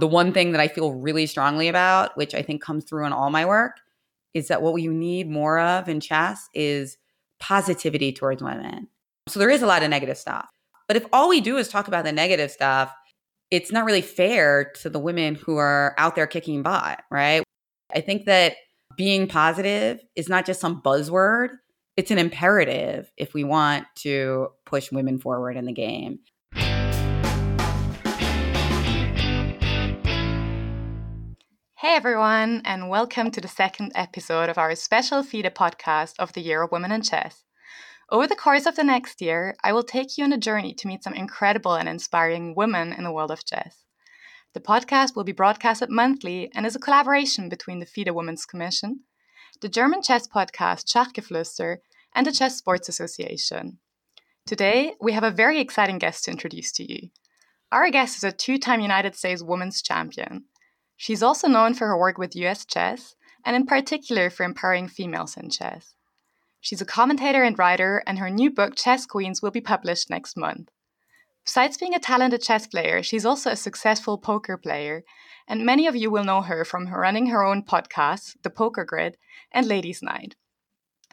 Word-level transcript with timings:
The 0.00 0.06
one 0.06 0.32
thing 0.32 0.52
that 0.52 0.60
I 0.60 0.68
feel 0.68 0.92
really 0.92 1.26
strongly 1.26 1.68
about, 1.68 2.16
which 2.16 2.34
I 2.34 2.42
think 2.42 2.62
comes 2.62 2.84
through 2.84 3.04
in 3.04 3.12
all 3.12 3.30
my 3.30 3.44
work, 3.44 3.76
is 4.32 4.48
that 4.48 4.62
what 4.62 4.72
we 4.72 4.86
need 4.88 5.28
more 5.28 5.58
of 5.60 5.88
in 5.88 6.00
chess 6.00 6.48
is 6.54 6.96
positivity 7.38 8.12
towards 8.12 8.42
women. 8.42 8.88
So 9.28 9.38
there 9.38 9.50
is 9.50 9.62
a 9.62 9.66
lot 9.66 9.82
of 9.82 9.90
negative 9.90 10.16
stuff. 10.16 10.48
But 10.88 10.96
if 10.96 11.04
all 11.12 11.28
we 11.28 11.40
do 11.40 11.58
is 11.58 11.68
talk 11.68 11.86
about 11.86 12.04
the 12.04 12.12
negative 12.12 12.50
stuff, 12.50 12.92
it's 13.50 13.70
not 13.70 13.84
really 13.84 14.00
fair 14.00 14.72
to 14.80 14.88
the 14.88 14.98
women 14.98 15.34
who 15.34 15.56
are 15.56 15.94
out 15.98 16.16
there 16.16 16.26
kicking 16.26 16.62
butt, 16.62 17.02
right? 17.10 17.42
I 17.94 18.00
think 18.00 18.24
that 18.24 18.54
being 18.96 19.28
positive 19.28 20.00
is 20.16 20.28
not 20.28 20.46
just 20.46 20.60
some 20.60 20.80
buzzword, 20.80 21.50
it's 21.96 22.10
an 22.10 22.18
imperative 22.18 23.12
if 23.16 23.34
we 23.34 23.44
want 23.44 23.86
to 23.96 24.48
push 24.64 24.90
women 24.90 25.18
forward 25.18 25.56
in 25.56 25.66
the 25.66 25.72
game. 25.72 26.20
Hey 31.80 31.94
everyone, 31.96 32.60
and 32.66 32.90
welcome 32.90 33.30
to 33.30 33.40
the 33.40 33.48
second 33.48 33.92
episode 33.94 34.50
of 34.50 34.58
our 34.58 34.74
special 34.74 35.22
FIDE 35.22 35.54
podcast 35.54 36.12
of 36.18 36.30
the 36.34 36.42
Year 36.42 36.60
of 36.60 36.70
Women 36.70 36.92
in 36.92 37.00
Chess. 37.00 37.42
Over 38.10 38.26
the 38.26 38.36
course 38.36 38.66
of 38.66 38.76
the 38.76 38.84
next 38.84 39.22
year, 39.22 39.54
I 39.64 39.72
will 39.72 39.82
take 39.82 40.18
you 40.18 40.24
on 40.24 40.32
a 40.34 40.36
journey 40.36 40.74
to 40.74 40.86
meet 40.86 41.02
some 41.02 41.14
incredible 41.14 41.76
and 41.76 41.88
inspiring 41.88 42.54
women 42.54 42.92
in 42.92 43.04
the 43.04 43.10
world 43.10 43.30
of 43.30 43.46
chess. 43.46 43.86
The 44.52 44.60
podcast 44.60 45.16
will 45.16 45.24
be 45.24 45.32
broadcasted 45.32 45.88
monthly 45.88 46.50
and 46.54 46.66
is 46.66 46.76
a 46.76 46.78
collaboration 46.78 47.48
between 47.48 47.78
the 47.78 47.86
FIDE 47.86 48.10
Women's 48.10 48.44
Commission, 48.44 49.04
the 49.62 49.70
German 49.70 50.02
chess 50.02 50.28
podcast 50.28 50.84
Schachgeflüster, 50.84 51.78
and 52.14 52.26
the 52.26 52.32
Chess 52.32 52.58
Sports 52.58 52.90
Association. 52.90 53.78
Today, 54.44 54.96
we 55.00 55.12
have 55.12 55.24
a 55.24 55.30
very 55.30 55.58
exciting 55.58 55.96
guest 55.96 56.24
to 56.24 56.30
introduce 56.30 56.72
to 56.72 56.84
you. 56.84 57.08
Our 57.72 57.88
guest 57.88 58.18
is 58.18 58.24
a 58.24 58.32
two 58.32 58.58
time 58.58 58.82
United 58.82 59.14
States 59.14 59.42
Women's 59.42 59.80
Champion. 59.80 60.44
She's 61.02 61.22
also 61.22 61.48
known 61.48 61.72
for 61.72 61.86
her 61.86 61.96
work 61.96 62.18
with 62.18 62.36
US 62.36 62.66
chess, 62.66 63.16
and 63.42 63.56
in 63.56 63.64
particular 63.64 64.28
for 64.28 64.44
empowering 64.44 64.86
females 64.86 65.34
in 65.34 65.48
chess. 65.48 65.94
She's 66.60 66.82
a 66.82 66.84
commentator 66.84 67.42
and 67.42 67.58
writer, 67.58 68.02
and 68.06 68.18
her 68.18 68.28
new 68.28 68.50
book, 68.50 68.76
Chess 68.76 69.06
Queens, 69.06 69.40
will 69.40 69.50
be 69.50 69.62
published 69.62 70.10
next 70.10 70.36
month. 70.36 70.68
Besides 71.42 71.78
being 71.78 71.94
a 71.94 71.98
talented 71.98 72.42
chess 72.42 72.66
player, 72.66 73.02
she's 73.02 73.24
also 73.24 73.48
a 73.48 73.56
successful 73.56 74.18
poker 74.18 74.58
player, 74.58 75.02
and 75.48 75.64
many 75.64 75.86
of 75.86 75.96
you 75.96 76.10
will 76.10 76.22
know 76.22 76.42
her 76.42 76.66
from 76.66 76.88
her 76.88 77.00
running 77.00 77.28
her 77.28 77.42
own 77.42 77.62
podcasts, 77.62 78.36
The 78.42 78.50
Poker 78.50 78.84
Grid 78.84 79.16
and 79.50 79.66
Ladies 79.66 80.02
Knight. 80.02 80.36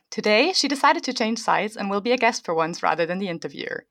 Today, 0.09 0.51
she 0.51 0.67
decided 0.67 1.05
to 1.05 1.13
change 1.13 1.39
sides 1.39 1.77
and 1.77 1.89
will 1.89 2.01
be 2.01 2.11
a 2.11 2.17
guest 2.17 2.43
for 2.43 2.53
once 2.53 2.83
rather 2.83 3.05
than 3.05 3.19
the 3.19 3.29
interviewer. 3.29 3.85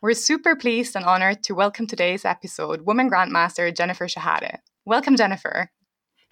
We're 0.00 0.14
super 0.14 0.56
pleased 0.56 0.96
and 0.96 1.04
honored 1.04 1.42
to 1.42 1.54
welcome 1.54 1.86
today's 1.86 2.24
episode 2.24 2.86
Woman 2.86 3.10
Grandmaster 3.10 3.70
Jennifer 3.76 4.06
Shahade. 4.06 4.60
Welcome, 4.84 5.16
Jennifer. 5.16 5.70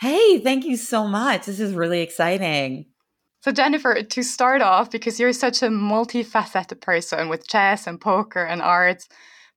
Hey, 0.01 0.41
thank 0.41 0.65
you 0.65 0.77
so 0.77 1.07
much. 1.07 1.47
This 1.47 1.61
is 1.61 1.73
really 1.75 2.01
exciting. 2.01 2.87
So, 3.43 3.53
Jennifer, 3.53 4.03
to 4.03 4.23
start 4.23 4.61
off, 4.61 4.91
because 4.91 5.21
you're 5.21 5.33
such 5.33 5.63
a 5.63 5.69
multifaceted 5.69 6.81
person 6.81 7.29
with 7.29 7.47
chess 7.47 7.87
and 7.87 8.01
poker 8.01 8.45
and 8.45 8.61
arts, 8.61 9.09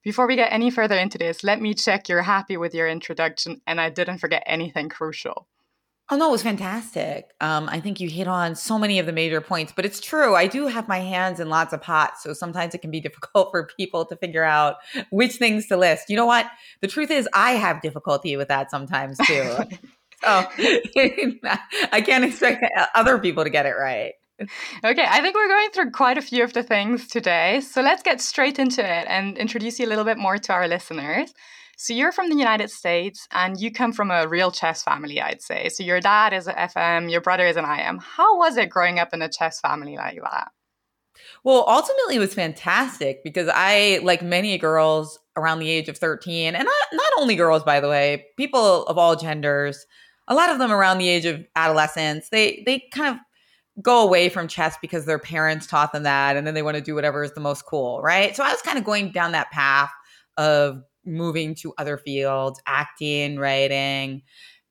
before 0.03 0.27
we 0.27 0.35
get 0.35 0.51
any 0.53 0.69
further 0.69 0.97
into 0.97 1.17
this, 1.17 1.43
let 1.43 1.61
me 1.61 1.73
check 1.73 2.07
you're 2.07 2.21
happy 2.21 2.55
with 2.57 2.75
your 2.75 2.87
introduction 2.87 3.61
and 3.65 3.81
I 3.81 3.89
didn't 3.89 4.19
forget 4.19 4.43
anything 4.45 4.89
crucial. 4.89 5.47
Oh 6.13 6.15
no, 6.15 6.27
it 6.27 6.31
was 6.31 6.43
fantastic. 6.43 7.31
Um, 7.41 7.67
I 7.67 7.79
think 7.79 7.99
you 7.99 8.07
hit 8.07 8.27
on 8.27 8.53
so 8.53 8.77
many 8.77 8.99
of 8.99 9.07
the 9.07 9.11
major 9.11 9.41
points, 9.41 9.73
but 9.75 9.83
it's 9.83 9.99
true. 9.99 10.35
I 10.35 10.45
do 10.45 10.67
have 10.67 10.87
my 10.87 10.99
hands 10.99 11.39
in 11.39 11.49
lots 11.49 11.73
of 11.73 11.81
pots, 11.81 12.21
so 12.21 12.33
sometimes 12.33 12.75
it 12.75 12.81
can 12.83 12.91
be 12.91 12.99
difficult 13.07 13.49
for 13.49 13.67
people 13.77 14.05
to 14.05 14.15
figure 14.17 14.43
out 14.43 14.75
which 15.09 15.37
things 15.37 15.65
to 15.69 15.75
list. 15.75 16.11
You 16.11 16.17
know 16.17 16.27
what? 16.27 16.45
The 16.81 16.87
truth 16.87 17.09
is, 17.09 17.27
I 17.33 17.53
have 17.53 17.81
difficulty 17.81 18.37
with 18.37 18.47
that 18.49 18.69
sometimes 18.69 19.17
too. 19.25 19.55
so 19.63 19.65
I 21.91 22.03
can't 22.05 22.25
expect 22.25 22.63
other 22.93 23.17
people 23.17 23.43
to 23.43 23.49
get 23.49 23.65
it 23.65 23.73
right. 23.73 24.13
Okay, 24.83 25.05
I 25.09 25.19
think 25.19 25.33
we're 25.33 25.47
going 25.47 25.71
through 25.71 25.91
quite 25.93 26.19
a 26.19 26.21
few 26.21 26.43
of 26.43 26.53
the 26.53 26.61
things 26.61 27.07
today. 27.07 27.59
So 27.61 27.81
let's 27.81 28.03
get 28.03 28.21
straight 28.21 28.59
into 28.59 28.81
it 28.81 29.07
and 29.09 29.35
introduce 29.35 29.79
you 29.79 29.87
a 29.87 29.89
little 29.89 30.05
bit 30.05 30.19
more 30.19 30.37
to 30.37 30.53
our 30.53 30.67
listeners. 30.67 31.33
So 31.77 31.93
you're 31.93 32.11
from 32.11 32.29
the 32.29 32.35
United 32.35 32.69
States 32.69 33.27
and 33.31 33.59
you 33.59 33.71
come 33.71 33.93
from 33.93 34.11
a 34.11 34.27
real 34.27 34.51
chess 34.51 34.83
family, 34.83 35.19
I'd 35.19 35.41
say. 35.41 35.69
So 35.69 35.83
your 35.83 35.99
dad 35.99 36.33
is 36.33 36.47
an 36.47 36.55
FM, 36.55 37.11
your 37.11 37.21
brother 37.21 37.47
is 37.47 37.57
an 37.57 37.65
IM. 37.65 37.99
How 37.99 38.37
was 38.37 38.57
it 38.57 38.69
growing 38.69 38.99
up 38.99 39.13
in 39.13 39.21
a 39.21 39.29
chess 39.29 39.59
family 39.59 39.95
like 39.95 40.19
that? 40.21 40.51
Well, 41.43 41.65
ultimately, 41.67 42.15
it 42.15 42.19
was 42.19 42.33
fantastic 42.33 43.23
because 43.23 43.49
I, 43.53 43.99
like 44.03 44.21
many 44.21 44.57
girls 44.57 45.19
around 45.35 45.59
the 45.59 45.69
age 45.69 45.89
of 45.89 45.97
13, 45.97 46.55
and 46.55 46.63
not, 46.63 46.73
not 46.93 47.11
only 47.17 47.35
girls, 47.35 47.63
by 47.63 47.79
the 47.79 47.89
way, 47.89 48.25
people 48.37 48.85
of 48.85 48.97
all 48.97 49.15
genders, 49.15 49.85
a 50.27 50.35
lot 50.35 50.49
of 50.49 50.57
them 50.57 50.71
around 50.71 50.99
the 50.99 51.09
age 51.09 51.25
of 51.25 51.45
adolescence, 51.55 52.29
they, 52.29 52.63
they 52.65 52.83
kind 52.93 53.15
of 53.15 53.83
go 53.83 54.03
away 54.03 54.29
from 54.29 54.47
chess 54.47 54.77
because 54.81 55.05
their 55.05 55.19
parents 55.19 55.67
taught 55.67 55.91
them 55.91 56.03
that, 56.03 56.37
and 56.37 56.47
then 56.47 56.53
they 56.53 56.61
want 56.61 56.77
to 56.77 56.81
do 56.81 56.95
whatever 56.95 57.23
is 57.23 57.33
the 57.33 57.41
most 57.41 57.65
cool, 57.65 58.01
right? 58.01 58.35
So 58.35 58.43
I 58.43 58.51
was 58.51 58.61
kind 58.61 58.77
of 58.77 58.83
going 58.83 59.11
down 59.11 59.33
that 59.33 59.51
path 59.51 59.91
of 60.37 60.81
moving 61.05 61.55
to 61.55 61.73
other 61.77 61.97
fields, 61.97 62.61
acting, 62.65 63.37
writing. 63.37 64.21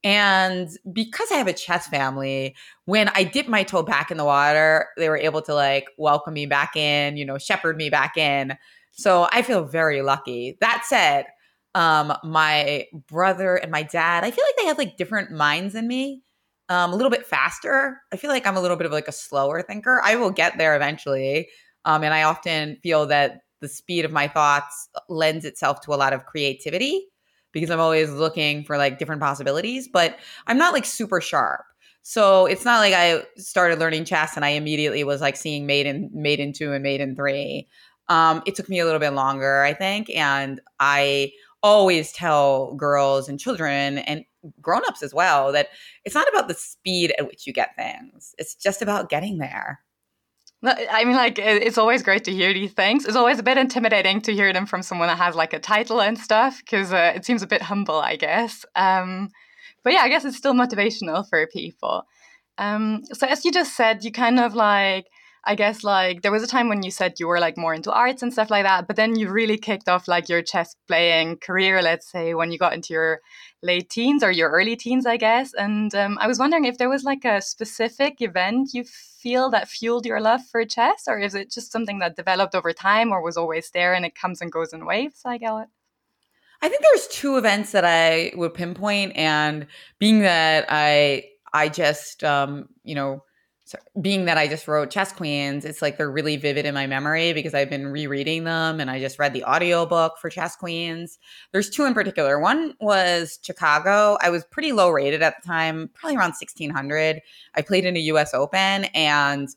And 0.05 0.69
because 0.93 1.31
I 1.31 1.37
have 1.37 1.47
a 1.47 1.53
chess 1.53 1.87
family, 1.87 2.57
when 2.87 3.09
I 3.15 3.25
dip 3.25 3.47
my 3.47 3.63
toe 3.63 3.83
back 3.83 4.11
in 4.11 4.17
the 4.17 4.25
water, 4.25 4.89
they 4.97 5.09
were 5.09 5.17
able 5.17 5.43
to 5.43 5.55
like 5.55 5.87
welcome 5.97 6.35
me 6.35 6.47
back 6.47 6.77
in, 6.77 7.17
you 7.17 7.25
know, 7.25 7.39
shepherd 7.39 7.77
me 7.77 7.89
back 7.89 8.17
in. 8.17 8.57
So 8.93 9.29
I 9.31 9.43
feel 9.43 9.65
very 9.65 10.03
lucky. 10.03 10.59
That 10.61 10.83
said, 10.87 11.27
um, 11.75 12.13
my 12.25 12.87
brother 13.09 13.57
and 13.57 13.71
my 13.71 13.83
dad, 13.83 14.25
I 14.25 14.31
feel 14.31 14.45
like 14.45 14.57
they 14.59 14.67
have 14.67 14.79
like 14.79 14.97
different 14.97 15.31
minds 15.31 15.75
than 15.75 15.87
me. 15.87 16.23
Um, 16.69 16.93
a 16.93 16.97
little 16.97 17.11
bit 17.11 17.27
faster. 17.27 18.01
I 18.13 18.17
feel 18.17 18.31
like 18.31 18.47
I'm 18.47 18.57
a 18.57 18.61
little 18.61 18.77
bit 18.77 18.87
of 18.87 18.93
like 18.93 19.09
a 19.09 19.13
slower 19.13 19.63
thinker. 19.63 20.01
I 20.03 20.17
will 20.17 20.31
get 20.31 20.59
there 20.59 20.75
eventually. 20.75 21.49
Um, 21.85 22.03
and 22.03 22.15
I 22.15 22.23
often 22.23 22.79
feel 22.83 23.07
that 23.07 23.41
the 23.63 23.69
speed 23.69 24.05
of 24.05 24.13
my 24.13 24.29
thoughts 24.29 24.89
lends 25.09 25.47
itself 25.47 25.81
to 25.81 25.95
a 25.95 25.97
lot 25.97 26.13
of 26.13 26.27
creativity 26.27 27.09
because 27.53 27.71
I'm 27.71 27.81
always 27.81 28.11
looking 28.11 28.65
for 28.65 28.77
like 28.77 28.99
different 28.99 29.23
possibilities, 29.23 29.89
but 29.89 30.19
I'm 30.47 30.59
not 30.59 30.75
like 30.75 30.85
super 30.85 31.21
sharp. 31.21 31.63
So 32.03 32.47
it's 32.47 32.65
not 32.65 32.81
like 32.81 32.93
I 32.93 33.23
started 33.37 33.79
learning 33.79 34.05
chess 34.05 34.37
and 34.37 34.45
I 34.45 34.51
immediately 34.51 35.05
was 35.05 35.21
like 35.21 35.37
seeing 35.37 35.67
Maiden, 35.67 36.11
mate 36.13 36.41
in 36.41 36.53
two 36.53 36.73
and 36.73 36.83
mate 36.83 37.01
in 37.01 37.15
three. 37.15 37.69
Um, 38.09 38.43
it 38.45 38.55
took 38.57 38.69
me 38.69 38.81
a 38.81 38.85
little 38.85 38.99
bit 39.01 39.13
longer, 39.13 39.63
I 39.63 39.73
think, 39.73 40.11
and 40.11 40.61
I 40.81 41.33
always 41.63 42.13
tell 42.13 42.75
girls 42.75 43.29
and 43.29 43.39
children 43.39 43.99
and 43.99 44.25
grown-ups 44.61 45.05
as 45.05 45.15
well 45.15 45.53
that 45.53 45.69
it's 46.05 46.17
not 46.17 46.29
about 46.29 46.49
the 46.49 46.55
speed 46.55 47.15
at 47.19 47.29
which 47.29 47.47
you 47.47 47.53
get 47.53 47.77
things. 47.77 48.35
It's 48.39 48.57
just 48.57 48.83
about 48.83 49.09
getting 49.09 49.39
there. 49.39 49.81
I 50.65 51.05
mean, 51.05 51.17
like, 51.17 51.39
it's 51.39 51.77
always 51.77 52.03
great 52.03 52.25
to 52.25 52.33
hear 52.33 52.55
these 52.55 52.73
things. 52.73 53.05
It's 53.05 53.17
always 53.17 53.39
a 53.39 53.43
bit 53.43 53.59
intimidating 53.59 54.21
to 54.23 54.33
hear 54.33 54.53
them 54.53 54.67
from 54.67 54.83
someone 54.83 55.09
that 55.09 55.19
has 55.19 55.35
like 55.35 55.53
a 55.53 55.59
title 55.59 56.01
and 56.01 56.17
stuff 56.17 56.59
because 56.59 56.93
uh, 56.93 57.13
it 57.17 57.25
seems 57.25 57.43
a 57.43 57.49
bit 57.49 57.63
humble, 57.63 57.97
I 57.97 58.17
guess. 58.17 58.65
Um, 58.77 59.31
but 59.83 59.93
yeah, 59.93 60.03
I 60.03 60.09
guess 60.09 60.25
it's 60.25 60.37
still 60.37 60.55
motivational 60.55 61.29
for 61.29 61.47
people. 61.49 62.05
Um, 62.59 63.03
so, 63.13 63.27
as 63.27 63.45
you 63.45 63.51
just 63.51 63.77
said, 63.77 64.05
you 64.05 64.13
kind 64.13 64.39
of 64.39 64.55
like 64.55 65.07
I 65.45 65.57
guess 65.57 65.83
like 65.83 66.23
there 66.23 66.31
was 66.31 66.45
a 66.45 66.47
time 66.47 66.69
when 66.69 66.85
you 66.85 66.93
said 66.93 67.19
you 67.19 67.27
were 67.27 67.41
like 67.41 67.57
more 67.57 67.75
into 67.75 67.93
arts 67.93 68.23
and 68.23 68.33
stuff 68.33 68.49
like 68.49 68.65
that, 68.65 68.87
but 68.87 68.95
then 68.95 69.17
you 69.17 69.29
really 69.29 69.59
kicked 69.59 69.89
off 69.89 70.07
like 70.07 70.29
your 70.29 70.41
chess 70.41 70.77
playing 70.87 71.39
career, 71.39 71.83
let's 71.83 72.11
say, 72.11 72.35
when 72.35 72.53
you 72.53 72.59
got 72.59 72.75
into 72.75 72.95
your 72.95 73.21
late 73.61 73.91
teens 73.91 74.23
or 74.23 74.31
your 74.31 74.51
early 74.51 74.77
teens, 74.77 75.05
I 75.05 75.17
guess. 75.17 75.53
And 75.55 75.93
um, 75.97 76.17
I 76.21 76.29
was 76.29 76.39
wondering 76.39 76.65
if 76.65 76.79
there 76.79 76.89
was 76.89 77.03
like 77.03 77.25
a 77.25 77.43
specific 77.43 78.21
event 78.21 78.71
you 78.73 78.85
feel 78.85 79.51
that 79.51 79.69
fueled 79.69 80.07
your 80.07 80.21
love 80.21 80.43
for 80.47 80.65
chess, 80.65 81.05
or 81.09 81.19
is 81.19 81.35
it 81.35 81.51
just 81.51 81.73
something 81.73 81.99
that 81.99 82.15
developed 82.15 82.55
over 82.55 82.73
time 82.73 83.11
or 83.11 83.21
was 83.21 83.37
always 83.37 83.71
there 83.71 83.95
and 83.95 84.05
it 84.05 84.15
comes 84.15 84.41
and 84.41 84.53
goes 84.53 84.73
in 84.73 84.87
waves? 84.87 85.23
I 85.25 85.37
it. 85.37 85.69
I 86.63 86.69
think 86.69 86.83
there's 86.83 87.09
two 87.09 87.37
events 87.37 87.73
that 87.73 87.85
I 87.85 88.31
would 88.37 88.55
pinpoint, 88.55 89.17
and 89.17 89.67
being 89.99 90.21
that 90.21 90.67
I 90.69 91.25
I 91.53 91.69
just 91.69 92.23
um, 92.23 92.69
you 92.85 92.95
know 92.95 93.25
being 94.01 94.25
that 94.27 94.39
I 94.39 94.49
just 94.49 94.69
wrote 94.69 94.91
Chess 94.91 95.13
Queens, 95.13 95.65
it's 95.65 95.83
like 95.83 95.99
they're 95.99 96.11
really 96.11 96.37
vivid 96.37 96.67
in 96.67 96.75
my 96.75 96.87
memory 96.87 97.33
because 97.33 97.55
I've 97.55 97.71
been 97.71 97.89
rereading 97.89 98.45
them 98.45 98.81
and 98.81 98.91
I 98.91 98.99
just 98.99 99.19
read 99.19 99.33
the 99.33 99.45
audiobook 99.45 100.19
for 100.19 100.31
Chess 100.31 100.57
Queens. 100.57 101.19
There's 101.53 101.71
two 101.71 101.85
in 101.85 101.95
particular. 101.95 102.39
One 102.39 102.75
was 102.81 103.39
Chicago. 103.43 104.17
I 104.21 104.31
was 104.31 104.45
pretty 104.45 104.73
low 104.73 104.91
rated 104.91 105.23
at 105.23 105.41
the 105.41 105.47
time, 105.47 105.91
probably 105.95 106.17
around 106.17 106.31
1600. 106.31 107.21
I 107.55 107.63
played 107.63 107.85
in 107.85 107.97
a 107.97 108.01
US 108.01 108.35
Open 108.35 108.85
and 108.95 109.49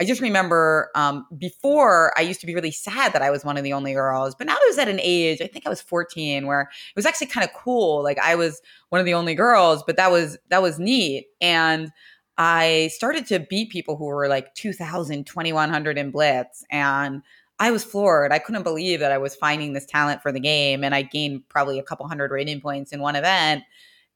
I 0.00 0.04
just 0.04 0.20
remember 0.20 0.90
um, 0.96 1.26
before 1.38 2.12
I 2.18 2.22
used 2.22 2.40
to 2.40 2.46
be 2.46 2.54
really 2.54 2.72
sad 2.72 3.12
that 3.12 3.22
I 3.22 3.30
was 3.30 3.44
one 3.44 3.56
of 3.56 3.62
the 3.62 3.72
only 3.72 3.92
girls, 3.92 4.34
but 4.34 4.46
now 4.48 4.54
I 4.54 4.64
was 4.66 4.76
at 4.76 4.88
an 4.88 4.98
age, 5.00 5.40
I 5.40 5.46
think 5.46 5.66
I 5.66 5.70
was 5.70 5.80
14, 5.80 6.46
where 6.46 6.62
it 6.62 6.96
was 6.96 7.06
actually 7.06 7.28
kind 7.28 7.44
of 7.46 7.54
cool. 7.54 8.02
Like 8.02 8.18
I 8.18 8.34
was 8.34 8.60
one 8.88 8.98
of 8.98 9.04
the 9.04 9.14
only 9.14 9.36
girls, 9.36 9.84
but 9.86 9.96
that 9.96 10.10
was 10.10 10.36
that 10.50 10.62
was 10.62 10.80
neat. 10.80 11.26
And 11.40 11.92
I 12.36 12.90
started 12.92 13.26
to 13.26 13.40
beat 13.40 13.70
people 13.70 13.96
who 13.96 14.06
were 14.06 14.28
like 14.28 14.54
2000, 14.54 15.24
2100 15.24 15.98
in 15.98 16.10
blitz. 16.10 16.64
And 16.70 17.22
I 17.58 17.70
was 17.70 17.84
floored. 17.84 18.32
I 18.32 18.38
couldn't 18.38 18.64
believe 18.64 19.00
that 19.00 19.12
I 19.12 19.18
was 19.18 19.36
finding 19.36 19.72
this 19.72 19.86
talent 19.86 20.22
for 20.22 20.32
the 20.32 20.40
game. 20.40 20.82
And 20.82 20.94
I 20.94 21.02
gained 21.02 21.48
probably 21.48 21.78
a 21.78 21.82
couple 21.82 22.08
hundred 22.08 22.30
rating 22.32 22.60
points 22.60 22.92
in 22.92 23.00
one 23.00 23.16
event. 23.16 23.62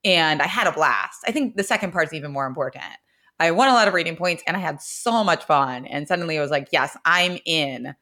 And 0.05 0.43
I 0.43 0.47
had 0.47 0.67
a 0.67 0.73
blast. 0.73 1.23
I 1.27 1.33
think 1.33 1.57
the 1.57 1.63
second 1.63 1.93
part 1.93 2.09
is 2.09 2.15
even 2.15 2.33
more 2.33 2.47
important. 2.47 2.85
I 3.41 3.53
won 3.53 3.69
a 3.69 3.75
lot 3.75 3.87
of 3.87 3.95
rating 3.95 4.17
points 4.17 4.43
and 4.47 4.57
I 4.57 4.61
had 4.61 4.83
so 4.83 5.23
much 5.23 5.45
fun. 5.45 5.87
And 5.87 6.09
suddenly 6.09 6.39
I 6.39 6.43
was 6.43 6.51
like, 6.51 6.69
yes, 6.73 6.97
I'm 7.05 7.39
in. 7.45 7.95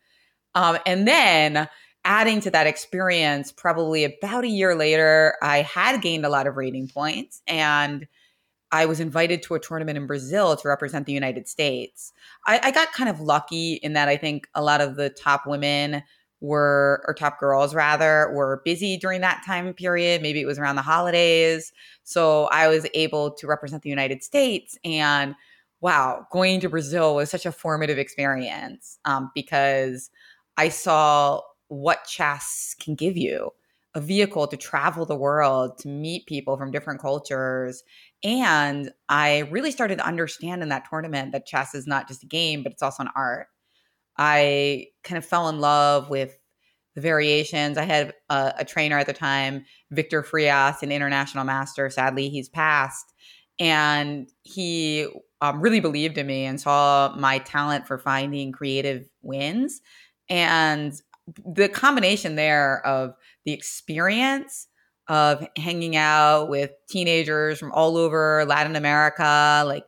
Um, 0.55 0.79
and 0.87 1.07
then 1.07 1.69
adding 2.07 2.41
to 2.41 2.51
that 2.53 2.67
experience, 2.67 3.53
probably 3.53 4.05
about 4.05 4.45
a 4.45 4.49
year 4.49 4.75
later, 4.75 5.35
I 5.43 5.63
had 5.63 6.01
gained 6.01 6.25
a 6.25 6.31
lot 6.31 6.47
of 6.47 6.57
rating 6.57 6.89
points 6.89 7.43
and 7.47 8.07
I 8.77 8.85
was 8.85 9.01
invited 9.01 9.43
to 9.45 9.55
a 9.55 9.61
tournament 9.61 9.97
in 9.97 10.07
Brazil 10.07 10.55
to 10.55 10.69
represent 10.69 11.07
the 11.07 11.13
United 11.13 11.49
States. 11.49 12.13
I, 12.47 12.61
I, 12.63 12.71
got 12.71 12.93
kind 12.93 13.09
of 13.09 13.21
lucky 13.21 13.75
in 13.75 13.95
that 13.95 14.07
I 14.09 14.19
think 14.19 14.49
a 14.55 14.63
lot 14.63 14.83
of 14.83 14.97
the 14.97 15.09
top 15.09 15.47
women 15.47 16.03
were, 16.43 17.03
or 17.09 17.15
top 17.15 17.41
girls 17.41 17.75
rather, 17.75 18.31
were 18.35 18.61
busy 18.67 18.99
during 18.99 19.23
that 19.23 19.43
time 19.47 19.73
period. 19.73 20.21
Maybe 20.21 20.43
it 20.43 20.47
was 20.47 20.59
around 20.59 20.77
the 20.77 20.83
holidays. 20.83 21.73
So 22.05 22.45
I 22.53 22.69
was 22.69 22.87
able 22.93 23.31
to 23.31 23.47
represent 23.47 23.83
the 23.83 23.89
United 23.89 24.23
States. 24.23 24.79
And 24.85 25.35
wow, 25.81 26.27
going 26.31 26.61
to 26.61 26.69
Brazil 26.69 27.15
was 27.15 27.31
such 27.31 27.47
a 27.47 27.53
formative 27.53 27.97
experience 27.97 28.99
um, 29.07 29.31
because 29.35 30.11
I 30.59 30.69
saw 30.69 31.41
what 31.69 32.05
chess 32.05 32.77
can 32.79 32.95
give 32.95 33.17
you 33.17 33.53
a 33.97 34.01
vehicle 34.01 34.47
to 34.47 34.59
travel 34.59 35.07
the 35.07 35.17
world, 35.17 35.79
to 35.79 35.89
meet 35.89 36.27
people 36.27 36.59
from 36.59 36.71
different 36.71 37.01
cultures. 37.01 37.83
And 38.27 38.91
I 39.09 39.49
really 39.53 39.71
started 39.71 39.99
to 39.99 40.07
understand 40.07 40.61
in 40.61 40.69
that 40.71 40.89
tournament 40.91 41.31
that 41.31 41.47
chess 41.47 41.77
is 41.77 41.87
not 41.87 42.09
just 42.09 42.25
a 42.25 42.27
game, 42.27 42.65
but 42.65 42.73
it's 42.73 42.83
also 42.83 43.05
an 43.05 43.11
art. 43.15 43.47
I 44.19 44.89
kind 45.05 45.17
of 45.17 45.25
fell 45.25 45.49
in 45.49 45.61
love 45.61 46.11
with 46.11 46.37
the 46.97 47.01
variations. 47.01 47.79
I 47.79 47.85
had 47.85 48.15
a, 48.29 48.55
a 48.59 48.65
trainer 48.65 48.99
at 48.99 49.07
the 49.07 49.13
time, 49.13 49.65
Victor 49.93 50.25
Frias, 50.25 50.83
an 50.83 50.91
international 50.91 51.45
master. 51.45 51.89
Sadly, 51.89 52.29
he's 52.29 52.49
passed. 52.49 53.15
And 53.61 54.29
he 54.43 55.07
um, 55.41 55.61
really 55.61 55.79
believed 55.79 56.19
in 56.19 56.27
me 56.27 56.47
and 56.47 56.61
saw 56.61 57.15
my 57.17 57.39
talent 57.39 57.87
for 57.87 57.97
finding 57.97 58.51
creative 58.51 59.09
wins. 59.23 59.81
And 60.29 61.01
the 61.47 61.69
combination 61.69 62.35
there 62.35 62.85
of 62.85 63.15
the 63.45 63.53
experience 63.53 64.67
of 65.09 65.47
hanging 65.57 65.97
out 65.97 66.49
with 66.49 66.71
teenagers 66.89 67.59
from 67.59 67.73
all 67.73 67.97
over 67.97 68.45
Latin 68.47 68.77
America, 68.77 69.63
like 69.67 69.85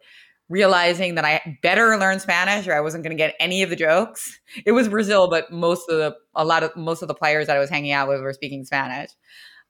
realizing 0.49 1.17
that 1.17 1.25
I 1.25 1.59
better 1.63 1.97
learn 1.99 2.21
Spanish 2.21 2.67
or 2.67 2.75
I 2.75 2.81
wasn't 2.81 3.05
going 3.05 3.17
to 3.17 3.23
get 3.23 3.35
any 3.39 3.63
of 3.63 3.71
the 3.71 3.77
jokes. 3.77 4.39
It 4.65 4.73
was 4.73 4.89
Brazil, 4.89 5.29
but 5.29 5.51
most 5.53 5.89
of 5.91 5.99
the 5.99 6.17
a 6.35 6.45
lot 6.45 6.63
of 6.63 6.75
most 6.77 7.03
of 7.03 7.09
the 7.09 7.15
players 7.15 7.47
that 7.47 7.57
I 7.57 7.61
was 7.61 7.71
hanging 7.71 7.93
out 7.93 8.09
with 8.09 8.21
were 8.21 8.33
speaking 8.33 8.65
Spanish. 8.65 9.11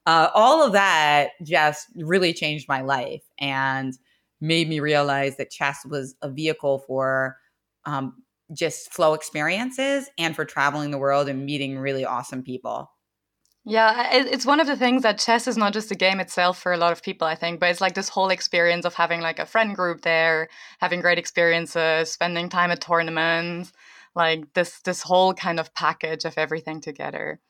Uh, 0.06 0.31
all 0.35 0.65
of 0.65 0.73
that 0.73 1.31
just 1.43 1.89
really 1.97 2.33
changed 2.33 2.67
my 2.69 2.81
life 2.81 3.23
and 3.39 3.95
made 4.41 4.69
me 4.69 4.81
realize 4.81 5.37
that 5.37 5.50
chess 5.50 5.85
was 5.85 6.15
a 6.23 6.31
vehicle 6.31 6.79
for 6.79 7.37
um, 7.85 8.15
just 8.55 8.93
flow 8.93 9.15
experiences 9.15 10.09
and 10.17 10.35
for 10.35 10.45
traveling 10.45 10.91
the 10.91 10.99
world 10.99 11.29
and 11.29 11.45
meeting 11.45 11.79
really 11.79 12.05
awesome 12.05 12.43
people. 12.43 12.91
Yeah, 13.70 14.09
it's 14.12 14.47
one 14.47 14.61
of 14.61 14.67
the 14.67 14.76
things 14.76 15.03
that 15.03 15.19
chess 15.19 15.47
is 15.47 15.59
not 15.59 15.75
just 15.75 15.91
the 15.91 15.94
game 15.94 16.20
itself 16.20 16.59
for 16.59 16.73
a 16.73 16.79
lot 16.79 16.91
of 16.91 17.03
people, 17.03 17.29
I 17.29 17.35
think, 17.35 17.61
but 17.61 17.69
it's 17.69 17.82
like 17.82 17.93
this 17.93 18.09
whole 18.09 18.31
experience 18.31 18.87
of 18.87 18.94
having 18.94 19.20
like 19.20 19.38
a 19.38 19.44
friend 19.44 19.76
group 19.76 20.00
there, 20.00 20.49
having 20.81 21.03
great 21.03 21.19
experiences, 21.19 22.11
spending 22.11 22.49
time 22.49 22.70
at 22.70 22.81
tournaments, 22.81 23.75
like 24.15 24.55
this 24.55 24.81
this 24.81 25.03
whole 25.03 25.35
kind 25.35 25.61
of 25.61 25.75
package 25.75 26.25
of 26.25 26.38
everything 26.38 26.81
together. 26.81 27.41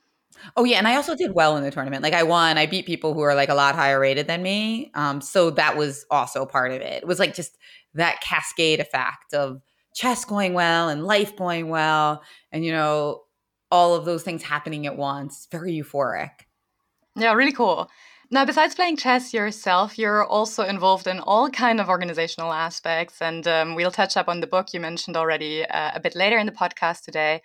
Oh 0.57 0.65
yeah, 0.65 0.79
and 0.79 0.89
I 0.89 0.97
also 0.97 1.15
did 1.15 1.35
well 1.35 1.57
in 1.57 1.63
the 1.63 1.71
tournament. 1.71 2.03
Like 2.03 2.15
I 2.15 2.25
won, 2.25 2.59
I 2.59 2.67
beat 2.67 2.85
people 2.85 3.15
who 3.15 3.21
are 3.21 3.37
like 3.37 3.49
a 3.49 3.55
lot 3.55 3.77
higher 3.77 4.01
rated 4.01 4.27
than 4.27 4.43
me. 4.43 4.91
Um, 4.95 5.21
so 5.21 5.51
that 5.51 5.77
was 5.77 6.05
also 6.11 6.45
part 6.47 6.73
of 6.73 6.81
it. 6.81 7.03
It 7.03 7.07
was 7.07 7.21
like 7.21 7.33
just 7.33 7.57
that 7.95 8.21
cascade 8.23 8.81
effect 8.81 9.35
of 9.35 9.63
chess 9.95 10.25
going 10.25 10.53
well 10.53 10.89
and 10.89 11.05
life 11.05 11.37
going 11.37 11.69
well 11.69 12.23
and 12.53 12.65
you 12.65 12.73
know 12.73 13.23
all 13.71 13.95
of 13.95 14.05
those 14.05 14.23
things 14.23 14.43
happening 14.43 14.87
at 14.87 14.97
once 14.97 15.47
very 15.51 15.73
euphoric 15.73 16.31
yeah 17.17 17.33
really 17.33 17.53
cool 17.53 17.91
now 18.31 18.45
besides 18.45 18.75
playing 18.75 18.97
chess 18.97 19.33
yourself 19.33 19.99
you're 19.99 20.25
also 20.25 20.63
involved 20.65 21.07
in 21.07 21.21
all 21.21 21.49
kind 21.51 21.81
of 21.81 21.89
organizational 21.89 22.53
aspects 22.53 23.21
and 23.21 23.47
um, 23.49 23.75
we'll 23.75 23.91
touch 23.91 24.17
up 24.17 24.29
on 24.29 24.41
the 24.41 24.47
book 24.47 24.73
you 24.73 24.81
mentioned 24.81 25.17
already 25.17 25.65
uh, 25.67 25.93
a 25.95 26.01
bit 26.01 26.15
later 26.15 26.39
in 26.39 26.47
the 26.47 26.53
podcast 26.53 27.03
today 27.03 27.41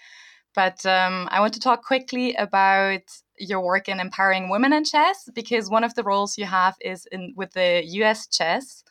but 0.55 0.85
um, 0.85 1.27
i 1.31 1.39
want 1.39 1.53
to 1.53 1.59
talk 1.59 1.83
quickly 1.83 2.33
about 2.35 3.01
your 3.37 3.61
work 3.61 3.89
in 3.89 3.99
empowering 3.99 4.49
women 4.49 4.73
in 4.73 4.83
chess 4.83 5.27
because 5.33 5.69
one 5.69 5.83
of 5.83 5.95
the 5.95 6.03
roles 6.03 6.37
you 6.37 6.45
have 6.45 6.75
is 6.81 7.07
in 7.11 7.33
with 7.35 7.51
the 7.53 7.81
us 7.83 8.27
chess 8.27 8.83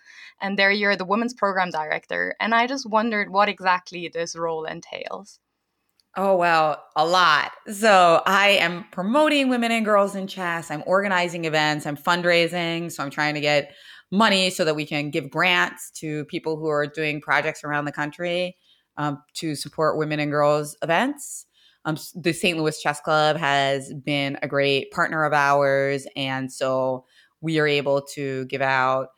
and 0.42 0.58
there 0.58 0.72
you're 0.72 0.96
the 0.96 1.04
women's 1.04 1.32
program 1.32 1.70
director. 1.70 2.34
And 2.40 2.54
I 2.54 2.66
just 2.66 2.88
wondered 2.88 3.30
what 3.30 3.48
exactly 3.48 4.10
this 4.12 4.36
role 4.36 4.64
entails. 4.64 5.38
Oh, 6.14 6.36
well, 6.36 6.84
a 6.94 7.06
lot. 7.06 7.52
So 7.72 8.22
I 8.26 8.50
am 8.50 8.84
promoting 8.92 9.48
women 9.48 9.72
and 9.72 9.84
girls 9.84 10.14
in 10.14 10.26
chess. 10.26 10.70
I'm 10.70 10.82
organizing 10.86 11.46
events. 11.46 11.86
I'm 11.86 11.96
fundraising. 11.96 12.92
So 12.92 13.02
I'm 13.02 13.08
trying 13.08 13.34
to 13.34 13.40
get 13.40 13.72
money 14.10 14.50
so 14.50 14.64
that 14.66 14.76
we 14.76 14.84
can 14.84 15.10
give 15.10 15.30
grants 15.30 15.90
to 15.92 16.26
people 16.26 16.58
who 16.58 16.68
are 16.68 16.86
doing 16.86 17.22
projects 17.22 17.64
around 17.64 17.86
the 17.86 17.92
country 17.92 18.56
um, 18.98 19.22
to 19.34 19.54
support 19.54 19.96
women 19.96 20.20
and 20.20 20.30
girls 20.30 20.76
events. 20.82 21.46
Um, 21.86 21.96
the 22.14 22.34
St. 22.34 22.58
Louis 22.58 22.80
Chess 22.80 23.00
Club 23.00 23.38
has 23.38 23.92
been 23.94 24.38
a 24.42 24.48
great 24.48 24.90
partner 24.90 25.24
of 25.24 25.32
ours. 25.32 26.06
And 26.14 26.52
so 26.52 27.06
we 27.40 27.58
are 27.58 27.66
able 27.66 28.02
to 28.14 28.44
give 28.46 28.60
out 28.60 29.08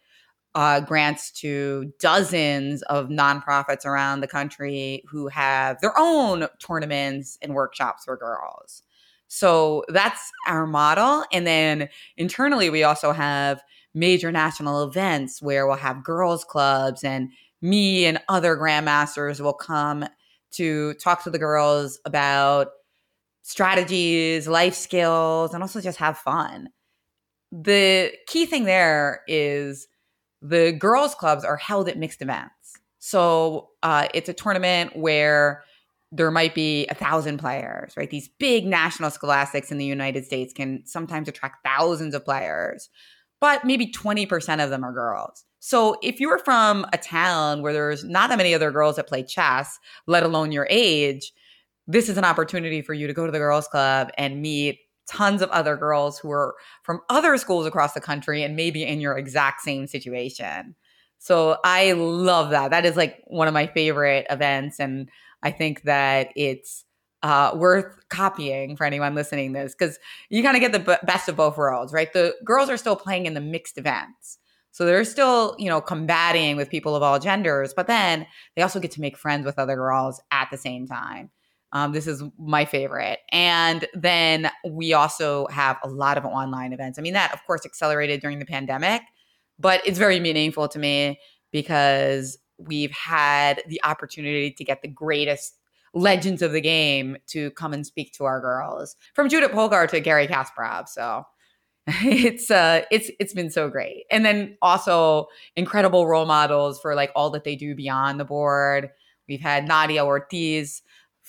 uh, 0.54 0.80
grants 0.80 1.30
to 1.32 1.92
dozens 1.98 2.82
of 2.82 3.08
nonprofits 3.08 3.84
around 3.84 4.20
the 4.20 4.28
country 4.28 5.02
who 5.08 5.28
have 5.28 5.80
their 5.80 5.92
own 5.98 6.46
tournaments 6.58 7.38
and 7.42 7.54
workshops 7.54 8.04
for 8.04 8.16
girls. 8.16 8.82
So 9.26 9.84
that's 9.88 10.30
our 10.46 10.66
model. 10.66 11.24
And 11.32 11.46
then 11.46 11.88
internally, 12.16 12.70
we 12.70 12.84
also 12.84 13.12
have 13.12 13.62
major 13.94 14.30
national 14.30 14.84
events 14.84 15.42
where 15.42 15.66
we'll 15.66 15.76
have 15.76 16.04
girls' 16.04 16.44
clubs, 16.44 17.02
and 17.04 17.30
me 17.62 18.04
and 18.04 18.20
other 18.28 18.56
grandmasters 18.56 19.40
will 19.40 19.54
come 19.54 20.04
to 20.52 20.94
talk 20.94 21.24
to 21.24 21.30
the 21.30 21.38
girls 21.38 21.98
about 22.04 22.68
strategies, 23.42 24.46
life 24.46 24.74
skills, 24.74 25.52
and 25.52 25.62
also 25.62 25.80
just 25.80 25.98
have 25.98 26.18
fun. 26.18 26.68
The 27.50 28.12
key 28.26 28.46
thing 28.46 28.64
there 28.64 29.22
is 29.26 29.86
the 30.44 30.72
girls' 30.72 31.14
clubs 31.14 31.42
are 31.42 31.56
held 31.56 31.88
at 31.88 31.98
mixed 31.98 32.20
events. 32.20 32.78
So 32.98 33.70
uh, 33.82 34.08
it's 34.12 34.28
a 34.28 34.34
tournament 34.34 34.94
where 34.94 35.64
there 36.12 36.30
might 36.30 36.54
be 36.54 36.86
a 36.88 36.94
thousand 36.94 37.38
players, 37.38 37.96
right? 37.96 38.10
These 38.10 38.28
big 38.38 38.66
national 38.66 39.10
scholastics 39.10 39.72
in 39.72 39.78
the 39.78 39.86
United 39.86 40.26
States 40.26 40.52
can 40.52 40.82
sometimes 40.84 41.28
attract 41.28 41.64
thousands 41.64 42.14
of 42.14 42.24
players, 42.24 42.90
but 43.40 43.64
maybe 43.64 43.90
20% 43.90 44.62
of 44.62 44.70
them 44.70 44.84
are 44.84 44.92
girls. 44.92 45.44
So 45.60 45.96
if 46.02 46.20
you're 46.20 46.38
from 46.38 46.86
a 46.92 46.98
town 46.98 47.62
where 47.62 47.72
there's 47.72 48.04
not 48.04 48.28
that 48.28 48.36
many 48.36 48.54
other 48.54 48.70
girls 48.70 48.96
that 48.96 49.08
play 49.08 49.22
chess, 49.22 49.78
let 50.06 50.22
alone 50.22 50.52
your 50.52 50.66
age, 50.68 51.32
this 51.86 52.10
is 52.10 52.18
an 52.18 52.24
opportunity 52.24 52.82
for 52.82 52.92
you 52.92 53.06
to 53.06 53.14
go 53.14 53.24
to 53.24 53.32
the 53.32 53.38
girls' 53.38 53.66
club 53.66 54.10
and 54.18 54.42
meet 54.42 54.78
tons 55.06 55.42
of 55.42 55.50
other 55.50 55.76
girls 55.76 56.18
who 56.18 56.30
are 56.30 56.54
from 56.82 57.00
other 57.10 57.36
schools 57.36 57.66
across 57.66 57.92
the 57.92 58.00
country 58.00 58.42
and 58.42 58.56
maybe 58.56 58.84
in 58.84 59.00
your 59.00 59.16
exact 59.16 59.60
same 59.60 59.86
situation. 59.86 60.74
So 61.18 61.58
I 61.64 61.92
love 61.92 62.50
that. 62.50 62.70
That 62.70 62.84
is 62.84 62.96
like 62.96 63.22
one 63.26 63.48
of 63.48 63.54
my 63.54 63.66
favorite 63.66 64.26
events. 64.30 64.78
And 64.78 65.08
I 65.42 65.50
think 65.50 65.82
that 65.82 66.28
it's 66.36 66.84
uh, 67.22 67.52
worth 67.56 67.86
copying 68.10 68.76
for 68.76 68.84
anyone 68.84 69.14
listening 69.14 69.52
this 69.52 69.74
because 69.74 69.98
you 70.28 70.42
kind 70.42 70.56
of 70.56 70.60
get 70.60 70.72
the 70.72 70.78
b- 70.80 71.06
best 71.06 71.28
of 71.28 71.36
both 71.36 71.56
worlds, 71.56 71.92
right? 71.92 72.12
The 72.12 72.34
girls 72.44 72.68
are 72.68 72.76
still 72.76 72.96
playing 72.96 73.24
in 73.24 73.32
the 73.32 73.40
mixed 73.40 73.78
events. 73.78 74.38
So 74.72 74.84
they're 74.84 75.04
still, 75.04 75.54
you 75.58 75.68
know, 75.68 75.80
combating 75.80 76.56
with 76.56 76.68
people 76.68 76.94
of 76.94 77.02
all 77.02 77.18
genders, 77.18 77.72
but 77.72 77.86
then 77.86 78.26
they 78.56 78.62
also 78.62 78.80
get 78.80 78.90
to 78.90 79.00
make 79.00 79.16
friends 79.16 79.46
with 79.46 79.58
other 79.58 79.76
girls 79.76 80.20
at 80.30 80.48
the 80.50 80.58
same 80.58 80.86
time. 80.86 81.30
Um, 81.74 81.90
this 81.92 82.06
is 82.06 82.22
my 82.38 82.64
favorite. 82.64 83.18
And 83.32 83.86
then 83.94 84.50
we 84.66 84.92
also 84.92 85.46
have 85.48 85.76
a 85.82 85.88
lot 85.88 86.16
of 86.16 86.24
online 86.24 86.72
events. 86.72 86.98
I 86.98 87.02
mean, 87.02 87.14
that 87.14 87.34
of 87.34 87.44
course 87.46 87.66
accelerated 87.66 88.20
during 88.20 88.38
the 88.38 88.46
pandemic, 88.46 89.02
but 89.58 89.84
it's 89.84 89.98
very 89.98 90.20
meaningful 90.20 90.68
to 90.68 90.78
me 90.78 91.18
because 91.50 92.38
we've 92.58 92.92
had 92.92 93.60
the 93.66 93.82
opportunity 93.82 94.52
to 94.52 94.64
get 94.64 94.82
the 94.82 94.88
greatest 94.88 95.58
legends 95.94 96.42
of 96.42 96.52
the 96.52 96.60
game 96.60 97.16
to 97.28 97.50
come 97.52 97.72
and 97.72 97.84
speak 97.84 98.12
to 98.12 98.24
our 98.24 98.40
girls 98.40 98.96
from 99.14 99.28
Judith 99.28 99.50
Polgar 99.50 99.88
to 99.88 100.00
Garry 100.00 100.28
Kasparov. 100.28 100.88
So 100.88 101.24
it's 101.86 102.50
uh 102.50 102.82
it's 102.90 103.10
it's 103.18 103.34
been 103.34 103.50
so 103.50 103.68
great. 103.68 104.04
And 104.10 104.24
then 104.24 104.56
also 104.62 105.26
incredible 105.56 106.06
role 106.06 106.26
models 106.26 106.80
for 106.80 106.94
like 106.94 107.10
all 107.16 107.30
that 107.30 107.44
they 107.44 107.56
do 107.56 107.74
beyond 107.74 108.18
the 108.18 108.24
board. 108.24 108.90
We've 109.28 109.40
had 109.40 109.66
Nadia 109.66 110.04
Ortiz 110.04 110.82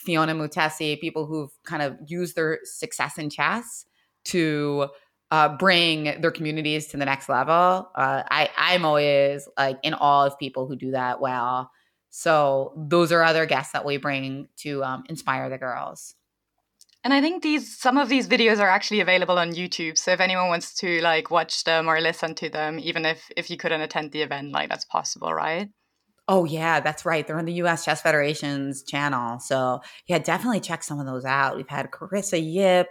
Phiona 0.06 0.36
Mutesi, 0.36 1.00
people 1.00 1.26
who've 1.26 1.52
kind 1.66 1.82
of 1.82 1.98
used 2.06 2.36
their 2.36 2.60
success 2.64 3.18
in 3.18 3.30
chess 3.30 3.86
to 4.26 4.88
uh, 5.32 5.50
bring 5.58 6.22
their 6.22 6.32
communities 6.32 6.88
to 6.88 6.98
the 6.98 7.06
next 7.06 7.30
level. 7.30 7.90
Uh, 7.96 8.24
I 8.30 8.50
I'm 8.58 8.86
always 8.86 9.48
like 9.58 9.80
in 9.84 9.94
awe 9.94 10.28
of 10.28 10.38
people 10.38 10.68
who 10.68 10.76
do 10.76 10.92
that 10.92 11.20
well. 11.20 11.72
So 12.10 12.74
those 12.78 13.12
are 13.12 13.24
other 13.24 13.46
guests 13.46 13.74
that 13.74 13.84
we 13.84 13.98
bring 13.98 14.48
to 14.58 14.84
um, 14.84 15.04
inspire 15.10 15.50
the 15.50 15.58
girls. 15.58 16.16
And 17.04 17.14
I 17.14 17.22
think 17.22 17.44
these 17.44 17.78
some 17.78 17.98
of 17.98 18.10
these 18.10 18.28
videos 18.28 18.60
are 18.60 18.70
actually 18.70 19.00
available 19.00 19.38
on 19.38 19.52
YouTube. 19.52 19.98
So 19.98 20.12
if 20.12 20.20
anyone 20.20 20.48
wants 20.48 20.74
to 20.76 21.02
like 21.02 21.30
watch 21.30 21.64
them 21.64 21.88
or 21.88 22.02
listen 22.02 22.34
to 22.36 22.50
them, 22.50 22.80
even 22.80 23.06
if 23.06 23.30
if 23.36 23.50
you 23.50 23.58
couldn't 23.58 23.82
attend 23.82 24.12
the 24.12 24.22
event, 24.22 24.52
like 24.52 24.70
that's 24.70 24.86
possible, 24.86 25.34
right? 25.34 25.70
Oh 26.28 26.46
yeah, 26.46 26.80
that's 26.80 27.06
right. 27.06 27.26
They're 27.26 27.38
on 27.38 27.46
the 27.46 27.54
U.S. 27.54 27.86
Chess 27.86 28.02
Federation's 28.02 28.82
channel. 28.82 29.40
So 29.40 29.82
yeah, 30.08 30.18
definitely 30.18 30.60
check 30.60 30.84
some 30.84 31.00
of 31.00 31.06
those 31.06 31.24
out. 31.24 31.56
We've 31.56 31.70
had 31.70 31.92
Carissa 31.92 32.42
Yip, 32.42 32.88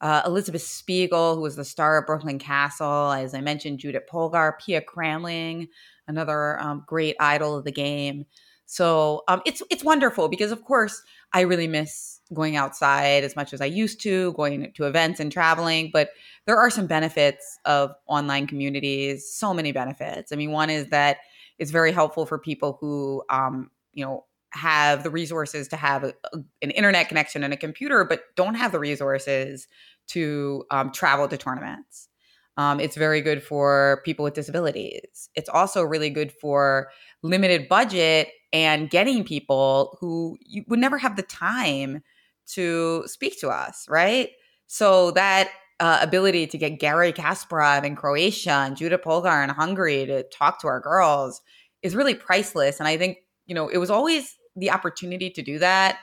uh, 0.00 0.22
Elizabeth 0.24 0.62
Spiegel, 0.62 1.34
who 1.34 1.40
was 1.40 1.56
the 1.56 1.64
star 1.64 1.98
of 1.98 2.06
Brooklyn 2.06 2.38
Castle. 2.38 3.10
As 3.10 3.34
I 3.34 3.40
mentioned, 3.40 3.80
Judith 3.80 4.04
Polgar, 4.10 4.58
Pia 4.64 4.80
Cramling, 4.80 5.68
another 6.06 6.60
um, 6.60 6.84
great 6.86 7.16
idol 7.18 7.56
of 7.56 7.64
the 7.64 7.72
game. 7.72 8.26
So 8.66 9.24
um, 9.28 9.40
it's 9.46 9.62
it's 9.70 9.82
wonderful 9.82 10.28
because 10.28 10.52
of 10.52 10.62
course 10.62 11.02
I 11.32 11.40
really 11.40 11.66
miss 11.66 12.20
going 12.32 12.56
outside 12.56 13.24
as 13.24 13.34
much 13.34 13.52
as 13.52 13.60
I 13.60 13.66
used 13.66 14.00
to, 14.02 14.34
going 14.34 14.72
to 14.74 14.84
events 14.84 15.18
and 15.20 15.32
traveling. 15.32 15.90
But 15.92 16.10
there 16.46 16.58
are 16.58 16.70
some 16.70 16.86
benefits 16.86 17.58
of 17.64 17.92
online 18.06 18.46
communities. 18.46 19.28
So 19.28 19.52
many 19.52 19.72
benefits. 19.72 20.32
I 20.32 20.36
mean, 20.36 20.52
one 20.52 20.70
is 20.70 20.88
that 20.88 21.16
it's 21.58 21.70
very 21.70 21.92
helpful 21.92 22.26
for 22.26 22.38
people 22.38 22.78
who, 22.80 23.22
um, 23.30 23.70
you 23.92 24.04
know, 24.04 24.24
have 24.50 25.02
the 25.02 25.10
resources 25.10 25.68
to 25.68 25.76
have 25.76 26.04
a, 26.04 26.14
a, 26.32 26.38
an 26.62 26.70
internet 26.70 27.08
connection 27.08 27.44
and 27.44 27.52
a 27.52 27.56
computer, 27.56 28.04
but 28.04 28.22
don't 28.34 28.54
have 28.54 28.72
the 28.72 28.78
resources 28.78 29.68
to 30.08 30.64
um, 30.70 30.90
travel 30.90 31.28
to 31.28 31.36
tournaments. 31.36 32.08
Um, 32.56 32.80
it's 32.80 32.96
very 32.96 33.20
good 33.20 33.42
for 33.42 34.00
people 34.04 34.24
with 34.24 34.34
disabilities. 34.34 35.28
It's 35.34 35.48
also 35.48 35.82
really 35.82 36.10
good 36.10 36.32
for 36.32 36.88
limited 37.22 37.68
budget 37.68 38.30
and 38.52 38.90
getting 38.90 39.22
people 39.22 39.96
who 40.00 40.36
you 40.40 40.64
would 40.66 40.80
never 40.80 40.98
have 40.98 41.16
the 41.16 41.22
time 41.22 42.02
to 42.48 43.04
speak 43.06 43.38
to 43.40 43.48
us, 43.50 43.86
right? 43.88 44.30
So 44.66 45.12
that 45.12 45.50
uh, 45.80 45.98
ability 46.02 46.46
to 46.48 46.58
get 46.58 46.80
Garry 46.80 47.12
Kasparov 47.12 47.84
in 47.84 47.96
Croatia 47.96 48.50
and 48.50 48.76
Judith 48.76 49.02
Polgar 49.02 49.44
in 49.44 49.50
Hungary 49.50 50.06
to 50.06 50.24
talk 50.24 50.60
to 50.60 50.66
our 50.66 50.80
girls 50.80 51.40
is 51.82 51.94
really 51.94 52.14
priceless. 52.14 52.80
And 52.80 52.88
I 52.88 52.96
think, 52.96 53.18
you 53.46 53.54
know, 53.54 53.68
it 53.68 53.78
was 53.78 53.90
always 53.90 54.36
the 54.56 54.70
opportunity 54.70 55.30
to 55.30 55.42
do 55.42 55.58
that, 55.60 55.98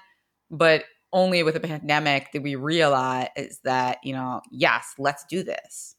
but 0.49 0.85
only 1.11 1.43
with 1.43 1.55
a 1.55 1.59
pandemic 1.59 2.31
did 2.31 2.43
we 2.43 2.55
realize 2.55 3.59
that, 3.63 3.99
you 4.03 4.13
know, 4.13 4.41
yes, 4.51 4.93
let's 4.97 5.25
do 5.29 5.43
this. 5.43 5.95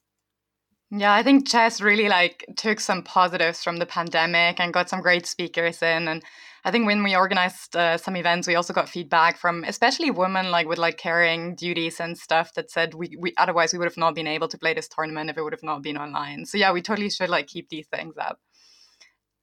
Yeah, 0.91 1.13
I 1.13 1.23
think 1.23 1.49
chess 1.49 1.81
really 1.81 2.09
like 2.09 2.47
took 2.57 2.79
some 2.81 3.03
positives 3.03 3.65
from 3.65 3.79
the 3.79 3.87
pandemic 3.87 4.61
and 4.61 4.73
got 4.73 4.89
some 4.89 5.01
great 5.01 5.27
speakers 5.27 5.83
in. 5.83 6.07
And 6.07 6.23
I 6.67 6.73
think 6.73 6.85
when 6.85 7.05
we 7.05 7.15
organized 7.15 7.77
uh, 7.77 7.97
some 7.97 8.17
events, 8.17 8.49
we 8.49 8.57
also 8.57 8.73
got 8.73 8.89
feedback 8.89 9.39
from 9.39 9.63
especially 9.63 10.11
women 10.11 10.51
like 10.51 10.67
with 10.67 10.79
like 10.79 10.99
carrying 10.99 11.55
duties 11.55 12.01
and 12.01 12.19
stuff 12.19 12.55
that 12.55 12.73
said 12.73 12.93
we, 12.93 13.17
we 13.21 13.33
otherwise 13.39 13.73
we 13.73 13.79
would 13.79 13.87
have 13.87 13.97
not 13.97 14.17
been 14.17 14.27
able 14.27 14.49
to 14.49 14.59
play 14.59 14.75
this 14.75 14.89
tournament 14.89 15.31
if 15.31 15.39
it 15.39 15.43
would 15.43 15.53
have 15.53 15.63
not 15.63 15.81
been 15.81 15.97
online. 15.97 16.45
So 16.45 16.59
yeah, 16.59 16.73
we 16.73 16.83
totally 16.83 17.09
should 17.09 17.31
like 17.31 17.47
keep 17.47 17.69
these 17.69 17.87
things 17.87 18.17
up. 18.21 18.41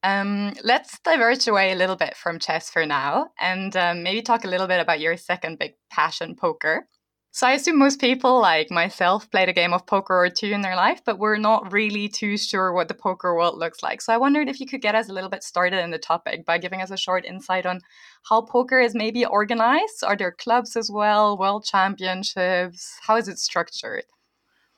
Um, 0.02 0.52
let's 0.64 0.98
diverge 0.98 1.48
away 1.48 1.72
a 1.72 1.76
little 1.76 1.96
bit 1.96 2.14
from 2.14 2.38
chess 2.38 2.68
for 2.68 2.84
now 2.84 3.30
and 3.40 3.74
um, 3.74 4.02
maybe 4.02 4.20
talk 4.20 4.44
a 4.44 4.48
little 4.48 4.66
bit 4.66 4.80
about 4.80 5.00
your 5.00 5.16
second 5.16 5.58
big 5.58 5.76
passion, 5.90 6.36
poker. 6.36 6.86
So 7.34 7.48
I 7.48 7.54
assume 7.54 7.80
most 7.80 8.00
people, 8.00 8.40
like 8.40 8.70
myself, 8.70 9.28
played 9.28 9.48
a 9.48 9.52
game 9.52 9.72
of 9.72 9.86
poker 9.86 10.14
or 10.14 10.30
two 10.30 10.52
in 10.52 10.60
their 10.60 10.76
life, 10.76 11.00
but 11.04 11.18
we're 11.18 11.36
not 11.36 11.72
really 11.72 12.08
too 12.08 12.38
sure 12.38 12.72
what 12.72 12.86
the 12.86 12.94
poker 12.94 13.34
world 13.34 13.58
looks 13.58 13.82
like. 13.82 14.00
So 14.02 14.12
I 14.12 14.18
wondered 14.18 14.48
if 14.48 14.60
you 14.60 14.68
could 14.68 14.80
get 14.80 14.94
us 14.94 15.08
a 15.08 15.12
little 15.12 15.28
bit 15.28 15.42
started 15.42 15.82
in 15.82 15.90
the 15.90 15.98
topic 15.98 16.46
by 16.46 16.58
giving 16.58 16.80
us 16.80 16.92
a 16.92 16.96
short 16.96 17.24
insight 17.24 17.66
on 17.66 17.80
how 18.30 18.42
poker 18.42 18.78
is 18.78 18.94
maybe 18.94 19.24
organized. 19.24 20.04
Are 20.04 20.16
there 20.16 20.30
clubs 20.30 20.76
as 20.76 20.92
well, 20.92 21.36
world 21.36 21.64
championships? 21.64 22.98
How 23.02 23.16
is 23.16 23.26
it 23.26 23.40
structured? 23.40 24.04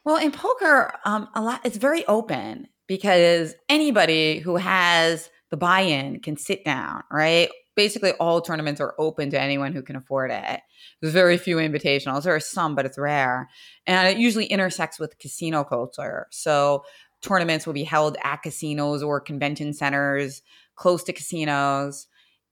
Well, 0.07 0.17
in 0.17 0.33
poker, 0.33 0.95
um, 1.05 1.29
a 1.35 1.43
lot 1.43 1.61
it's 1.63 1.77
very 1.77 2.07
open 2.07 2.69
because 2.87 3.55
anybody 3.69 4.39
who 4.39 4.57
has 4.57 5.29
the 5.51 5.59
buy-in 5.59 6.21
can 6.21 6.39
sit 6.39 6.65
down, 6.65 7.03
right? 7.13 7.51
Basically 7.77 8.13
all 8.13 8.41
tournaments 8.41 8.81
are 8.81 8.95
open 8.99 9.31
to 9.31 9.41
anyone 9.41 9.73
who 9.73 9.83
can 9.83 9.97
afford 9.97 10.31
it. 10.31 10.61
There's 11.01 11.13
very 11.13 11.37
few 11.37 11.57
invitationals. 11.57 12.23
There 12.23 12.35
are 12.35 12.41
some, 12.41 12.75
but 12.75 12.87
it's 12.87 12.99
rare. 12.99 13.49
And 13.87 14.09
it 14.09 14.19
usually 14.19 14.47
intersects 14.47 14.99
with 14.99 15.19
casino 15.19 15.63
culture. 15.63 16.27
So 16.31 16.85
tournaments 17.23 17.67
will 17.67 17.75
be 17.75 17.85
held 17.85 18.17
at 18.25 18.43
casinos 18.43 19.03
or 19.03 19.21
convention 19.21 19.73
centers 19.73 20.43
close 20.75 21.05
to 21.05 21.13
casinos. 21.13 22.09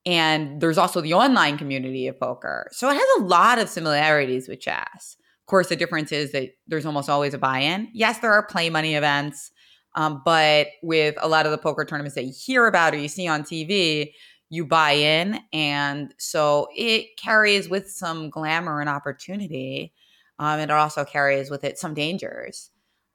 And 0.07 0.61
there's 0.61 0.79
also 0.79 1.01
the 1.01 1.15
online 1.15 1.57
community 1.57 2.07
of 2.07 2.21
poker. 2.21 2.69
So 2.73 2.91
it 2.91 2.95
has 2.95 3.21
a 3.21 3.25
lot 3.25 3.59
of 3.59 3.69
similarities 3.69 4.49
with 4.49 4.61
chess. 4.61 5.17
Of 5.45 5.47
course, 5.47 5.69
the 5.69 5.77
difference 5.77 6.13
is 6.13 6.33
that 6.33 6.51
there's 6.67 6.87
almost 6.87 7.09
always 7.09 7.35
a 7.35 7.39
buy 7.39 7.61
in. 7.61 7.89
Yes, 7.93 8.19
there 8.19 8.33
are 8.33 8.47
play 8.47 8.71
money 8.71 8.95
events, 8.95 9.51
um, 9.95 10.23
but 10.25 10.69
with 10.83 11.17
a 11.21 11.29
lot 11.29 11.47
of 11.47 11.53
the 11.53 11.59
poker 11.59 11.85
tournaments 11.85 12.15
that 12.15 12.25
you 12.25 12.33
hear 12.35 12.67
about 12.67 12.95
or 12.95 12.99
you 12.99 13.09
see 13.09 13.29
on 13.29 13.43
TV, 13.43 14.13
you 14.55 14.65
buy 14.65 14.93
in. 14.93 15.41
And 15.53 16.15
so 16.19 16.69
it 16.75 17.17
carries 17.17 17.69
with 17.69 17.91
some 17.91 18.31
glamour 18.31 18.81
and 18.81 18.89
opportunity. 18.89 19.93
Um, 20.39 20.61
and 20.61 20.71
it 20.71 20.75
also 20.75 21.05
carries 21.05 21.51
with 21.51 21.65
it 21.65 21.79
some 21.79 21.95
dangers. 21.95 22.71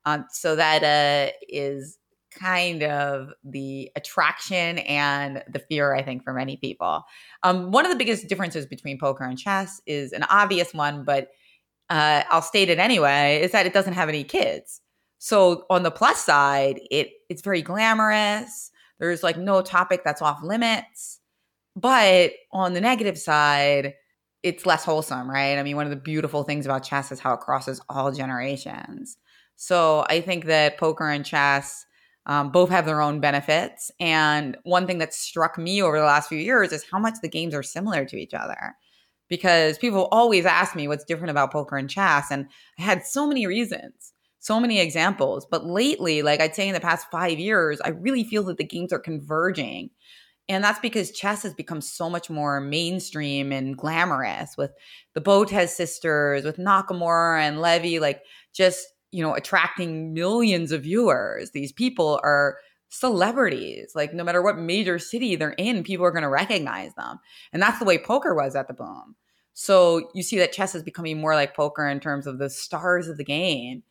Um, 0.05 0.25
so 0.31 0.55
that 0.55 0.84
uh, 0.84 1.31
is 1.48 1.98
kind 2.31 2.84
of 2.84 3.29
the 3.43 3.91
attraction 3.96 4.79
and 4.79 5.43
the 5.51 5.60
fear, 5.60 5.96
I 5.96 6.03
think, 6.03 6.24
for 6.24 6.34
many 6.34 6.58
people. 6.58 7.03
Um, 7.43 7.72
one 7.72 7.86
of 7.86 7.91
the 7.91 7.98
biggest 7.98 8.27
differences 8.27 8.65
between 8.65 9.00
poker 9.00 9.24
and 9.24 9.38
chess 9.38 9.81
is 9.86 10.12
an 10.13 10.24
obvious 10.29 10.74
one, 10.74 11.03
but 11.03 11.29
uh, 11.89 12.24
I'll 12.29 12.41
state 12.41 12.69
it 12.69 12.79
anyway, 12.79 13.41
is 13.41 13.51
that 13.51 13.65
it 13.65 13.74
doesn't 13.74 13.93
have 13.93 14.10
any 14.10 14.24
kids. 14.24 14.81
So 15.17 15.65
on 15.69 15.84
the 15.84 15.91
plus 15.91 16.24
side, 16.24 16.79
it 16.91 17.10
it's 17.29 17.41
very 17.41 17.62
glamorous. 17.62 18.72
There's 19.00 19.24
like 19.24 19.38
no 19.38 19.62
topic 19.62 20.01
that's 20.03 20.22
off 20.22 20.43
limits. 20.43 21.18
But 21.79 22.31
on 22.51 22.74
the 22.74 22.81
negative 22.81 23.17
side, 23.17 23.93
it's 24.43 24.65
less 24.65 24.83
wholesome, 24.83 25.29
right? 25.29 25.57
I 25.57 25.63
mean, 25.63 25.75
one 25.75 25.86
of 25.86 25.91
the 25.91 25.95
beautiful 25.95 26.43
things 26.43 26.65
about 26.65 26.83
chess 26.83 27.12
is 27.12 27.19
how 27.19 27.33
it 27.33 27.41
crosses 27.41 27.81
all 27.89 28.12
generations. 28.12 29.17
So 29.55 30.05
I 30.09 30.21
think 30.21 30.45
that 30.45 30.77
poker 30.77 31.09
and 31.09 31.25
chess 31.25 31.86
um, 32.25 32.51
both 32.51 32.69
have 32.69 32.86
their 32.86 33.01
own 33.01 33.19
benefits. 33.19 33.91
And 34.00 34.57
one 34.63 34.88
thing 34.88 35.00
that 35.00 35.13
struck 35.13 35.57
me 35.57 35.81
over 35.81 36.00
the 36.00 36.05
last 36.05 36.29
few 36.29 36.38
years 36.38 36.71
is 36.71 36.86
how 36.89 37.00
much 37.00 37.15
the 37.21 37.29
games 37.29 37.53
are 37.53 37.63
similar 37.63 38.05
to 38.05 38.17
each 38.17 38.33
other. 38.33 38.75
Because 39.27 39.77
people 39.77 40.07
always 40.12 40.45
ask 40.45 40.75
me 40.75 40.88
what's 40.88 41.05
different 41.05 41.31
about 41.31 41.51
poker 41.51 41.77
and 41.77 41.89
chess. 41.89 42.27
And 42.31 42.48
I 42.79 42.81
had 42.81 43.05
so 43.05 43.27
many 43.27 43.45
reasons, 43.45 44.13
so 44.39 44.59
many 44.59 44.79
examples. 44.79 45.45
But 45.45 45.65
lately, 45.65 46.21
like 46.24 46.39
I'd 46.39 46.55
say 46.55 46.67
in 46.67 46.74
the 46.74 46.79
past 46.79 47.07
five 47.12 47.38
years, 47.38 47.79
I 47.81 47.89
really 47.89 48.24
feel 48.24 48.43
that 48.43 48.57
the 48.57 48.63
games 48.63 48.91
are 48.91 49.00
converging 49.00 49.91
and 50.50 50.63
that's 50.63 50.79
because 50.79 51.12
chess 51.12 51.44
has 51.44 51.53
become 51.53 51.79
so 51.79 52.10
much 52.10 52.27
more 52.29 52.60
mainstream 52.60 53.51
and 53.51 53.77
glamorous 53.77 54.58
with 54.58 54.72
the 55.13 55.22
Botez 55.22 55.70
sisters, 55.70 56.44
with 56.44 56.58
Nakamura 56.58 57.39
and 57.39 57.62
Levy, 57.62 58.00
like 58.00 58.24
just, 58.51 58.88
you 59.12 59.24
know, 59.24 59.36
attracting 59.36 60.12
millions 60.12 60.72
of 60.72 60.84
viewers. 60.84 61.51
These 61.51 61.72
people 61.72 62.20
are 62.24 62.58
celebrities. 62.89 63.91
Like 63.94 64.12
no 64.12 64.24
matter 64.24 64.41
what 64.41 64.58
major 64.58 64.98
city 64.98 65.36
they're 65.36 65.51
in, 65.51 65.84
people 65.84 66.06
are 66.06 66.12
going 66.12 66.24
to 66.24 66.29
recognize 66.29 66.96
them. 66.96 67.20
And 67.53 67.62
that's 67.62 67.77
the 67.77 67.86
way 67.86 68.00
poker 68.00 68.34
was 68.34 68.56
at 68.56 68.68
the 68.68 68.74
boom. 68.74 69.15
So 69.53 70.10
you 70.15 70.24
see 70.24 70.39
that 70.39 70.51
chess 70.51 70.74
is 70.74 70.82
becoming 70.82 71.22
more 71.22 71.36
like 71.36 71.56
poker 71.56 71.88
in 71.88 72.00
terms 72.00 72.25
of 72.25 72.39
the 72.39 72.50
stars 72.50 73.08
of 73.08 73.18
the 73.18 73.24
game. 73.24 73.84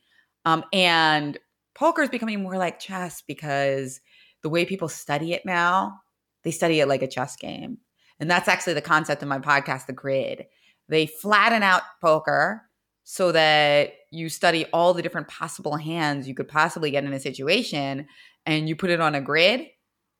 Um, 0.43 0.65
and 0.73 1.37
poker 1.73 2.01
is 2.01 2.09
becoming 2.09 2.43
more 2.43 2.57
like 2.57 2.79
chess 2.79 3.23
because 3.25 4.01
the 4.43 4.49
way 4.49 4.65
people 4.65 4.89
study 4.89 5.31
it 5.31 5.45
now 5.45 6.01
they 6.43 6.51
study 6.51 6.79
it 6.79 6.87
like 6.87 7.01
a 7.01 7.07
chess 7.07 7.35
game. 7.35 7.79
And 8.19 8.29
that's 8.29 8.47
actually 8.47 8.73
the 8.73 8.81
concept 8.81 9.21
of 9.21 9.29
my 9.29 9.39
podcast, 9.39 9.85
The 9.85 9.93
Grid. 9.93 10.45
They 10.87 11.05
flatten 11.05 11.63
out 11.63 11.83
poker 12.01 12.63
so 13.03 13.31
that 13.31 13.93
you 14.11 14.29
study 14.29 14.65
all 14.73 14.93
the 14.93 15.01
different 15.01 15.27
possible 15.27 15.77
hands 15.77 16.27
you 16.27 16.35
could 16.35 16.47
possibly 16.47 16.91
get 16.91 17.03
in 17.03 17.13
a 17.13 17.19
situation 17.19 18.07
and 18.45 18.69
you 18.69 18.75
put 18.75 18.89
it 18.89 18.99
on 18.99 19.15
a 19.15 19.21
grid. 19.21 19.67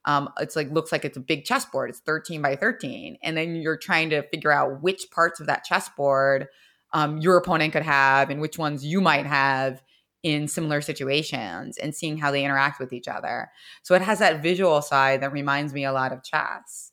Um, 0.05 0.29
it's 0.39 0.55
like 0.55 0.71
looks 0.71 0.91
like 0.91 1.05
it's 1.05 1.17
a 1.17 1.21
big 1.21 1.45
chessboard. 1.45 1.89
It's 1.89 1.99
13 1.99 2.41
by 2.41 2.55
13. 2.55 3.17
And 3.21 3.37
then 3.37 3.55
you're 3.57 3.77
trying 3.77 4.09
to 4.11 4.23
figure 4.29 4.51
out 4.51 4.81
which 4.81 5.11
parts 5.11 5.39
of 5.39 5.47
that 5.47 5.65
chessboard 5.65 6.47
um, 6.93 7.17
your 7.19 7.37
opponent 7.37 7.73
could 7.73 7.83
have 7.83 8.29
and 8.29 8.41
which 8.41 8.57
ones 8.57 8.85
you 8.85 9.01
might 9.01 9.25
have 9.25 9.81
in 10.23 10.47
similar 10.47 10.81
situations 10.81 11.77
and 11.77 11.95
seeing 11.95 12.17
how 12.17 12.31
they 12.31 12.43
interact 12.43 12.79
with 12.79 12.91
each 12.91 13.07
other. 13.07 13.49
So 13.83 13.95
it 13.95 14.01
has 14.01 14.19
that 14.19 14.41
visual 14.41 14.81
side 14.81 15.21
that 15.21 15.31
reminds 15.31 15.73
me 15.73 15.85
a 15.85 15.93
lot 15.93 16.11
of 16.11 16.23
chess. 16.23 16.91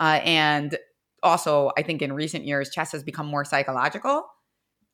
Uh, 0.00 0.20
and 0.24 0.76
also, 1.22 1.70
I 1.78 1.82
think 1.82 2.02
in 2.02 2.12
recent 2.12 2.44
years, 2.44 2.70
chess 2.70 2.92
has 2.92 3.02
become 3.02 3.26
more 3.26 3.44
psychological. 3.44 4.26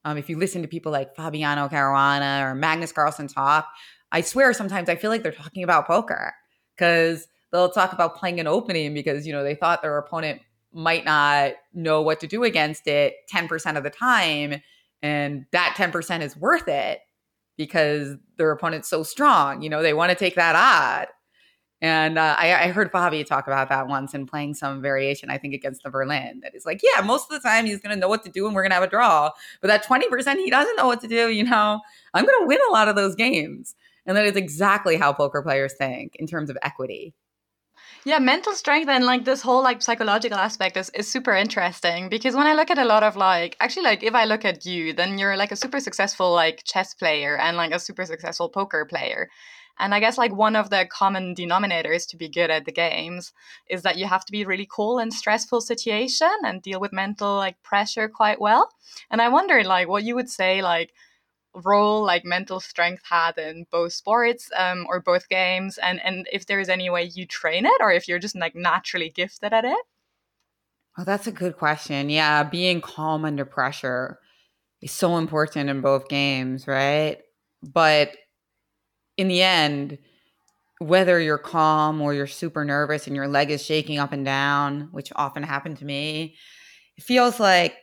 Um, 0.04 0.18
if 0.18 0.28
you 0.28 0.38
listen 0.38 0.62
to 0.62 0.68
people 0.68 0.92
like 0.92 1.14
Fabiano 1.14 1.68
Caruana 1.68 2.44
or 2.44 2.54
Magnus 2.54 2.92
Carlsen 2.92 3.28
talk, 3.28 3.68
I 4.10 4.20
swear 4.20 4.52
sometimes 4.52 4.88
I 4.88 4.96
feel 4.96 5.10
like 5.10 5.22
they're 5.22 5.32
talking 5.32 5.64
about 5.64 5.86
poker 5.86 6.34
because 6.76 7.26
they'll 7.50 7.70
talk 7.70 7.92
about 7.92 8.16
playing 8.16 8.40
an 8.40 8.46
opening 8.46 8.94
because 8.94 9.26
you 9.26 9.32
know 9.32 9.44
they 9.44 9.54
thought 9.54 9.82
their 9.82 9.96
opponent 9.98 10.42
might 10.72 11.04
not 11.04 11.52
know 11.72 12.02
what 12.02 12.20
to 12.20 12.26
do 12.26 12.44
against 12.44 12.86
it 12.86 13.14
10% 13.32 13.76
of 13.76 13.84
the 13.84 13.90
time 13.90 14.60
and 15.02 15.44
that 15.52 15.74
10% 15.76 16.22
is 16.22 16.36
worth 16.36 16.66
it 16.68 17.00
because 17.56 18.16
their 18.36 18.50
opponent's 18.50 18.88
so 18.88 19.02
strong 19.02 19.62
you 19.62 19.68
know 19.68 19.82
they 19.82 19.94
want 19.94 20.10
to 20.10 20.16
take 20.16 20.34
that 20.34 20.56
odd 20.56 21.08
and 21.82 22.16
uh, 22.16 22.36
I, 22.38 22.54
I, 22.54 22.68
heard 22.68 22.92
Bobby 22.92 23.24
talk 23.24 23.48
about 23.48 23.68
that 23.70 23.88
once 23.88 24.14
in 24.14 24.24
playing 24.24 24.54
some 24.54 24.80
variation, 24.80 25.30
I 25.30 25.38
think, 25.38 25.52
against 25.52 25.82
the 25.82 25.90
Berlin. 25.90 26.38
That 26.44 26.54
is 26.54 26.64
like, 26.64 26.80
yeah, 26.80 27.02
most 27.02 27.24
of 27.28 27.42
the 27.42 27.46
time 27.46 27.66
he's 27.66 27.80
going 27.80 27.92
to 27.92 28.00
know 28.00 28.08
what 28.08 28.22
to 28.22 28.30
do 28.30 28.46
and 28.46 28.54
we're 28.54 28.62
going 28.62 28.70
to 28.70 28.76
have 28.76 28.84
a 28.84 28.88
draw. 28.88 29.32
But 29.60 29.66
that 29.66 29.84
20% 29.84 30.36
he 30.36 30.48
doesn't 30.48 30.76
know 30.76 30.86
what 30.86 31.00
to 31.00 31.08
do, 31.08 31.28
you 31.30 31.42
know, 31.42 31.80
I'm 32.14 32.24
going 32.24 32.40
to 32.40 32.46
win 32.46 32.60
a 32.68 32.72
lot 32.72 32.86
of 32.86 32.94
those 32.94 33.16
games. 33.16 33.74
And 34.06 34.16
that 34.16 34.26
is 34.26 34.36
exactly 34.36 34.96
how 34.96 35.12
poker 35.12 35.42
players 35.42 35.74
think 35.74 36.14
in 36.16 36.28
terms 36.28 36.50
of 36.50 36.58
equity. 36.62 37.14
Yeah, 38.04 38.18
mental 38.18 38.52
strength 38.54 38.88
and 38.88 39.04
like 39.04 39.24
this 39.24 39.42
whole 39.42 39.62
like 39.62 39.80
psychological 39.80 40.36
aspect 40.36 40.76
is, 40.76 40.90
is 40.90 41.06
super 41.06 41.36
interesting 41.36 42.08
because 42.08 42.34
when 42.34 42.48
I 42.48 42.54
look 42.54 42.68
at 42.68 42.78
a 42.78 42.84
lot 42.84 43.04
of 43.04 43.14
like 43.16 43.56
actually 43.60 43.84
like 43.84 44.02
if 44.02 44.12
I 44.12 44.24
look 44.24 44.44
at 44.44 44.66
you, 44.66 44.92
then 44.92 45.18
you're 45.18 45.36
like 45.36 45.52
a 45.52 45.56
super 45.56 45.78
successful 45.78 46.32
like 46.32 46.64
chess 46.64 46.94
player 46.94 47.36
and 47.38 47.56
like 47.56 47.72
a 47.72 47.78
super 47.78 48.04
successful 48.04 48.48
poker 48.48 48.84
player. 48.84 49.28
And 49.78 49.94
I 49.94 50.00
guess 50.00 50.18
like 50.18 50.34
one 50.34 50.56
of 50.56 50.68
the 50.68 50.84
common 50.90 51.36
denominators 51.36 52.08
to 52.08 52.16
be 52.16 52.28
good 52.28 52.50
at 52.50 52.64
the 52.64 52.72
games 52.72 53.32
is 53.70 53.82
that 53.82 53.96
you 53.96 54.06
have 54.06 54.24
to 54.24 54.32
be 54.32 54.44
really 54.44 54.68
cool 54.68 54.98
in 54.98 55.12
stressful 55.12 55.60
situation 55.60 56.30
and 56.44 56.60
deal 56.60 56.80
with 56.80 56.92
mental 56.92 57.36
like 57.36 57.62
pressure 57.62 58.08
quite 58.08 58.40
well. 58.40 58.68
And 59.12 59.22
I 59.22 59.28
wonder 59.28 59.62
like 59.62 59.86
what 59.86 60.02
you 60.02 60.16
would 60.16 60.28
say 60.28 60.60
like 60.60 60.92
role 61.54 62.02
like 62.02 62.24
mental 62.24 62.60
strength 62.60 63.02
had 63.08 63.36
in 63.38 63.66
both 63.70 63.92
sports 63.92 64.50
um, 64.56 64.86
or 64.88 65.00
both 65.00 65.28
games 65.28 65.78
and 65.78 66.00
and 66.04 66.26
if 66.32 66.46
there 66.46 66.60
is 66.60 66.68
any 66.68 66.88
way 66.88 67.04
you 67.04 67.26
train 67.26 67.66
it 67.66 67.80
or 67.80 67.92
if 67.92 68.08
you're 68.08 68.18
just 68.18 68.36
like 68.36 68.54
naturally 68.54 69.10
gifted 69.10 69.52
at 69.52 69.64
it? 69.64 69.84
Oh 70.98 71.04
that's 71.04 71.26
a 71.26 71.32
good 71.32 71.56
question. 71.56 72.10
Yeah 72.10 72.42
being 72.42 72.80
calm 72.80 73.24
under 73.24 73.44
pressure 73.44 74.18
is 74.80 74.92
so 74.92 75.18
important 75.18 75.70
in 75.70 75.80
both 75.80 76.08
games 76.08 76.66
right? 76.66 77.18
But 77.62 78.16
in 79.16 79.28
the 79.28 79.42
end 79.42 79.98
whether 80.78 81.20
you're 81.20 81.38
calm 81.38 82.00
or 82.00 82.12
you're 82.12 82.26
super 82.26 82.64
nervous 82.64 83.06
and 83.06 83.14
your 83.14 83.28
leg 83.28 83.50
is 83.50 83.64
shaking 83.64 83.98
up 83.98 84.12
and 84.12 84.24
down 84.24 84.88
which 84.90 85.12
often 85.14 85.42
happened 85.42 85.78
to 85.78 85.84
me 85.84 86.34
it 86.96 87.04
feels 87.04 87.38
like 87.38 87.76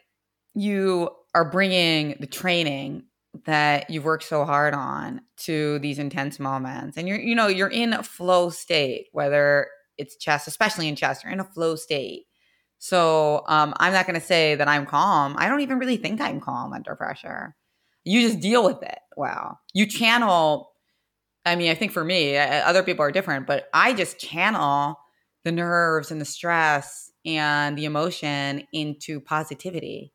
you 0.53 1.09
are 1.33 1.49
bringing 1.49 2.17
the 2.19 2.27
training 2.27 3.03
that 3.45 3.89
you've 3.89 4.05
worked 4.05 4.23
so 4.23 4.43
hard 4.43 4.73
on 4.73 5.21
to 5.37 5.79
these 5.79 5.99
intense 5.99 6.39
moments 6.39 6.97
and 6.97 7.07
you're 7.07 7.19
you 7.19 7.35
know 7.35 7.47
you're 7.47 7.67
in 7.67 7.93
a 7.93 8.01
flow 8.01 8.49
state 8.49 9.07
whether 9.11 9.67
it's 9.97 10.17
chess 10.17 10.47
especially 10.47 10.87
in 10.87 10.95
chess 10.95 11.23
you're 11.23 11.33
in 11.33 11.39
a 11.39 11.45
flow 11.45 11.75
state. 11.75 12.25
So 12.79 13.43
um, 13.47 13.73
i'm 13.77 13.93
not 13.93 14.07
going 14.07 14.19
to 14.19 14.25
say 14.25 14.55
that 14.55 14.67
i'm 14.67 14.85
calm. 14.85 15.35
I 15.37 15.47
don't 15.47 15.61
even 15.61 15.79
really 15.79 15.97
think 15.97 16.21
i'm 16.21 16.39
calm 16.39 16.73
under 16.73 16.95
pressure. 16.95 17.55
You 18.03 18.21
just 18.21 18.39
deal 18.39 18.63
with 18.63 18.81
it 18.81 18.99
well. 19.15 19.59
You 19.73 19.85
channel 19.85 20.71
i 21.45 21.55
mean 21.55 21.71
i 21.71 21.75
think 21.75 21.91
for 21.91 22.03
me 22.03 22.37
other 22.37 22.83
people 22.83 23.03
are 23.03 23.11
different 23.11 23.47
but 23.47 23.69
i 23.73 23.93
just 23.93 24.19
channel 24.19 24.99
the 25.43 25.51
nerves 25.51 26.11
and 26.11 26.19
the 26.19 26.25
stress 26.25 27.11
and 27.25 27.77
the 27.77 27.85
emotion 27.85 28.63
into 28.73 29.19
positivity 29.19 30.13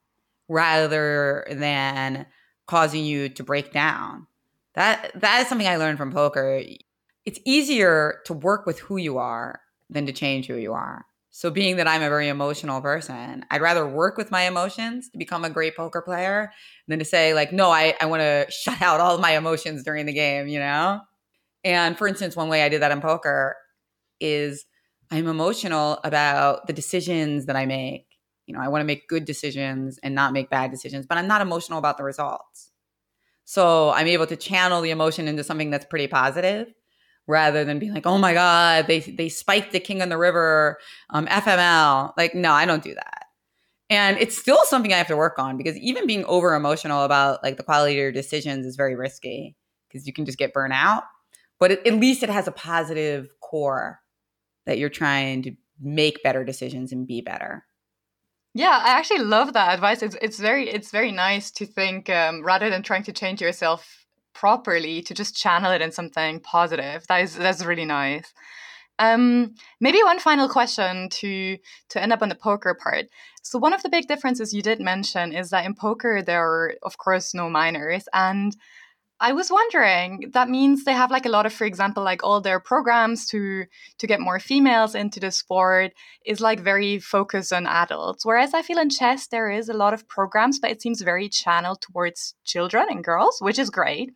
rather 0.48 1.46
than 1.50 2.26
causing 2.66 3.04
you 3.04 3.28
to 3.30 3.42
break 3.42 3.72
down. 3.72 4.26
That 4.74 5.12
that 5.20 5.42
is 5.42 5.48
something 5.48 5.68
I 5.68 5.76
learned 5.76 5.98
from 5.98 6.12
poker. 6.12 6.62
It's 7.24 7.38
easier 7.44 8.20
to 8.26 8.32
work 8.32 8.66
with 8.66 8.78
who 8.80 8.96
you 8.96 9.18
are 9.18 9.60
than 9.88 10.06
to 10.06 10.12
change 10.12 10.46
who 10.46 10.56
you 10.56 10.72
are. 10.72 11.06
So 11.30 11.50
being 11.50 11.76
that 11.76 11.88
I'm 11.88 12.02
a 12.02 12.08
very 12.08 12.28
emotional 12.28 12.80
person, 12.80 13.44
I'd 13.50 13.60
rather 13.60 13.84
work 13.84 14.16
with 14.16 14.30
my 14.30 14.42
emotions 14.42 15.10
to 15.10 15.18
become 15.18 15.44
a 15.44 15.50
great 15.50 15.76
poker 15.76 16.00
player 16.00 16.52
than 16.86 17.00
to 17.00 17.04
say 17.04 17.34
like, 17.34 17.52
no, 17.52 17.70
I, 17.70 17.94
I 18.00 18.06
want 18.06 18.20
to 18.20 18.46
shut 18.50 18.80
out 18.80 19.00
all 19.00 19.16
of 19.16 19.20
my 19.20 19.36
emotions 19.36 19.82
during 19.82 20.06
the 20.06 20.12
game, 20.12 20.46
you 20.46 20.60
know? 20.60 21.00
And 21.64 21.98
for 21.98 22.06
instance, 22.06 22.36
one 22.36 22.48
way 22.48 22.62
I 22.62 22.68
did 22.68 22.82
that 22.82 22.92
in 22.92 23.00
poker 23.00 23.56
is 24.20 24.64
I'm 25.10 25.26
emotional 25.26 25.98
about 26.04 26.68
the 26.68 26.72
decisions 26.72 27.46
that 27.46 27.56
I 27.56 27.66
make 27.66 28.06
you 28.46 28.54
know, 28.54 28.60
I 28.60 28.68
want 28.68 28.82
to 28.82 28.86
make 28.86 29.08
good 29.08 29.24
decisions 29.24 29.98
and 30.02 30.14
not 30.14 30.32
make 30.32 30.50
bad 30.50 30.70
decisions, 30.70 31.06
but 31.06 31.18
I'm 31.18 31.26
not 31.26 31.40
emotional 31.40 31.78
about 31.78 31.96
the 31.96 32.04
results. 32.04 32.70
So 33.44 33.90
I'm 33.90 34.06
able 34.06 34.26
to 34.26 34.36
channel 34.36 34.80
the 34.80 34.90
emotion 34.90 35.28
into 35.28 35.44
something 35.44 35.70
that's 35.70 35.84
pretty 35.84 36.06
positive 36.06 36.72
rather 37.26 37.64
than 37.64 37.78
being 37.78 37.94
like, 37.94 38.06
oh 38.06 38.18
my 38.18 38.34
God, 38.34 38.86
they, 38.86 39.00
they 39.00 39.28
spiked 39.28 39.72
the 39.72 39.80
king 39.80 40.02
on 40.02 40.08
the 40.08 40.18
river, 40.18 40.78
um, 41.10 41.26
FML. 41.26 42.12
Like, 42.16 42.34
no, 42.34 42.52
I 42.52 42.66
don't 42.66 42.82
do 42.82 42.94
that. 42.94 43.24
And 43.90 44.18
it's 44.18 44.36
still 44.36 44.60
something 44.64 44.92
I 44.92 44.98
have 44.98 45.08
to 45.08 45.16
work 45.16 45.38
on 45.38 45.56
because 45.56 45.76
even 45.76 46.06
being 46.06 46.24
over 46.24 46.54
emotional 46.54 47.02
about 47.02 47.42
like 47.42 47.56
the 47.56 47.62
quality 47.62 47.94
of 47.94 47.98
your 47.98 48.12
decisions 48.12 48.66
is 48.66 48.76
very 48.76 48.94
risky 48.94 49.56
because 49.88 50.06
you 50.06 50.12
can 50.12 50.24
just 50.24 50.38
get 50.38 50.52
burnt 50.52 50.72
out. 50.72 51.04
But 51.60 51.70
it, 51.70 51.86
at 51.86 51.94
least 51.94 52.22
it 52.22 52.30
has 52.30 52.48
a 52.48 52.52
positive 52.52 53.28
core 53.40 54.00
that 54.66 54.78
you're 54.78 54.88
trying 54.88 55.42
to 55.42 55.52
make 55.80 56.22
better 56.22 56.44
decisions 56.44 56.92
and 56.92 57.06
be 57.06 57.20
better. 57.20 57.64
Yeah, 58.54 58.80
I 58.84 58.90
actually 58.90 59.24
love 59.24 59.52
that 59.54 59.74
advice. 59.74 60.02
It's 60.02 60.16
it's 60.22 60.38
very 60.38 60.68
it's 60.68 60.90
very 60.90 61.10
nice 61.10 61.50
to 61.52 61.66
think 61.66 62.08
um, 62.08 62.42
rather 62.44 62.70
than 62.70 62.82
trying 62.82 63.02
to 63.04 63.12
change 63.12 63.40
yourself 63.42 64.06
properly 64.32 65.02
to 65.02 65.14
just 65.14 65.36
channel 65.36 65.72
it 65.72 65.82
in 65.82 65.90
something 65.90 66.40
positive. 66.40 67.04
That 67.08 67.22
is 67.22 67.34
that's 67.36 67.64
really 67.64 67.84
nice. 67.84 68.32
Um, 68.98 69.54
maybe 69.80 69.98
one 70.04 70.20
final 70.20 70.48
question 70.48 71.08
to 71.10 71.58
to 71.90 72.02
end 72.02 72.12
up 72.12 72.22
on 72.22 72.28
the 72.28 72.36
poker 72.36 72.74
part. 72.74 73.06
So 73.42 73.58
one 73.58 73.72
of 73.72 73.82
the 73.82 73.88
big 73.90 74.06
differences 74.08 74.54
you 74.54 74.62
did 74.62 74.80
mention 74.80 75.32
is 75.32 75.50
that 75.50 75.66
in 75.66 75.74
poker 75.74 76.22
there 76.22 76.44
are 76.44 76.74
of 76.82 76.98
course 76.98 77.34
no 77.34 77.50
minors 77.50 78.08
and 78.14 78.56
I 79.24 79.32
was 79.32 79.50
wondering, 79.50 80.32
that 80.34 80.50
means 80.50 80.84
they 80.84 80.92
have 80.92 81.10
like 81.10 81.24
a 81.24 81.30
lot 81.30 81.46
of, 81.46 81.52
for 81.54 81.64
example, 81.64 82.02
like 82.04 82.22
all 82.22 82.42
their 82.42 82.60
programs 82.60 83.26
to 83.28 83.64
to 84.00 84.06
get 84.06 84.20
more 84.20 84.38
females 84.38 84.94
into 84.94 85.18
the 85.18 85.30
sport 85.30 85.92
is 86.26 86.42
like 86.42 86.60
very 86.60 86.98
focused 86.98 87.50
on 87.50 87.66
adults. 87.66 88.26
Whereas 88.26 88.52
I 88.52 88.60
feel 88.60 88.78
in 88.78 88.90
chess 88.90 89.26
there 89.28 89.50
is 89.50 89.70
a 89.70 89.80
lot 89.82 89.94
of 89.94 90.06
programs, 90.08 90.58
but 90.58 90.72
it 90.72 90.82
seems 90.82 91.00
very 91.00 91.30
channeled 91.30 91.80
towards 91.80 92.34
children 92.44 92.84
and 92.90 93.02
girls, 93.02 93.38
which 93.40 93.58
is 93.58 93.70
great. 93.70 94.10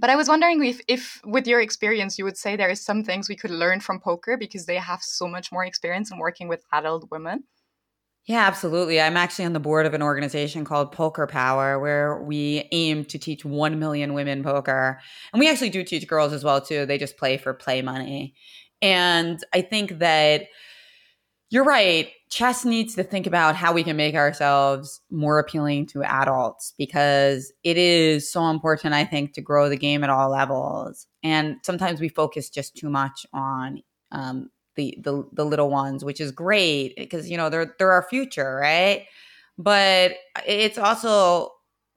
But 0.00 0.10
I 0.10 0.16
was 0.16 0.28
wondering 0.28 0.64
if, 0.64 0.80
if 0.86 1.20
with 1.24 1.48
your 1.48 1.60
experience, 1.60 2.16
you 2.16 2.24
would 2.24 2.38
say 2.38 2.54
there 2.54 2.70
is 2.76 2.84
some 2.84 3.02
things 3.02 3.28
we 3.28 3.40
could 3.42 3.50
learn 3.50 3.80
from 3.80 3.98
poker 3.98 4.36
because 4.36 4.66
they 4.66 4.76
have 4.76 5.02
so 5.02 5.26
much 5.26 5.50
more 5.50 5.64
experience 5.64 6.12
in 6.12 6.18
working 6.18 6.46
with 6.46 6.62
adult 6.72 7.08
women. 7.10 7.42
Yeah, 8.26 8.44
absolutely. 8.44 9.00
I'm 9.00 9.16
actually 9.16 9.44
on 9.44 9.52
the 9.52 9.60
board 9.60 9.86
of 9.86 9.94
an 9.94 10.02
organization 10.02 10.64
called 10.64 10.90
Poker 10.90 11.28
Power, 11.28 11.78
where 11.78 12.20
we 12.22 12.68
aim 12.72 13.04
to 13.06 13.18
teach 13.18 13.44
1 13.44 13.78
million 13.78 14.14
women 14.14 14.42
poker. 14.42 15.00
And 15.32 15.38
we 15.38 15.48
actually 15.48 15.70
do 15.70 15.84
teach 15.84 16.06
girls 16.08 16.32
as 16.32 16.42
well, 16.42 16.60
too. 16.60 16.86
They 16.86 16.98
just 16.98 17.16
play 17.18 17.36
for 17.36 17.54
play 17.54 17.82
money. 17.82 18.34
And 18.82 19.38
I 19.54 19.60
think 19.62 19.98
that 20.00 20.46
you're 21.50 21.64
right. 21.64 22.10
Chess 22.28 22.64
needs 22.64 22.96
to 22.96 23.04
think 23.04 23.26
about 23.26 23.54
how 23.54 23.72
we 23.72 23.84
can 23.84 23.96
make 23.96 24.16
ourselves 24.16 25.00
more 25.10 25.38
appealing 25.38 25.86
to 25.86 26.02
adults 26.02 26.74
because 26.76 27.52
it 27.62 27.76
is 27.76 28.30
so 28.30 28.48
important, 28.50 28.94
I 28.94 29.04
think, 29.04 29.32
to 29.34 29.40
grow 29.40 29.68
the 29.68 29.76
game 29.76 30.02
at 30.02 30.10
all 30.10 30.30
levels. 30.30 31.06
And 31.22 31.56
sometimes 31.62 32.00
we 32.00 32.08
focus 32.08 32.50
just 32.50 32.76
too 32.76 32.90
much 32.90 33.24
on 33.32 33.82
um, 34.10 34.50
the 34.76 34.96
the 35.02 35.24
the 35.32 35.44
little 35.44 35.70
ones, 35.70 36.04
which 36.04 36.20
is 36.20 36.32
great 36.32 36.94
because 36.96 37.28
you 37.30 37.36
know 37.36 37.48
they're 37.50 37.74
they're 37.78 37.92
our 37.92 38.02
future, 38.08 38.56
right? 38.56 39.06
But 39.58 40.12
it's 40.46 40.78
also 40.78 41.50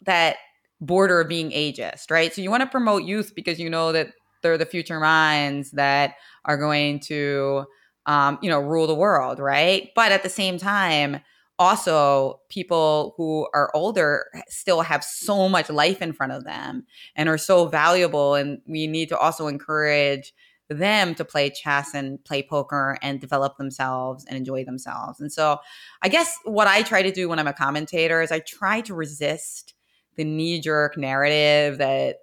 that 0.03 0.37
border 0.81 1.21
of 1.21 1.27
being 1.27 1.51
ageist, 1.51 2.09
right? 2.09 2.33
So 2.33 2.41
you 2.41 2.49
want 2.49 2.61
to 2.63 2.69
promote 2.69 3.03
youth 3.03 3.33
because 3.35 3.59
you 3.59 3.69
know 3.69 3.91
that 3.91 4.09
they're 4.41 4.57
the 4.57 4.65
future 4.65 4.99
minds 4.99 5.71
that 5.71 6.15
are 6.45 6.57
going 6.57 6.99
to 7.01 7.65
um, 8.05 8.39
you 8.41 8.49
know 8.49 8.59
rule 8.59 8.87
the 8.87 8.95
world, 8.95 9.39
right? 9.39 9.89
But 9.95 10.11
at 10.11 10.23
the 10.23 10.29
same 10.29 10.57
time, 10.57 11.19
also 11.57 12.39
people 12.49 13.13
who 13.17 13.47
are 13.53 13.69
older 13.73 14.27
still 14.47 14.81
have 14.81 15.03
so 15.03 15.49
much 15.49 15.69
life 15.69 16.01
in 16.01 16.13
front 16.13 16.31
of 16.31 16.45
them 16.45 16.85
and 17.15 17.27
are 17.27 17.37
so 17.37 17.65
valuable 17.67 18.35
and 18.35 18.61
we 18.65 18.87
need 18.87 19.09
to 19.09 19.17
also 19.17 19.47
encourage 19.47 20.33
them 20.69 21.15
to 21.15 21.25
play 21.25 21.49
chess 21.49 21.93
and 21.93 22.23
play 22.23 22.43
poker 22.43 22.97
and 23.01 23.19
develop 23.19 23.57
themselves 23.57 24.25
and 24.25 24.37
enjoy 24.37 24.63
themselves. 24.63 25.19
And 25.19 25.31
so 25.31 25.59
I 26.01 26.09
guess 26.09 26.37
what 26.45 26.67
I 26.67 26.83
try 26.83 27.01
to 27.01 27.11
do 27.11 27.27
when 27.27 27.39
I'm 27.39 27.47
a 27.47 27.53
commentator 27.53 28.21
is 28.21 28.31
I 28.31 28.39
try 28.39 28.81
to 28.81 28.93
resist 28.93 29.73
the 30.15 30.23
knee 30.23 30.59
jerk 30.59 30.97
narrative 30.97 31.79
that 31.79 32.17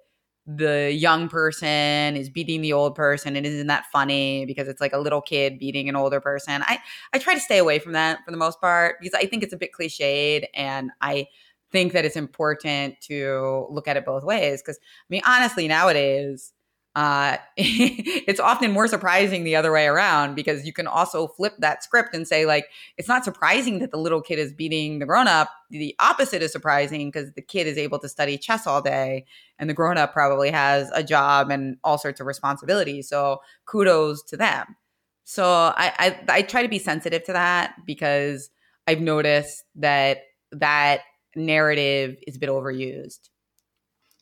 the 0.45 0.93
young 0.93 1.27
person 1.27 2.15
is 2.15 2.29
beating 2.29 2.61
the 2.61 2.71
old 2.71 2.95
person 2.95 3.35
and 3.35 3.45
isn't 3.45 3.67
that 3.67 3.85
funny 3.91 4.45
because 4.45 4.69
it's 4.69 4.79
like 4.79 4.93
a 4.93 4.97
little 4.97 5.19
kid 5.19 5.59
beating 5.59 5.89
an 5.89 5.95
older 5.97 6.21
person. 6.21 6.63
I 6.65 6.79
I 7.11 7.19
try 7.19 7.33
to 7.33 7.39
stay 7.39 7.57
away 7.57 7.79
from 7.79 7.91
that 7.93 8.19
for 8.23 8.31
the 8.31 8.37
most 8.37 8.61
part 8.61 8.95
because 9.01 9.13
I 9.13 9.25
think 9.25 9.43
it's 9.43 9.53
a 9.53 9.57
bit 9.57 9.71
cliched 9.77 10.45
and 10.53 10.91
I 11.01 11.27
think 11.69 11.91
that 11.91 12.05
it's 12.05 12.15
important 12.15 12.95
to 13.01 13.67
look 13.69 13.89
at 13.89 13.97
it 13.97 14.05
both 14.05 14.23
ways 14.23 14.61
because 14.61 14.77
I 14.77 15.05
mean 15.09 15.21
honestly 15.25 15.67
nowadays 15.67 16.53
uh, 16.97 17.37
it's 17.57 18.39
often 18.39 18.71
more 18.71 18.87
surprising 18.87 19.43
the 19.43 19.55
other 19.55 19.71
way 19.71 19.85
around 19.85 20.33
because 20.33 20.65
you 20.65 20.73
can 20.73 20.87
also 20.87 21.27
flip 21.27 21.53
that 21.59 21.83
script 21.83 22.15
and 22.15 22.27
say 22.27 22.47
like 22.47 22.69
it's 22.97 23.07
not 23.07 23.23
surprising 23.23 23.77
that 23.77 23.91
the 23.91 23.99
little 23.99 24.19
kid 24.19 24.39
is 24.39 24.51
beating 24.51 24.97
the 24.97 25.05
grown 25.05 25.27
up. 25.27 25.47
The 25.69 25.95
opposite 25.99 26.41
is 26.41 26.51
surprising 26.51 27.11
because 27.11 27.31
the 27.33 27.41
kid 27.43 27.67
is 27.67 27.77
able 27.77 27.99
to 27.99 28.09
study 28.09 28.35
chess 28.35 28.65
all 28.65 28.81
day 28.81 29.25
and 29.59 29.69
the 29.69 29.75
grown 29.75 29.99
up 29.99 30.11
probably 30.11 30.49
has 30.49 30.89
a 30.91 31.03
job 31.03 31.51
and 31.51 31.77
all 31.83 31.99
sorts 31.99 32.19
of 32.19 32.25
responsibilities. 32.25 33.07
So 33.07 33.41
kudos 33.67 34.23
to 34.23 34.37
them. 34.37 34.75
So 35.23 35.45
I, 35.45 35.93
I 35.99 36.19
i 36.29 36.41
try 36.41 36.63
to 36.63 36.67
be 36.67 36.79
sensitive 36.79 37.23
to 37.25 37.33
that 37.33 37.75
because 37.85 38.49
i've 38.87 39.01
noticed 39.01 39.65
that 39.75 40.19
that 40.53 41.01
narrative 41.35 42.15
is 42.25 42.37
a 42.37 42.39
bit 42.39 42.49
overused 42.49 43.29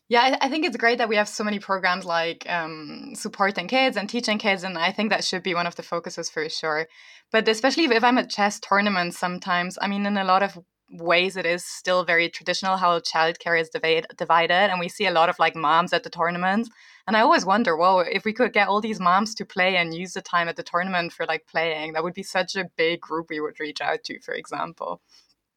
yeah, 0.08 0.20
I, 0.40 0.46
I, 0.46 0.48
think 0.48 0.64
it's 0.64 0.76
great 0.76 0.98
that 0.98 1.08
we 1.08 1.16
have 1.16 1.28
so 1.28 1.42
many 1.42 1.58
programs 1.58 2.04
like 2.04 2.48
um, 2.48 3.12
supporting 3.14 3.66
kids 3.66 3.96
and 3.96 4.08
teaching 4.08 4.38
kids, 4.38 4.62
and 4.62 4.78
I 4.78 4.92
think 4.92 5.10
that 5.10 5.24
should 5.24 5.42
be 5.42 5.54
one 5.54 5.66
of 5.66 5.74
the 5.74 5.82
focuses 5.82 6.30
for 6.30 6.48
sure. 6.48 6.86
But 7.32 7.48
especially 7.48 7.84
if 7.84 8.04
I'm 8.04 8.18
at 8.18 8.30
chess 8.30 8.60
tournaments, 8.60 9.18
sometimes, 9.18 9.78
I 9.82 9.88
mean, 9.88 10.06
in 10.06 10.16
a 10.16 10.24
lot 10.24 10.44
of 10.44 10.58
ways, 10.90 11.36
it 11.36 11.44
is 11.44 11.64
still 11.64 12.04
very 12.04 12.28
traditional 12.28 12.76
how 12.76 13.00
childcare 13.00 13.60
is 13.60 13.68
divide, 13.68 14.06
divided, 14.16 14.70
and 14.70 14.78
we 14.78 14.88
see 14.88 15.06
a 15.06 15.10
lot 15.10 15.28
of 15.28 15.40
like 15.40 15.56
moms 15.56 15.92
at 15.92 16.04
the 16.04 16.10
tournaments. 16.10 16.70
And 17.08 17.16
I 17.16 17.20
always 17.20 17.44
wonder, 17.44 17.76
well, 17.76 18.00
if 18.00 18.24
we 18.24 18.32
could 18.32 18.52
get 18.52 18.68
all 18.68 18.80
these 18.80 19.00
moms 19.00 19.34
to 19.36 19.44
play 19.44 19.76
and 19.76 19.92
use 19.92 20.12
the 20.12 20.22
time 20.22 20.48
at 20.48 20.54
the 20.54 20.62
tournament 20.62 21.12
for 21.12 21.26
like 21.26 21.46
playing, 21.46 21.92
that 21.92 22.04
would 22.04 22.14
be 22.14 22.22
such 22.22 22.54
a 22.54 22.70
big 22.76 23.00
group 23.00 23.26
we 23.30 23.40
would 23.40 23.58
reach 23.58 23.80
out 23.80 24.04
to, 24.04 24.20
for 24.20 24.34
example. 24.34 25.00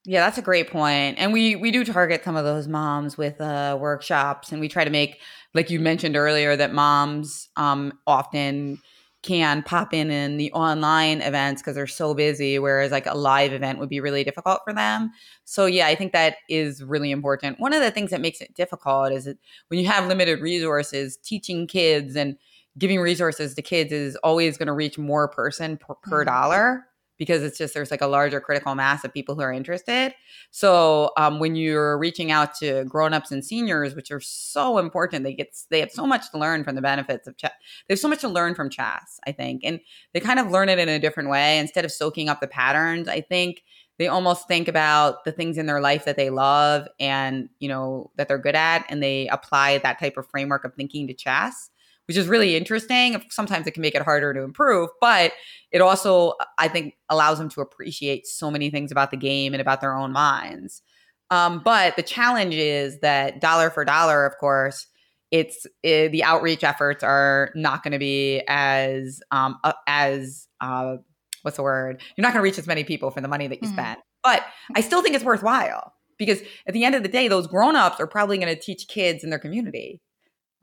Yeah, 0.06 0.22
that's 0.26 0.38
a 0.38 0.42
great 0.42 0.70
point. 0.70 1.18
And 1.20 1.34
we 1.34 1.56
we 1.56 1.72
do 1.72 1.84
target 1.84 2.24
some 2.24 2.36
of 2.36 2.46
those 2.46 2.68
moms 2.68 3.18
with 3.18 3.40
uh, 3.42 3.78
workshops, 3.80 4.52
and 4.52 4.62
we 4.62 4.70
try 4.70 4.84
to 4.84 4.90
make, 4.90 5.20
like 5.54 5.70
you 5.70 5.80
mentioned 5.80 6.16
earlier, 6.16 6.56
that 6.56 6.74
moms 6.74 7.50
um, 7.58 7.94
often 8.08 8.80
can 9.22 9.62
pop 9.64 9.94
in 9.94 10.10
in 10.10 10.38
the 10.38 10.52
online 10.54 11.22
events 11.22 11.62
because 11.62 11.76
they're 11.76 11.88
so 11.88 12.14
busy 12.14 12.58
whereas 12.58 12.90
like 12.92 13.06
a 13.06 13.18
live 13.18 13.52
event 13.52 13.78
would 13.78 13.90
be 13.90 14.00
really 14.00 14.24
difficult 14.24 14.62
for 14.64 14.72
them 14.72 15.12
so 15.44 15.66
yeah 15.66 15.88
i 15.88 15.96
think 15.96 16.14
that 16.14 16.38
is 16.48 16.82
really 16.82 17.12
important 17.12 17.60
one 17.60 17.74
of 17.74 17.82
the 17.82 17.92
things 17.92 18.12
that 18.12 18.22
makes 18.22 18.40
it 18.40 18.54
difficult 18.56 19.12
is 19.12 19.26
that 19.26 19.38
when 19.68 19.78
you 19.78 19.86
have 19.86 20.08
limited 20.08 20.40
resources 20.40 21.18
teaching 21.18 21.68
kids 21.68 22.16
and 22.16 22.38
giving 22.78 23.02
resources 23.02 23.54
to 23.54 23.62
kids 23.62 23.92
is 23.92 24.16
always 24.18 24.58
going 24.58 24.68
to 24.68 24.74
reach 24.74 24.98
more 24.98 25.28
person 25.28 25.76
per, 25.76 25.96
per 25.96 26.20
mm-hmm. 26.24 26.30
dollar 26.30 26.86
because 27.20 27.44
it's 27.44 27.58
just 27.58 27.76
there's 27.76 27.92
like 27.92 28.02
a 28.02 28.08
larger 28.08 28.40
critical 28.40 28.74
mass 28.74 29.04
of 29.04 29.14
people 29.14 29.36
who 29.36 29.42
are 29.42 29.54
interested. 29.54 30.16
So 30.50 31.12
um, 31.18 31.38
when 31.38 31.56
you're 31.56 32.00
reaching 32.00 32.32
out 32.32 32.56
to 32.56 32.86
grown-ups 32.86 33.32
and 33.32 33.46
seniors, 33.46 33.94
which 33.94 34.10
are 34.10 34.22
so 34.22 34.80
important, 34.80 35.24
they 35.24 35.34
get 35.34 35.56
they 35.70 35.82
have 35.82 35.92
so 35.92 36.08
much 36.08 36.32
to 36.32 36.40
learn 36.40 36.64
from 36.64 36.76
the 36.76 36.82
benefits 36.82 37.28
of 37.28 37.38
chess. 37.38 37.52
They 37.88 37.94
have 37.94 38.00
so 38.00 38.08
much 38.08 38.22
to 38.22 38.30
learn 38.30 38.56
from 38.56 38.70
chess, 38.70 39.20
I 39.28 39.34
think, 39.34 39.62
and 39.64 39.80
they 40.14 40.22
kind 40.22 40.40
of 40.40 40.50
learn 40.50 40.70
it 40.70 40.80
in 40.80 40.90
a 40.90 40.98
different 40.98 41.30
way 41.30 41.60
instead 41.60 41.86
of 41.86 41.92
soaking 41.92 42.30
up 42.30 42.40
the 42.40 42.48
patterns. 42.48 43.08
I 43.08 43.22
think 43.22 43.64
they 43.98 44.08
almost 44.08 44.48
think 44.48 44.70
about 44.70 45.26
the 45.26 45.34
things 45.34 45.58
in 45.58 45.66
their 45.66 45.82
life 45.82 46.06
that 46.06 46.16
they 46.16 46.30
love 46.30 46.88
and 47.02 47.50
you 47.60 47.68
know 47.68 48.12
that 48.16 48.30
they're 48.30 48.38
good 48.38 48.56
at, 48.56 48.86
and 48.90 49.04
they 49.04 49.28
apply 49.28 49.78
that 49.80 50.00
type 50.00 50.16
of 50.16 50.28
framework 50.30 50.64
of 50.64 50.74
thinking 50.74 51.06
to 51.08 51.14
chess 51.14 51.70
which 52.10 52.18
is 52.18 52.28
really 52.28 52.56
interesting. 52.56 53.24
Sometimes 53.30 53.68
it 53.68 53.72
can 53.76 53.84
make 53.84 53.94
it 53.94 54.02
harder 54.02 54.34
to 54.34 54.42
improve, 54.42 54.90
but 55.00 55.32
it 55.72 55.80
also, 55.80 56.34
I 56.58 56.68
think, 56.68 56.96
allows 57.08 57.38
them 57.38 57.50
to 57.50 57.62
appreciate 57.62 58.26
so 58.26 58.50
many 58.50 58.72
things 58.72 58.92
about 58.92 59.12
the 59.12 59.18
game 59.18 59.54
and 59.54 59.62
about 59.62 59.80
their 59.80 59.96
own 59.96 60.12
minds. 60.12 60.82
Um, 61.30 61.62
but 61.64 61.96
the 61.98 62.02
challenge 62.02 62.56
is 62.56 63.00
that 63.02 63.40
dollar 63.40 63.70
for 63.70 63.86
dollar, 63.86 64.26
of 64.26 64.36
course, 64.40 64.88
it's 65.30 65.68
it, 65.84 65.90
eh, 65.90 66.08
the 66.08 66.24
outreach 66.24 66.64
efforts 66.64 67.04
are 67.04 67.52
not 67.54 67.84
going 67.84 67.92
to 67.92 68.00
be 68.00 68.42
as 68.48 69.22
um, 69.30 69.60
uh, 69.64 69.74
as 69.86 70.48
uh, 70.60 70.96
what's 71.44 71.58
the 71.58 71.64
word? 71.64 72.02
You're 72.18 72.24
not 72.24 72.34
going 72.34 72.42
to 72.42 72.44
reach 72.44 72.58
as 72.58 72.66
many 72.66 72.84
people 72.84 73.12
for 73.12 73.22
the 73.22 73.28
money 73.28 73.46
that 73.46 73.62
you 73.62 73.68
mm-hmm. 73.68 73.78
spent. 73.78 74.00
But 74.24 74.44
I 74.76 74.82
still 74.82 75.04
think 75.04 75.14
it's 75.14 75.24
worthwhile 75.24 75.94
because 76.18 76.42
at 76.66 76.74
the 76.74 76.86
end 76.86 76.96
of 76.96 77.04
the 77.04 77.10
day, 77.10 77.28
those 77.28 77.46
grown-ups 77.46 78.00
are 78.00 78.08
probably 78.08 78.40
going 78.40 78.52
to 78.54 78.60
teach 78.60 78.88
kids 78.88 79.24
in 79.24 79.30
their 79.30 79.38
community, 79.38 80.02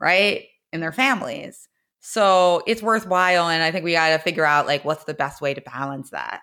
right? 0.01 0.43
Their 0.79 0.91
families. 0.91 1.67
So 1.99 2.63
it's 2.67 2.81
worthwhile. 2.81 3.49
And 3.49 3.63
I 3.63 3.71
think 3.71 3.83
we 3.83 3.93
got 3.93 4.09
to 4.09 4.19
figure 4.19 4.45
out 4.45 4.67
like 4.67 4.85
what's 4.85 5.03
the 5.03 5.13
best 5.13 5.41
way 5.41 5.53
to 5.53 5.61
balance 5.61 6.11
that. 6.11 6.41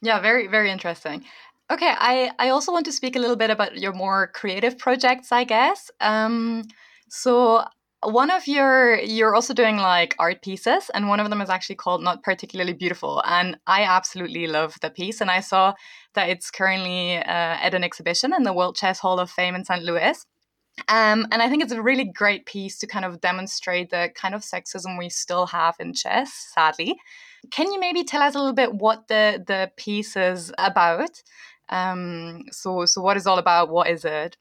Yeah, 0.00 0.20
very, 0.20 0.46
very 0.46 0.70
interesting. 0.70 1.24
Okay, 1.70 1.92
I, 1.98 2.30
I 2.38 2.48
also 2.48 2.72
want 2.72 2.86
to 2.86 2.92
speak 2.92 3.14
a 3.16 3.18
little 3.18 3.36
bit 3.36 3.50
about 3.50 3.76
your 3.76 3.92
more 3.92 4.28
creative 4.28 4.78
projects, 4.78 5.32
I 5.32 5.44
guess. 5.44 5.90
Um, 6.00 6.64
so 7.10 7.64
one 8.04 8.30
of 8.30 8.46
your 8.46 8.98
you're 9.00 9.34
also 9.34 9.52
doing 9.52 9.76
like 9.76 10.14
art 10.18 10.40
pieces 10.42 10.88
and 10.94 11.08
one 11.08 11.18
of 11.18 11.28
them 11.30 11.40
is 11.40 11.50
actually 11.50 11.74
called 11.74 12.02
not 12.02 12.22
particularly 12.22 12.72
beautiful 12.72 13.20
and 13.26 13.58
i 13.66 13.82
absolutely 13.82 14.46
love 14.46 14.76
the 14.82 14.90
piece 14.90 15.20
and 15.20 15.30
i 15.30 15.40
saw 15.40 15.74
that 16.14 16.28
it's 16.28 16.48
currently 16.48 17.16
uh, 17.16 17.22
at 17.24 17.74
an 17.74 17.82
exhibition 17.82 18.32
in 18.32 18.44
the 18.44 18.52
world 18.52 18.76
chess 18.76 19.00
hall 19.00 19.18
of 19.18 19.28
fame 19.28 19.56
in 19.56 19.64
st 19.64 19.82
louis 19.82 20.24
um, 20.88 21.26
and 21.30 21.42
I 21.42 21.48
think 21.48 21.62
it's 21.62 21.72
a 21.72 21.82
really 21.82 22.04
great 22.04 22.46
piece 22.46 22.78
to 22.78 22.86
kind 22.86 23.04
of 23.04 23.20
demonstrate 23.20 23.90
the 23.90 24.10
kind 24.14 24.34
of 24.34 24.42
sexism 24.42 24.98
we 24.98 25.08
still 25.08 25.46
have 25.46 25.76
in 25.80 25.92
chess, 25.92 26.50
sadly. 26.54 26.96
Can 27.50 27.70
you 27.72 27.80
maybe 27.80 28.04
tell 28.04 28.22
us 28.22 28.34
a 28.34 28.38
little 28.38 28.54
bit 28.54 28.74
what 28.74 29.08
the, 29.08 29.42
the 29.46 29.70
piece 29.76 30.16
is 30.16 30.52
about? 30.58 31.22
Um, 31.68 32.44
so, 32.50 32.84
so 32.86 33.00
what 33.00 33.16
is 33.16 33.26
all 33.26 33.38
about? 33.38 33.70
What 33.70 33.88
is 33.88 34.04
it? 34.04 34.36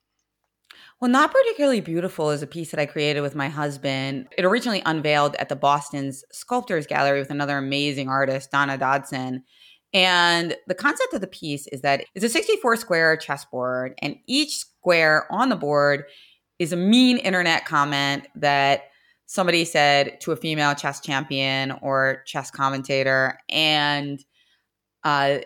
Well, 0.99 1.11
Not 1.11 1.31
Particularly 1.31 1.81
Beautiful 1.81 2.31
is 2.31 2.41
a 2.41 2.47
piece 2.47 2.71
that 2.71 2.79
I 2.79 2.87
created 2.87 3.21
with 3.21 3.35
my 3.35 3.49
husband. 3.49 4.27
It 4.35 4.45
originally 4.45 4.81
unveiled 4.85 5.35
at 5.35 5.47
the 5.47 5.55
Boston's 5.55 6.23
Sculptors 6.31 6.87
Gallery 6.87 7.19
with 7.19 7.29
another 7.29 7.57
amazing 7.57 8.09
artist, 8.09 8.51
Donna 8.51 8.77
Dodson. 8.77 9.43
And 9.97 10.55
the 10.67 10.75
concept 10.75 11.15
of 11.15 11.21
the 11.21 11.27
piece 11.27 11.65
is 11.69 11.81
that 11.81 12.05
it's 12.13 12.23
a 12.23 12.29
64 12.29 12.75
square 12.75 13.17
chessboard, 13.17 13.95
and 14.03 14.15
each 14.27 14.57
square 14.57 15.25
on 15.31 15.49
the 15.49 15.55
board 15.55 16.03
is 16.59 16.71
a 16.71 16.75
mean 16.75 17.17
internet 17.17 17.65
comment 17.65 18.27
that 18.35 18.91
somebody 19.25 19.65
said 19.65 20.21
to 20.21 20.31
a 20.31 20.35
female 20.35 20.75
chess 20.75 20.99
champion 20.99 21.71
or 21.81 22.21
chess 22.27 22.51
commentator, 22.51 23.39
and 23.49 24.23
uh, 25.03 25.39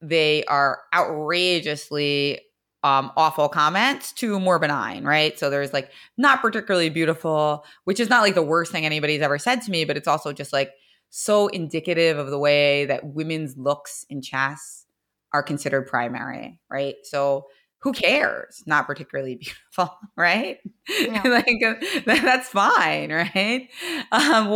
they 0.00 0.42
are 0.46 0.80
outrageously 0.92 2.40
um, 2.82 3.12
awful 3.16 3.48
comments 3.48 4.12
to 4.14 4.40
more 4.40 4.58
benign, 4.58 5.04
right? 5.04 5.38
So 5.38 5.48
there's 5.48 5.72
like 5.72 5.92
not 6.18 6.42
particularly 6.42 6.90
beautiful, 6.90 7.64
which 7.84 8.00
is 8.00 8.10
not 8.10 8.22
like 8.22 8.34
the 8.34 8.42
worst 8.42 8.72
thing 8.72 8.84
anybody's 8.84 9.22
ever 9.22 9.38
said 9.38 9.62
to 9.62 9.70
me, 9.70 9.84
but 9.84 9.96
it's 9.96 10.08
also 10.08 10.32
just 10.32 10.52
like 10.52 10.72
so 11.14 11.48
indicative 11.48 12.16
of 12.16 12.30
the 12.30 12.38
way 12.38 12.86
that 12.86 13.04
women's 13.04 13.54
looks 13.58 14.06
in 14.08 14.22
chess 14.22 14.86
are 15.34 15.42
considered 15.42 15.86
primary, 15.86 16.58
right? 16.70 16.94
So 17.02 17.48
who 17.80 17.92
cares? 17.92 18.62
Not 18.64 18.86
particularly 18.86 19.34
beautiful, 19.76 19.94
right? 20.16 20.58
Yeah. 20.88 21.22
like 21.46 21.60
that's 22.06 22.48
fine, 22.48 23.12
right? 23.12 23.68
Um, 24.10 24.48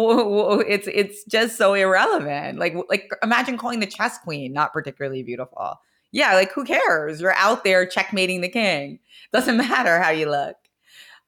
it's 0.67 0.89
it's 0.91 1.25
just 1.25 1.59
so 1.59 1.75
irrelevant. 1.75 2.59
Like 2.59 2.75
like 2.89 3.11
imagine 3.23 3.59
calling 3.59 3.81
the 3.81 3.87
chess 3.87 4.17
queen 4.17 4.55
not 4.55 4.73
particularly 4.73 5.23
beautiful. 5.23 5.75
Yeah, 6.11 6.33
like 6.33 6.53
who 6.53 6.65
cares? 6.65 7.21
You're 7.21 7.35
out 7.35 7.65
there 7.65 7.85
checkmating 7.85 8.41
the 8.41 8.49
king. 8.49 9.01
Doesn't 9.31 9.57
matter 9.69 10.01
how 10.01 10.09
you 10.09 10.31
look. 10.31 10.57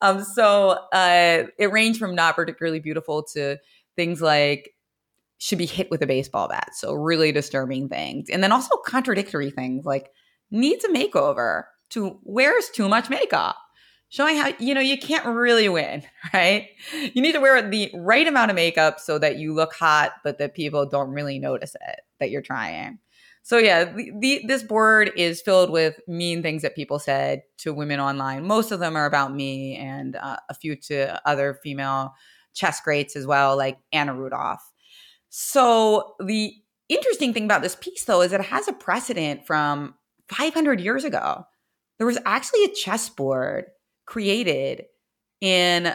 Um, 0.01 0.25
so 0.25 0.71
uh, 0.93 1.45
it 1.59 1.71
ranged 1.71 1.99
from 1.99 2.15
not 2.15 2.35
particularly 2.35 2.81
beautiful 2.81 3.25
to 3.35 3.59
things 3.95 4.23
like 4.23 4.73
should 5.39 5.59
be 5.59 5.67
hit 5.67 5.91
with 5.91 6.03
a 6.03 6.07
baseball 6.07 6.49
bat. 6.49 6.71
So 6.75 6.93
really 6.93 7.33
disturbing 7.33 7.89
things, 7.89 8.29
and 8.29 8.43
then 8.43 8.53
also 8.53 8.77
contradictory 8.85 9.51
things 9.51 9.85
like 9.85 10.11
needs 10.51 10.85
a 10.85 10.89
makeover 10.89 11.65
to 11.91 12.19
wears 12.23 12.69
too 12.69 12.89
much 12.89 13.09
makeup 13.09 13.57
showing 14.09 14.37
how 14.37 14.53
you 14.59 14.75
know 14.75 14.81
you 14.81 14.99
can't 14.99 15.27
really 15.27 15.69
win 15.69 16.03
right? 16.33 16.69
You 16.93 17.23
need 17.23 17.33
to 17.33 17.41
wear 17.41 17.69
the 17.69 17.91
right 17.95 18.27
amount 18.27 18.51
of 18.51 18.55
makeup 18.55 19.01
so 19.01 19.19
that 19.19 19.37
you 19.37 19.55
look 19.55 19.75
hot 19.75 20.13
but 20.25 20.39
that 20.39 20.55
people 20.55 20.87
don't 20.87 21.11
really 21.11 21.39
notice 21.39 21.75
it 21.75 22.01
that 22.21 22.31
you're 22.31 22.43
trying. 22.43 22.99
So 23.43 23.59
yeah 23.59 23.85
the, 23.85 24.13
the, 24.19 24.45
this 24.47 24.63
board 24.63 25.13
is 25.17 25.41
filled 25.41 25.71
with 25.71 26.01
mean 26.07 26.43
things 26.43 26.63
that 26.63 26.75
people 26.75 26.99
said 26.99 27.43
to 27.59 27.73
women 27.73 28.01
online. 28.01 28.47
Most 28.47 28.73
of 28.73 28.81
them 28.81 28.97
are 28.97 29.07
about 29.07 29.35
me 29.35 29.77
and 29.77 30.17
uh, 30.17 30.37
a 30.49 30.55
few 30.55 30.77
to 30.77 31.21
other 31.29 31.59
female 31.63 32.15
chess 32.55 32.81
greats 32.81 33.15
as 33.15 33.27
well 33.27 33.57
like 33.57 33.79
anna 33.93 34.13
rudolf 34.13 34.73
so 35.29 36.15
the 36.21 36.53
interesting 36.89 37.35
thing 37.35 37.45
about 37.45 37.63
this 37.63 37.77
piece 37.77 38.05
though 38.05 38.23
is 38.23 38.33
it 38.33 38.41
has 38.41 38.69
a 38.69 38.73
precedent 38.73 39.47
from 39.47 39.95
500 40.29 40.81
years 40.81 41.05
ago 41.05 41.45
there 41.99 42.07
was 42.07 42.19
actually 42.25 42.65
a 42.65 42.75
chessboard 42.75 43.67
created 44.07 44.87
in 45.41 45.95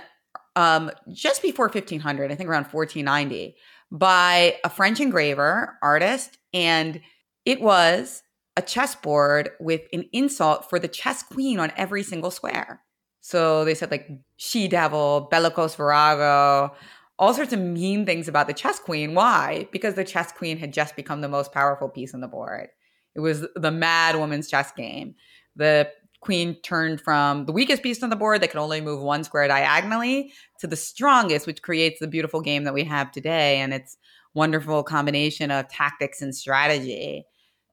um, 0.55 0.91
just 1.11 1.41
before 1.41 1.65
1500, 1.67 2.31
I 2.31 2.35
think 2.35 2.49
around 2.49 2.65
1490, 2.65 3.55
by 3.91 4.57
a 4.63 4.69
French 4.69 4.99
engraver, 4.99 5.77
artist, 5.81 6.37
and 6.53 7.01
it 7.45 7.61
was 7.61 8.23
a 8.55 8.61
chessboard 8.61 9.49
with 9.59 9.81
an 9.93 10.07
insult 10.13 10.69
for 10.69 10.77
the 10.77 10.87
chess 10.87 11.23
queen 11.23 11.59
on 11.59 11.71
every 11.75 12.03
single 12.03 12.31
square. 12.31 12.81
So 13.21 13.65
they 13.65 13.73
said 13.73 13.89
like 13.89 14.09
she 14.37 14.67
devil, 14.67 15.27
bellicose 15.31 15.75
virago, 15.75 16.75
all 17.23 17.33
sorts 17.33 17.53
of 17.53 17.59
mean 17.59 18.05
things 18.05 18.27
about 18.27 18.47
the 18.47 18.53
chess 18.53 18.79
queen. 18.79 19.13
Why? 19.13 19.69
Because 19.71 19.93
the 19.93 20.03
chess 20.03 20.33
queen 20.33 20.57
had 20.57 20.73
just 20.73 20.97
become 20.97 21.21
the 21.21 21.29
most 21.29 21.53
powerful 21.53 21.87
piece 21.87 22.13
on 22.13 22.19
the 22.19 22.27
board. 22.27 22.67
It 23.15 23.21
was 23.21 23.47
the 23.55 23.71
mad 23.71 24.17
woman's 24.17 24.49
chess 24.49 24.73
game. 24.73 25.15
The 25.55 25.89
queen 26.19 26.55
turned 26.63 26.99
from 26.99 27.45
the 27.45 27.53
weakest 27.53 27.81
piece 27.81 28.03
on 28.03 28.09
the 28.09 28.17
board 28.17 28.41
that 28.41 28.49
could 28.49 28.59
only 28.59 28.81
move 28.81 29.01
one 29.01 29.23
square 29.23 29.47
diagonally 29.47 30.33
to 30.59 30.67
the 30.67 30.75
strongest, 30.75 31.47
which 31.47 31.61
creates 31.61 32.01
the 32.01 32.07
beautiful 32.07 32.41
game 32.41 32.65
that 32.65 32.73
we 32.73 32.83
have 32.83 33.09
today. 33.09 33.59
And 33.59 33.73
it's 33.73 33.97
wonderful 34.33 34.83
combination 34.83 35.49
of 35.49 35.69
tactics 35.69 36.21
and 36.21 36.35
strategy. 36.35 37.25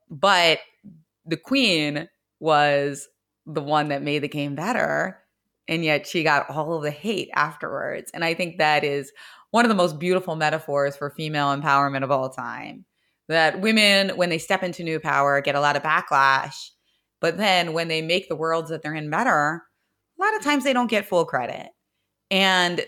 But 0.08 0.60
the 1.26 1.36
queen 1.36 2.08
was 2.38 3.08
the 3.46 3.62
one 3.62 3.88
that 3.88 4.02
made 4.02 4.22
the 4.22 4.28
game 4.28 4.54
better. 4.54 5.18
And 5.66 5.84
yet 5.84 6.06
she 6.06 6.22
got 6.22 6.48
all 6.50 6.74
of 6.74 6.84
the 6.84 6.92
hate 6.92 7.30
afterwards. 7.34 8.12
And 8.14 8.24
I 8.24 8.34
think 8.34 8.58
that 8.58 8.84
is 8.84 9.12
one 9.50 9.64
of 9.64 9.68
the 9.68 9.74
most 9.74 9.98
beautiful 9.98 10.36
metaphors 10.36 10.96
for 10.96 11.10
female 11.10 11.48
empowerment 11.48 12.04
of 12.04 12.10
all 12.10 12.30
time. 12.30 12.84
That 13.28 13.60
women, 13.60 14.10
when 14.16 14.28
they 14.28 14.38
step 14.38 14.62
into 14.62 14.82
new 14.82 14.98
power, 14.98 15.40
get 15.40 15.54
a 15.54 15.60
lot 15.60 15.76
of 15.76 15.82
backlash. 15.82 16.70
But 17.20 17.36
then 17.36 17.72
when 17.72 17.88
they 17.88 18.02
make 18.02 18.28
the 18.28 18.36
worlds 18.36 18.70
that 18.70 18.82
they're 18.82 18.94
in 18.94 19.10
better, 19.10 19.62
a 20.18 20.22
lot 20.22 20.36
of 20.36 20.42
times 20.42 20.64
they 20.64 20.72
don't 20.72 20.90
get 20.90 21.08
full 21.08 21.24
credit. 21.24 21.68
And 22.30 22.84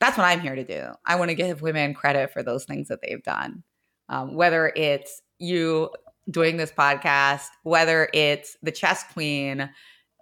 that's 0.00 0.16
what 0.16 0.24
I'm 0.24 0.40
here 0.40 0.54
to 0.54 0.64
do. 0.64 0.92
I 1.04 1.16
want 1.16 1.30
to 1.30 1.34
give 1.34 1.62
women 1.62 1.94
credit 1.94 2.32
for 2.32 2.42
those 2.42 2.64
things 2.64 2.88
that 2.88 3.00
they've 3.02 3.22
done. 3.22 3.62
Um, 4.08 4.34
whether 4.34 4.72
it's 4.74 5.20
you 5.38 5.90
doing 6.30 6.56
this 6.56 6.72
podcast, 6.72 7.46
whether 7.62 8.08
it's 8.12 8.56
the 8.62 8.72
chess 8.72 9.04
queen, 9.12 9.68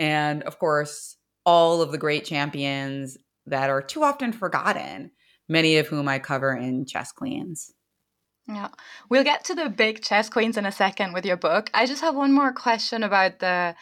and 0.00 0.42
of 0.44 0.58
course, 0.58 1.16
all 1.44 1.82
of 1.82 1.92
the 1.92 1.98
great 1.98 2.24
champions 2.24 3.16
that 3.46 3.70
are 3.70 3.82
too 3.82 4.02
often 4.02 4.32
forgotten, 4.32 5.10
many 5.48 5.76
of 5.78 5.86
whom 5.88 6.08
I 6.08 6.18
cover 6.18 6.54
in 6.54 6.86
Chess 6.86 7.12
Queens. 7.12 7.72
Yeah, 8.48 8.68
we'll 9.10 9.24
get 9.24 9.44
to 9.46 9.54
the 9.54 9.68
big 9.68 10.02
chess 10.02 10.28
queens 10.28 10.56
in 10.56 10.66
a 10.66 10.72
second 10.72 11.12
with 11.12 11.26
your 11.26 11.36
book. 11.36 11.68
I 11.74 11.84
just 11.84 12.02
have 12.02 12.14
one 12.14 12.32
more 12.32 12.52
question 12.52 13.02
about 13.02 13.40
the 13.40 13.74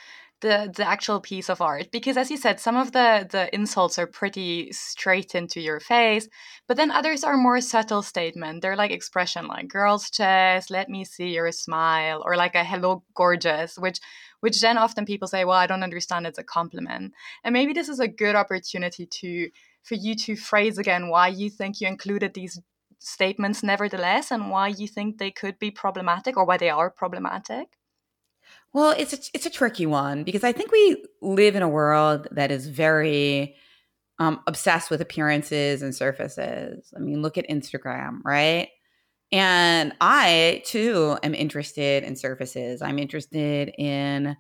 the 0.45 0.71
the 0.77 0.87
actual 0.87 1.21
piece 1.21 1.49
of 1.49 1.63
art 1.63 1.91
because 1.91 2.19
as 2.19 2.31
you 2.31 2.37
said 2.37 2.61
some 2.61 2.77
of 2.77 2.93
the 2.93 3.27
the 3.31 3.53
insults 3.55 3.99
are 3.99 4.07
pretty 4.07 4.71
straight 4.73 5.35
into 5.35 5.59
your 5.59 5.81
face 5.81 6.29
but 6.69 6.77
then 6.77 6.91
others 6.91 7.25
are 7.25 7.37
more 7.37 7.61
subtle 7.63 8.03
statement 8.03 8.61
they're 8.61 8.77
like 8.77 8.91
expression 8.91 9.47
like 9.47 9.69
girls 9.69 10.11
chest 10.11 10.71
let 10.71 10.91
me 10.91 11.03
see 11.03 11.31
your 11.31 11.51
smile 11.51 12.23
or 12.27 12.37
like 12.37 12.55
a 12.55 12.63
hello 12.63 13.03
gorgeous 13.15 13.79
which 13.79 14.01
which 14.41 14.61
then 14.61 14.77
often 14.77 15.07
people 15.07 15.27
say 15.29 15.45
well 15.47 15.57
i 15.57 15.67
don't 15.67 15.83
understand 15.83 16.27
it's 16.27 16.39
a 16.39 16.45
compliment 16.45 17.15
and 17.43 17.53
maybe 17.55 17.73
this 17.73 17.89
is 17.89 18.01
a 18.01 18.09
good 18.09 18.35
opportunity 18.35 19.07
to 19.07 19.49
for 19.85 19.95
you 19.95 20.17
to 20.17 20.35
phrase 20.35 20.79
again 20.79 21.09
why 21.09 21.29
you 21.29 21.49
think 21.49 21.81
you 21.81 21.87
included 21.87 22.35
these 22.35 22.61
statements 22.99 23.63
nevertheless 23.63 24.31
and 24.31 24.51
why 24.51 24.69
you 24.69 24.89
think 24.89 25.19
they 25.19 25.31
could 25.31 25.59
be 25.59 25.71
problematic 25.71 26.37
or 26.37 26.45
why 26.45 26.57
they 26.57 26.71
are 26.71 26.91
problematic 26.91 27.69
well, 28.73 28.93
it's 28.99 29.13
a, 29.13 29.19
it's 29.33 29.47
a 29.47 29.51
tricky 29.51 29.87
one 29.87 30.25
because 30.25 30.43
I 30.43 30.51
think 30.53 30.73
we 30.73 31.05
live 31.23 31.55
in 31.55 31.63
a 31.63 31.69
world 31.69 32.27
that 32.33 32.51
is 32.51 32.67
very 32.67 33.55
um, 34.19 34.41
obsessed 34.49 34.91
with 34.91 35.01
appearances 35.01 35.81
and 35.81 35.95
surfaces. 35.95 36.93
I 36.95 36.99
mean, 36.99 37.23
look 37.23 37.39
at 37.39 37.49
Instagram, 37.49 38.19
right? 38.25 38.69
And 39.31 39.93
I 40.01 40.63
too 40.67 41.17
am 41.23 41.35
interested 41.35 42.03
in 42.03 42.17
surfaces. 42.17 42.83
I'm 42.83 42.99
interested 42.99 43.73
in 43.79 44.37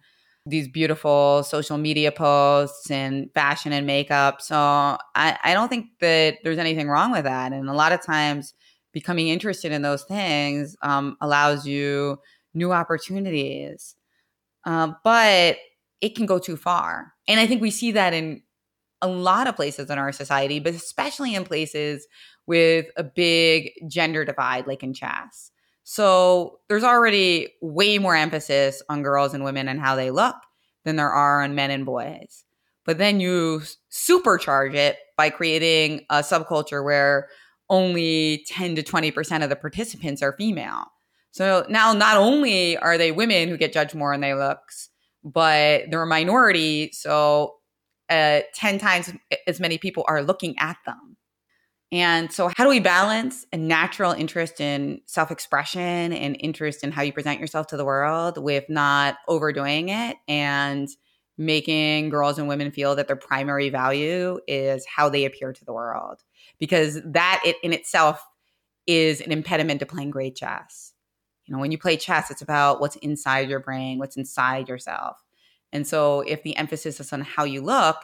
these 0.46 0.68
beautiful 0.68 1.42
social 1.42 1.78
media 1.78 2.12
posts 2.12 2.90
and 2.90 3.30
fashion 3.32 3.72
and 3.72 3.86
makeup. 3.86 4.42
So 4.42 4.56
I, 4.56 5.38
I 5.42 5.54
don't 5.54 5.68
think 5.68 5.86
that 6.00 6.36
there's 6.44 6.58
anything 6.58 6.88
wrong 6.88 7.12
with 7.12 7.24
that. 7.24 7.52
And 7.52 7.68
a 7.68 7.72
lot 7.74 7.92
of 7.92 8.02
times, 8.04 8.54
becoming 8.92 9.28
interested 9.28 9.72
in 9.72 9.82
those 9.82 10.04
things 10.04 10.76
um, 10.82 11.16
allows 11.20 11.66
you 11.66 12.16
new 12.54 12.72
opportunities. 12.72 13.96
Uh, 14.64 14.92
but 15.02 15.56
it 16.00 16.14
can 16.14 16.26
go 16.26 16.38
too 16.38 16.56
far. 16.56 17.12
And 17.28 17.40
I 17.40 17.46
think 17.46 17.60
we 17.60 17.70
see 17.70 17.92
that 17.92 18.14
in 18.14 18.42
a 19.02 19.08
lot 19.08 19.46
of 19.46 19.56
places 19.56 19.90
in 19.90 19.98
our 19.98 20.12
society, 20.12 20.60
but 20.60 20.74
especially 20.74 21.34
in 21.34 21.44
places 21.44 22.06
with 22.46 22.86
a 22.96 23.04
big 23.04 23.72
gender 23.88 24.24
divide, 24.24 24.66
like 24.66 24.82
in 24.82 24.94
chess. 24.94 25.50
So 25.84 26.60
there's 26.68 26.82
already 26.82 27.54
way 27.60 27.98
more 27.98 28.16
emphasis 28.16 28.82
on 28.88 29.02
girls 29.02 29.34
and 29.34 29.44
women 29.44 29.68
and 29.68 29.78
how 29.78 29.96
they 29.96 30.10
look 30.10 30.36
than 30.84 30.96
there 30.96 31.12
are 31.12 31.42
on 31.42 31.54
men 31.54 31.70
and 31.70 31.86
boys. 31.86 32.44
But 32.84 32.98
then 32.98 33.20
you 33.20 33.62
supercharge 33.90 34.74
it 34.74 34.96
by 35.16 35.30
creating 35.30 36.04
a 36.10 36.16
subculture 36.16 36.84
where 36.84 37.28
only 37.70 38.44
10 38.48 38.76
to 38.76 38.82
20% 38.82 39.42
of 39.42 39.48
the 39.48 39.56
participants 39.56 40.22
are 40.22 40.34
female. 40.36 40.84
So 41.30 41.66
now 41.68 41.92
not 41.92 42.16
only 42.16 42.76
are 42.76 42.98
they 42.98 43.10
women 43.12 43.48
who 43.48 43.56
get 43.56 43.72
judged 43.72 43.94
more 43.94 44.12
on 44.14 44.20
their 44.20 44.36
looks, 44.36 44.90
but 45.22 45.90
they're 45.90 46.02
a 46.02 46.06
minority. 46.06 46.90
So 46.92 47.54
uh, 48.10 48.40
10 48.54 48.78
times 48.78 49.12
as 49.46 49.60
many 49.60 49.78
people 49.78 50.04
are 50.06 50.22
looking 50.22 50.54
at 50.58 50.76
them. 50.84 51.16
And 51.92 52.32
so, 52.32 52.50
how 52.56 52.64
do 52.64 52.70
we 52.70 52.80
balance 52.80 53.46
a 53.52 53.56
natural 53.56 54.12
interest 54.12 54.60
in 54.60 55.00
self 55.06 55.30
expression 55.30 56.12
and 56.12 56.36
interest 56.40 56.82
in 56.82 56.90
how 56.90 57.02
you 57.02 57.12
present 57.12 57.40
yourself 57.40 57.68
to 57.68 57.76
the 57.76 57.84
world 57.84 58.38
with 58.38 58.64
not 58.68 59.16
overdoing 59.28 59.90
it 59.90 60.16
and 60.26 60.88
making 61.36 62.08
girls 62.08 62.38
and 62.38 62.48
women 62.48 62.70
feel 62.70 62.94
that 62.96 63.06
their 63.06 63.16
primary 63.16 63.68
value 63.68 64.38
is 64.46 64.84
how 64.86 65.08
they 65.08 65.24
appear 65.24 65.52
to 65.52 65.64
the 65.64 65.72
world? 65.72 66.22
Because 66.58 67.00
that 67.04 67.40
it, 67.44 67.56
in 67.62 67.72
itself 67.72 68.24
is 68.86 69.20
an 69.20 69.32
impediment 69.32 69.80
to 69.80 69.86
playing 69.86 70.10
great 70.10 70.36
chess. 70.36 70.92
You 71.46 71.54
know, 71.54 71.60
when 71.60 71.72
you 71.72 71.78
play 71.78 71.96
chess, 71.96 72.30
it's 72.30 72.42
about 72.42 72.80
what's 72.80 72.96
inside 72.96 73.48
your 73.48 73.60
brain, 73.60 73.98
what's 73.98 74.16
inside 74.16 74.68
yourself. 74.68 75.22
And 75.72 75.86
so 75.86 76.20
if 76.20 76.42
the 76.42 76.56
emphasis 76.56 77.00
is 77.00 77.12
on 77.12 77.20
how 77.20 77.44
you 77.44 77.60
look, 77.60 77.96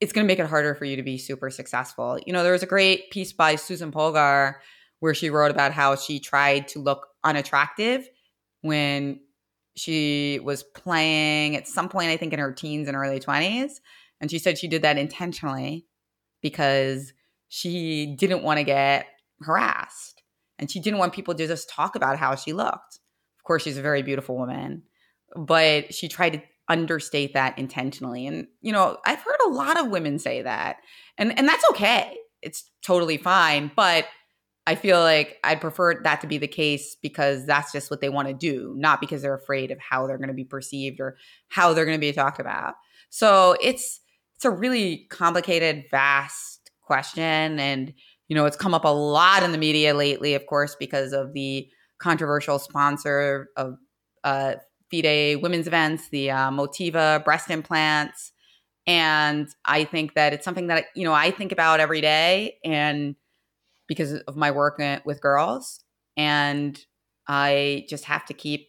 it's 0.00 0.12
going 0.12 0.24
to 0.24 0.28
make 0.28 0.38
it 0.38 0.46
harder 0.46 0.74
for 0.74 0.84
you 0.84 0.96
to 0.96 1.02
be 1.02 1.18
super 1.18 1.50
successful. 1.50 2.18
You 2.26 2.32
know, 2.32 2.42
there 2.42 2.52
was 2.52 2.62
a 2.62 2.66
great 2.66 3.10
piece 3.10 3.32
by 3.32 3.56
Susan 3.56 3.92
Polgar 3.92 4.54
where 5.00 5.14
she 5.14 5.30
wrote 5.30 5.50
about 5.50 5.72
how 5.72 5.96
she 5.96 6.20
tried 6.20 6.68
to 6.68 6.78
look 6.78 7.08
unattractive 7.22 8.08
when 8.62 9.20
she 9.76 10.40
was 10.42 10.62
playing 10.62 11.56
at 11.56 11.68
some 11.68 11.88
point, 11.88 12.10
I 12.10 12.16
think 12.16 12.32
in 12.32 12.38
her 12.38 12.52
teens 12.52 12.88
and 12.88 12.96
early 12.96 13.20
20s. 13.20 13.72
And 14.20 14.30
she 14.30 14.38
said 14.38 14.58
she 14.58 14.68
did 14.68 14.82
that 14.82 14.98
intentionally 14.98 15.86
because 16.42 17.12
she 17.48 18.14
didn't 18.18 18.42
want 18.42 18.58
to 18.58 18.64
get 18.64 19.06
harassed 19.42 20.22
and 20.58 20.70
she 20.70 20.80
didn't 20.80 20.98
want 20.98 21.14
people 21.14 21.34
to 21.34 21.46
just 21.46 21.70
talk 21.70 21.96
about 21.96 22.18
how 22.18 22.34
she 22.34 22.52
looked. 22.52 22.98
Of 23.38 23.44
course, 23.44 23.62
she's 23.62 23.78
a 23.78 23.82
very 23.82 24.02
beautiful 24.02 24.36
woman, 24.36 24.82
but 25.34 25.94
she 25.94 26.08
tried 26.08 26.34
to 26.34 26.42
understate 26.70 27.34
that 27.34 27.58
intentionally. 27.58 28.26
And 28.26 28.46
you 28.62 28.72
know, 28.72 28.96
I've 29.04 29.20
heard 29.20 29.36
a 29.44 29.50
lot 29.50 29.78
of 29.78 29.88
women 29.88 30.18
say 30.18 30.40
that, 30.40 30.76
and 31.18 31.36
and 31.36 31.46
that's 31.46 31.64
okay. 31.72 32.16
It's 32.40 32.70
totally 32.82 33.18
fine, 33.18 33.70
but 33.76 34.06
I 34.66 34.76
feel 34.76 35.00
like 35.00 35.38
I'd 35.42 35.60
prefer 35.60 36.00
that 36.02 36.20
to 36.20 36.26
be 36.26 36.38
the 36.38 36.46
case 36.46 36.96
because 37.02 37.44
that's 37.44 37.72
just 37.72 37.90
what 37.90 38.00
they 38.00 38.08
want 38.08 38.28
to 38.28 38.34
do, 38.34 38.74
not 38.78 39.00
because 39.00 39.20
they're 39.20 39.34
afraid 39.34 39.70
of 39.70 39.78
how 39.80 40.06
they're 40.06 40.16
going 40.16 40.28
to 40.28 40.34
be 40.34 40.44
perceived 40.44 41.00
or 41.00 41.16
how 41.48 41.74
they're 41.74 41.84
going 41.84 41.98
to 41.98 42.00
be 42.00 42.12
talked 42.12 42.40
about. 42.40 42.74
So 43.10 43.56
it's 43.60 44.00
it's 44.36 44.44
a 44.46 44.50
really 44.50 45.06
complicated, 45.10 45.84
vast 45.90 46.70
question, 46.80 47.58
and 47.58 47.92
you 48.28 48.36
know, 48.36 48.46
it's 48.46 48.56
come 48.56 48.74
up 48.74 48.84
a 48.84 48.88
lot 48.88 49.42
in 49.42 49.50
the 49.50 49.58
media 49.58 49.92
lately, 49.92 50.34
of 50.34 50.46
course, 50.46 50.76
because 50.78 51.12
of 51.12 51.32
the 51.32 51.68
controversial 51.98 52.60
sponsor 52.60 53.48
of 53.56 53.76
uh, 54.22 54.54
FIDE 54.90 55.42
women's 55.42 55.66
events, 55.66 56.08
the 56.08 56.30
uh, 56.30 56.50
Motiva 56.50 57.24
breast 57.24 57.50
implants. 57.50 58.32
And 58.86 59.48
I 59.64 59.84
think 59.84 60.14
that 60.14 60.32
it's 60.32 60.44
something 60.44 60.68
that, 60.68 60.86
you 60.94 61.04
know, 61.04 61.12
I 61.12 61.30
think 61.30 61.52
about 61.52 61.80
every 61.80 62.00
day 62.00 62.56
and 62.64 63.14
because 63.86 64.12
of 64.12 64.36
my 64.36 64.50
work 64.50 64.80
with 65.04 65.20
girls. 65.20 65.80
And 66.16 66.78
I 67.28 67.86
just 67.88 68.04
have 68.04 68.24
to 68.26 68.34
keep 68.34 68.68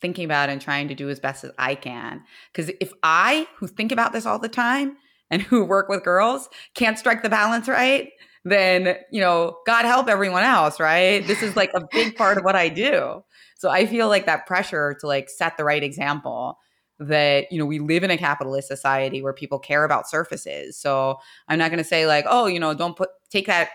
thinking 0.00 0.24
about 0.24 0.50
and 0.50 0.60
trying 0.60 0.88
to 0.88 0.94
do 0.94 1.08
as 1.08 1.20
best 1.20 1.44
as 1.44 1.52
I 1.58 1.74
can. 1.74 2.22
Because 2.52 2.70
if 2.80 2.92
I, 3.02 3.46
who 3.56 3.66
think 3.66 3.92
about 3.92 4.12
this 4.12 4.26
all 4.26 4.38
the 4.38 4.48
time 4.48 4.96
and 5.30 5.40
who 5.40 5.64
work 5.64 5.88
with 5.88 6.04
girls, 6.04 6.48
can't 6.74 6.98
strike 6.98 7.22
the 7.22 7.30
balance 7.30 7.66
right, 7.68 8.10
then, 8.44 8.96
you 9.10 9.20
know, 9.20 9.56
God 9.66 9.84
help 9.86 10.08
everyone 10.08 10.44
else, 10.44 10.78
right? 10.78 11.26
This 11.26 11.42
is 11.42 11.56
like 11.56 11.70
a 11.74 11.82
big 11.90 12.14
part 12.14 12.36
of 12.38 12.44
what 12.44 12.54
I 12.54 12.68
do. 12.68 13.22
So 13.56 13.70
I 13.70 13.86
feel 13.86 14.08
like 14.08 14.26
that 14.26 14.46
pressure 14.46 14.96
to 15.00 15.06
like 15.06 15.28
set 15.28 15.56
the 15.56 15.64
right 15.64 15.82
example 15.82 16.58
that 16.98 17.50
you 17.52 17.58
know 17.58 17.66
we 17.66 17.78
live 17.78 18.04
in 18.04 18.10
a 18.10 18.16
capitalist 18.16 18.68
society 18.68 19.20
where 19.20 19.32
people 19.32 19.58
care 19.58 19.84
about 19.84 20.08
surfaces. 20.08 20.78
So 20.78 21.18
i'm 21.48 21.58
not 21.58 21.70
going 21.70 21.82
to 21.82 21.88
say 21.88 22.06
like 22.06 22.24
oh 22.28 22.46
you 22.46 22.58
know 22.58 22.74
don't 22.74 22.96
put 22.96 23.10
take 23.28 23.46
that 23.46 23.70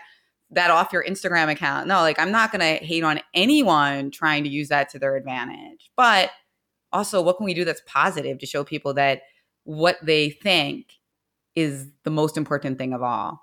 that 0.50 0.70
off 0.70 0.92
your 0.92 1.04
instagram 1.04 1.50
account. 1.50 1.86
No 1.86 2.00
like 2.00 2.18
i'm 2.18 2.32
not 2.32 2.50
going 2.50 2.60
to 2.60 2.84
hate 2.84 3.04
on 3.04 3.20
anyone 3.34 4.10
trying 4.10 4.44
to 4.44 4.50
use 4.50 4.68
that 4.68 4.88
to 4.90 4.98
their 4.98 5.16
advantage. 5.16 5.90
But 5.96 6.30
also 6.92 7.22
what 7.22 7.36
can 7.36 7.46
we 7.46 7.54
do 7.54 7.64
that's 7.64 7.82
positive 7.86 8.38
to 8.38 8.46
show 8.46 8.64
people 8.64 8.94
that 8.94 9.22
what 9.64 9.98
they 10.02 10.30
think 10.30 10.94
is 11.54 11.86
the 12.04 12.10
most 12.10 12.36
important 12.36 12.78
thing 12.78 12.92
of 12.92 13.02
all 13.02 13.40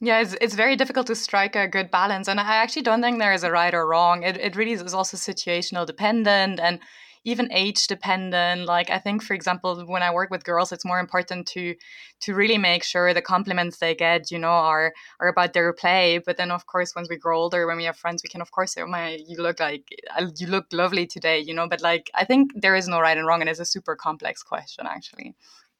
yeah, 0.00 0.20
it's, 0.20 0.34
it's 0.40 0.54
very 0.54 0.76
difficult 0.76 1.06
to 1.08 1.14
strike 1.14 1.56
a 1.56 1.68
good 1.68 1.90
balance. 1.90 2.26
And 2.26 2.40
I 2.40 2.56
actually 2.56 2.82
don't 2.82 3.02
think 3.02 3.18
there 3.18 3.34
is 3.34 3.44
a 3.44 3.50
right 3.50 3.74
or 3.74 3.86
wrong. 3.86 4.22
It, 4.22 4.36
it 4.38 4.56
really 4.56 4.72
is 4.72 4.94
also 4.94 5.16
situational 5.16 5.86
dependent. 5.86 6.58
And 6.58 6.80
even 7.24 7.52
age 7.52 7.86
dependent 7.86 8.64
like 8.64 8.88
i 8.90 8.98
think 8.98 9.22
for 9.22 9.34
example 9.34 9.84
when 9.86 10.02
i 10.02 10.10
work 10.10 10.30
with 10.30 10.44
girls 10.44 10.72
it's 10.72 10.84
more 10.84 10.98
important 10.98 11.46
to 11.46 11.74
to 12.20 12.34
really 12.34 12.56
make 12.56 12.82
sure 12.82 13.12
the 13.12 13.20
compliments 13.20 13.78
they 13.78 13.94
get 13.94 14.30
you 14.30 14.38
know 14.38 14.48
are 14.48 14.92
are 15.20 15.28
about 15.28 15.52
their 15.52 15.72
play 15.72 16.18
but 16.18 16.36
then 16.36 16.50
of 16.50 16.66
course 16.66 16.94
once 16.94 17.08
we 17.08 17.16
grow 17.16 17.38
older 17.38 17.66
when 17.66 17.76
we 17.76 17.84
have 17.84 17.96
friends 17.96 18.22
we 18.22 18.28
can 18.28 18.40
of 18.40 18.50
course 18.50 18.72
say 18.72 18.82
oh 18.82 18.86
my 18.86 19.18
you 19.26 19.36
look 19.36 19.60
like 19.60 19.84
uh, 20.16 20.26
you 20.36 20.46
look 20.46 20.66
lovely 20.72 21.06
today 21.06 21.38
you 21.38 21.52
know 21.52 21.68
but 21.68 21.80
like 21.82 22.10
i 22.14 22.24
think 22.24 22.52
there 22.54 22.74
is 22.74 22.88
no 22.88 23.00
right 23.00 23.18
and 23.18 23.26
wrong 23.26 23.40
and 23.40 23.50
it's 23.50 23.60
a 23.60 23.66
super 23.66 23.94
complex 23.94 24.42
question 24.42 24.86
actually 24.86 25.34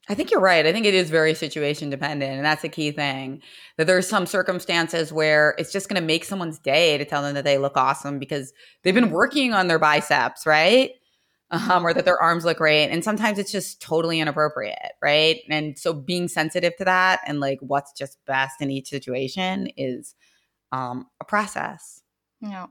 I 0.08 0.14
think 0.14 0.30
you're 0.30 0.40
right. 0.40 0.66
I 0.66 0.72
think 0.72 0.86
it 0.86 0.94
is 0.94 1.08
very 1.08 1.34
situation 1.34 1.88
dependent. 1.88 2.32
And 2.32 2.44
that's 2.44 2.64
a 2.64 2.68
key 2.68 2.90
thing. 2.90 3.42
That 3.76 3.86
there's 3.86 4.08
some 4.08 4.26
circumstances 4.26 5.12
where 5.12 5.54
it's 5.56 5.72
just 5.72 5.88
going 5.88 6.00
to 6.00 6.06
make 6.06 6.24
someone's 6.24 6.58
day 6.58 6.98
to 6.98 7.04
tell 7.04 7.22
them 7.22 7.34
that 7.34 7.44
they 7.44 7.58
look 7.58 7.76
awesome 7.76 8.18
because 8.18 8.52
they've 8.82 8.94
been 8.94 9.10
working 9.10 9.52
on 9.52 9.68
their 9.68 9.78
biceps, 9.78 10.46
right? 10.46 10.92
um, 11.50 11.84
or 11.84 11.92
that 11.92 12.04
their 12.04 12.20
arms 12.20 12.44
look 12.44 12.58
great. 12.58 12.88
And 12.88 13.02
sometimes 13.02 13.38
it's 13.38 13.50
just 13.50 13.82
totally 13.82 14.20
inappropriate, 14.20 14.92
right? 15.02 15.40
And 15.48 15.78
so 15.78 15.92
being 15.92 16.28
sensitive 16.28 16.76
to 16.76 16.84
that 16.84 17.20
and 17.26 17.40
like 17.40 17.58
what's 17.60 17.92
just 17.92 18.18
best 18.26 18.60
in 18.60 18.70
each 18.70 18.88
situation 18.88 19.68
is 19.76 20.14
um, 20.72 21.06
a 21.20 21.24
process. 21.24 22.02
Yeah. 22.40 22.66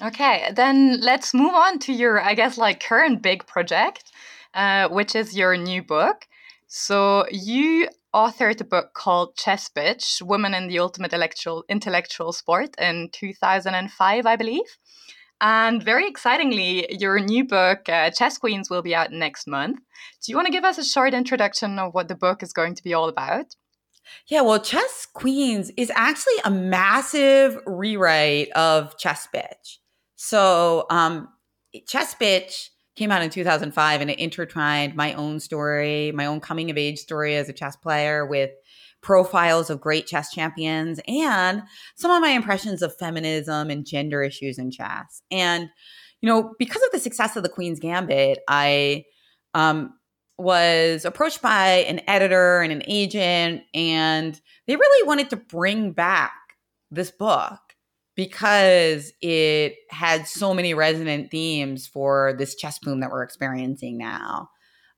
Okay, 0.00 0.50
then 0.54 1.00
let's 1.00 1.32
move 1.32 1.54
on 1.54 1.78
to 1.80 1.92
your, 1.92 2.20
I 2.20 2.34
guess, 2.34 2.58
like 2.58 2.82
current 2.82 3.22
big 3.22 3.46
project, 3.46 4.10
uh, 4.54 4.88
which 4.88 5.14
is 5.14 5.36
your 5.36 5.56
new 5.56 5.82
book. 5.82 6.26
So 6.74 7.26
you 7.30 7.86
authored 8.14 8.62
a 8.62 8.64
book 8.64 8.94
called 8.94 9.36
Chess 9.36 9.68
Bitch: 9.68 10.22
Women 10.22 10.54
in 10.54 10.68
the 10.68 10.78
Ultimate 10.78 11.12
Intellectual 11.12 11.64
Intellectual 11.68 12.32
Sport 12.32 12.74
in 12.78 13.10
2005, 13.12 14.24
I 14.24 14.36
believe. 14.36 14.78
And 15.42 15.82
very 15.82 16.08
excitingly, 16.08 16.86
your 16.90 17.20
new 17.20 17.44
book, 17.44 17.90
uh, 17.90 18.08
Chess 18.12 18.38
Queens, 18.38 18.70
will 18.70 18.80
be 18.80 18.94
out 18.94 19.12
next 19.12 19.46
month. 19.46 19.80
Do 20.22 20.32
you 20.32 20.34
want 20.34 20.46
to 20.46 20.52
give 20.52 20.64
us 20.64 20.78
a 20.78 20.84
short 20.84 21.12
introduction 21.12 21.78
of 21.78 21.92
what 21.92 22.08
the 22.08 22.14
book 22.14 22.42
is 22.42 22.54
going 22.54 22.74
to 22.76 22.82
be 22.82 22.94
all 22.94 23.10
about? 23.10 23.54
Yeah, 24.28 24.40
well, 24.40 24.58
Chess 24.58 25.06
Queens 25.12 25.70
is 25.76 25.92
actually 25.94 26.40
a 26.42 26.50
massive 26.50 27.58
rewrite 27.66 28.50
of 28.52 28.96
Chess 28.96 29.28
Bitch. 29.34 29.76
So, 30.16 30.86
um, 30.88 31.28
Chess 31.86 32.14
Bitch 32.14 32.70
came 32.96 33.10
out 33.10 33.22
in 33.22 33.30
2005 33.30 34.00
and 34.00 34.10
it 34.10 34.18
intertwined 34.18 34.94
my 34.94 35.14
own 35.14 35.40
story, 35.40 36.12
my 36.12 36.26
own 36.26 36.40
coming 36.40 36.70
of 36.70 36.76
age 36.76 36.98
story 36.98 37.36
as 37.36 37.48
a 37.48 37.52
chess 37.52 37.76
player 37.76 38.26
with 38.26 38.50
profiles 39.02 39.68
of 39.70 39.80
great 39.80 40.06
chess 40.06 40.30
champions 40.30 41.00
and 41.08 41.62
some 41.96 42.10
of 42.10 42.20
my 42.20 42.30
impressions 42.30 42.82
of 42.82 42.96
feminism 42.96 43.68
and 43.68 43.86
gender 43.86 44.22
issues 44.22 44.58
in 44.58 44.70
chess. 44.70 45.22
And, 45.30 45.68
you 46.20 46.28
know, 46.28 46.54
because 46.58 46.82
of 46.82 46.92
the 46.92 47.00
success 47.00 47.36
of 47.36 47.42
the 47.42 47.48
Queen's 47.48 47.80
Gambit, 47.80 48.38
I 48.46 49.04
um, 49.54 49.94
was 50.38 51.04
approached 51.04 51.42
by 51.42 51.84
an 51.88 52.00
editor 52.06 52.60
and 52.60 52.72
an 52.72 52.82
agent, 52.86 53.62
and 53.74 54.40
they 54.66 54.76
really 54.76 55.06
wanted 55.06 55.30
to 55.30 55.36
bring 55.36 55.92
back 55.92 56.32
this 56.90 57.10
book 57.10 57.58
because 58.14 59.12
it 59.20 59.76
had 59.90 60.26
so 60.26 60.52
many 60.52 60.74
resonant 60.74 61.30
themes 61.30 61.86
for 61.86 62.34
this 62.38 62.54
chess 62.54 62.78
boom 62.78 63.00
that 63.00 63.10
we're 63.10 63.22
experiencing 63.22 63.96
now. 63.96 64.50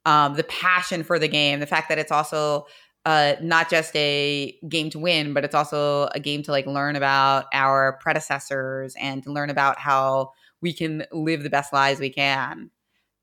Um, 0.05 0.35
the 0.35 0.45
passion 0.45 1.03
for 1.03 1.19
the 1.19 1.29
game, 1.29 1.61
the 1.61 1.67
fact 1.67 1.89
that 1.89 1.99
it's 1.99 2.13
also 2.13 2.67
uh, 3.07 3.35
not 3.41 3.71
just 3.71 3.95
a 3.97 4.59
game 4.69 4.91
to 4.91 4.99
win, 4.99 5.35
but 5.35 5.45
it's 5.45 5.55
also 5.55 6.09
a 6.15 6.21
game 6.21 6.43
to 6.43 6.51
like 6.51 6.67
learn 6.67 6.97
about 6.97 7.47
our 7.53 7.99
predecessors 8.01 8.95
and 9.01 9.23
to 9.23 9.33
learn 9.33 9.51
about 9.51 9.79
how 9.79 10.33
we 10.61 10.73
can 10.73 11.05
live 11.13 11.43
the 11.43 11.51
best 11.51 11.73
lives 11.73 12.01
we 12.01 12.11
can. 12.11 12.71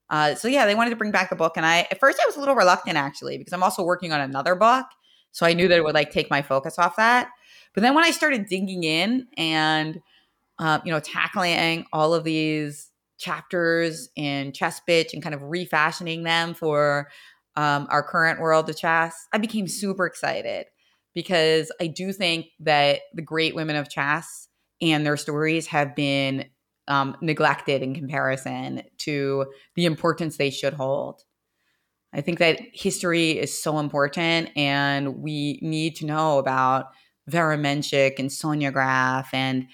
Uh, 0.10 0.36
so 0.36 0.48
yeah, 0.48 0.66
they 0.66 0.76
wanted 0.76 0.92
to 0.92 0.96
bring 0.96 1.12
back 1.12 1.30
the 1.30 1.36
book, 1.36 1.54
and 1.56 1.66
I 1.66 1.88
at 1.90 2.00
first 2.00 2.20
I 2.22 2.26
was 2.26 2.36
a 2.36 2.40
little 2.40 2.56
reluctant 2.56 2.98
actually 2.98 3.38
because 3.38 3.54
I'm 3.54 3.64
also 3.64 3.84
working 3.84 4.12
on 4.12 4.22
another 4.22 4.56
book, 4.56 4.86
so 5.32 5.46
I 5.46 5.54
knew 5.54 5.68
that 5.68 5.78
it 5.78 5.84
would 5.84 5.96
like 5.96 6.12
take 6.12 6.30
my 6.30 6.42
focus 6.42 6.78
off 6.78 6.98
that. 6.98 7.30
But 7.74 7.82
then 7.82 7.96
when 7.96 8.04
I 8.04 8.12
started 8.12 8.48
digging 8.48 8.84
in 8.84 9.28
and 9.38 10.02
uh, 10.60 10.80
you 10.84 10.92
know 10.92 11.00
tackling 11.00 11.86
all 11.94 12.14
of 12.14 12.24
these 12.24 12.90
chapters 13.18 14.10
in 14.16 14.52
Chess 14.52 14.82
Bitch 14.88 15.14
and 15.14 15.22
kind 15.22 15.36
of 15.36 15.42
refashioning 15.44 16.24
them 16.24 16.54
for 16.54 17.10
um, 17.56 17.88
our 17.90 18.04
current 18.04 18.40
world 18.40 18.70
of 18.70 18.78
chess, 18.78 19.28
I 19.32 19.38
became 19.38 19.68
super 19.68 20.06
excited 20.06 20.66
because 21.14 21.72
I 21.80 21.88
do 21.88 22.14
think 22.14 22.48
that 22.62 23.02
the 23.14 23.22
great 23.22 23.56
women 23.56 23.76
of 23.76 23.90
chess 23.90 24.48
and 24.82 25.06
their 25.06 25.18
stories 25.18 25.68
have 25.68 25.96
been 25.96 26.46
um, 26.88 27.16
neglected 27.22 27.84
in 27.84 27.94
comparison 27.94 28.84
to 29.00 29.46
the 29.76 29.86
importance 29.86 30.38
they 30.38 30.50
should 30.50 30.74
hold. 30.74 31.22
I 32.14 32.22
think 32.22 32.40
that 32.40 32.60
history 32.74 33.32
is 33.40 33.62
so 33.62 33.80
important, 33.80 34.50
and 34.58 35.18
we 35.18 35.60
need 35.62 35.96
to 35.98 36.06
know 36.06 36.40
about 36.40 36.88
Vera 37.32 37.58
Menchik 37.58 38.20
and 38.20 38.32
Sonia 38.32 38.72
Graf, 38.72 39.34
and 39.34 39.68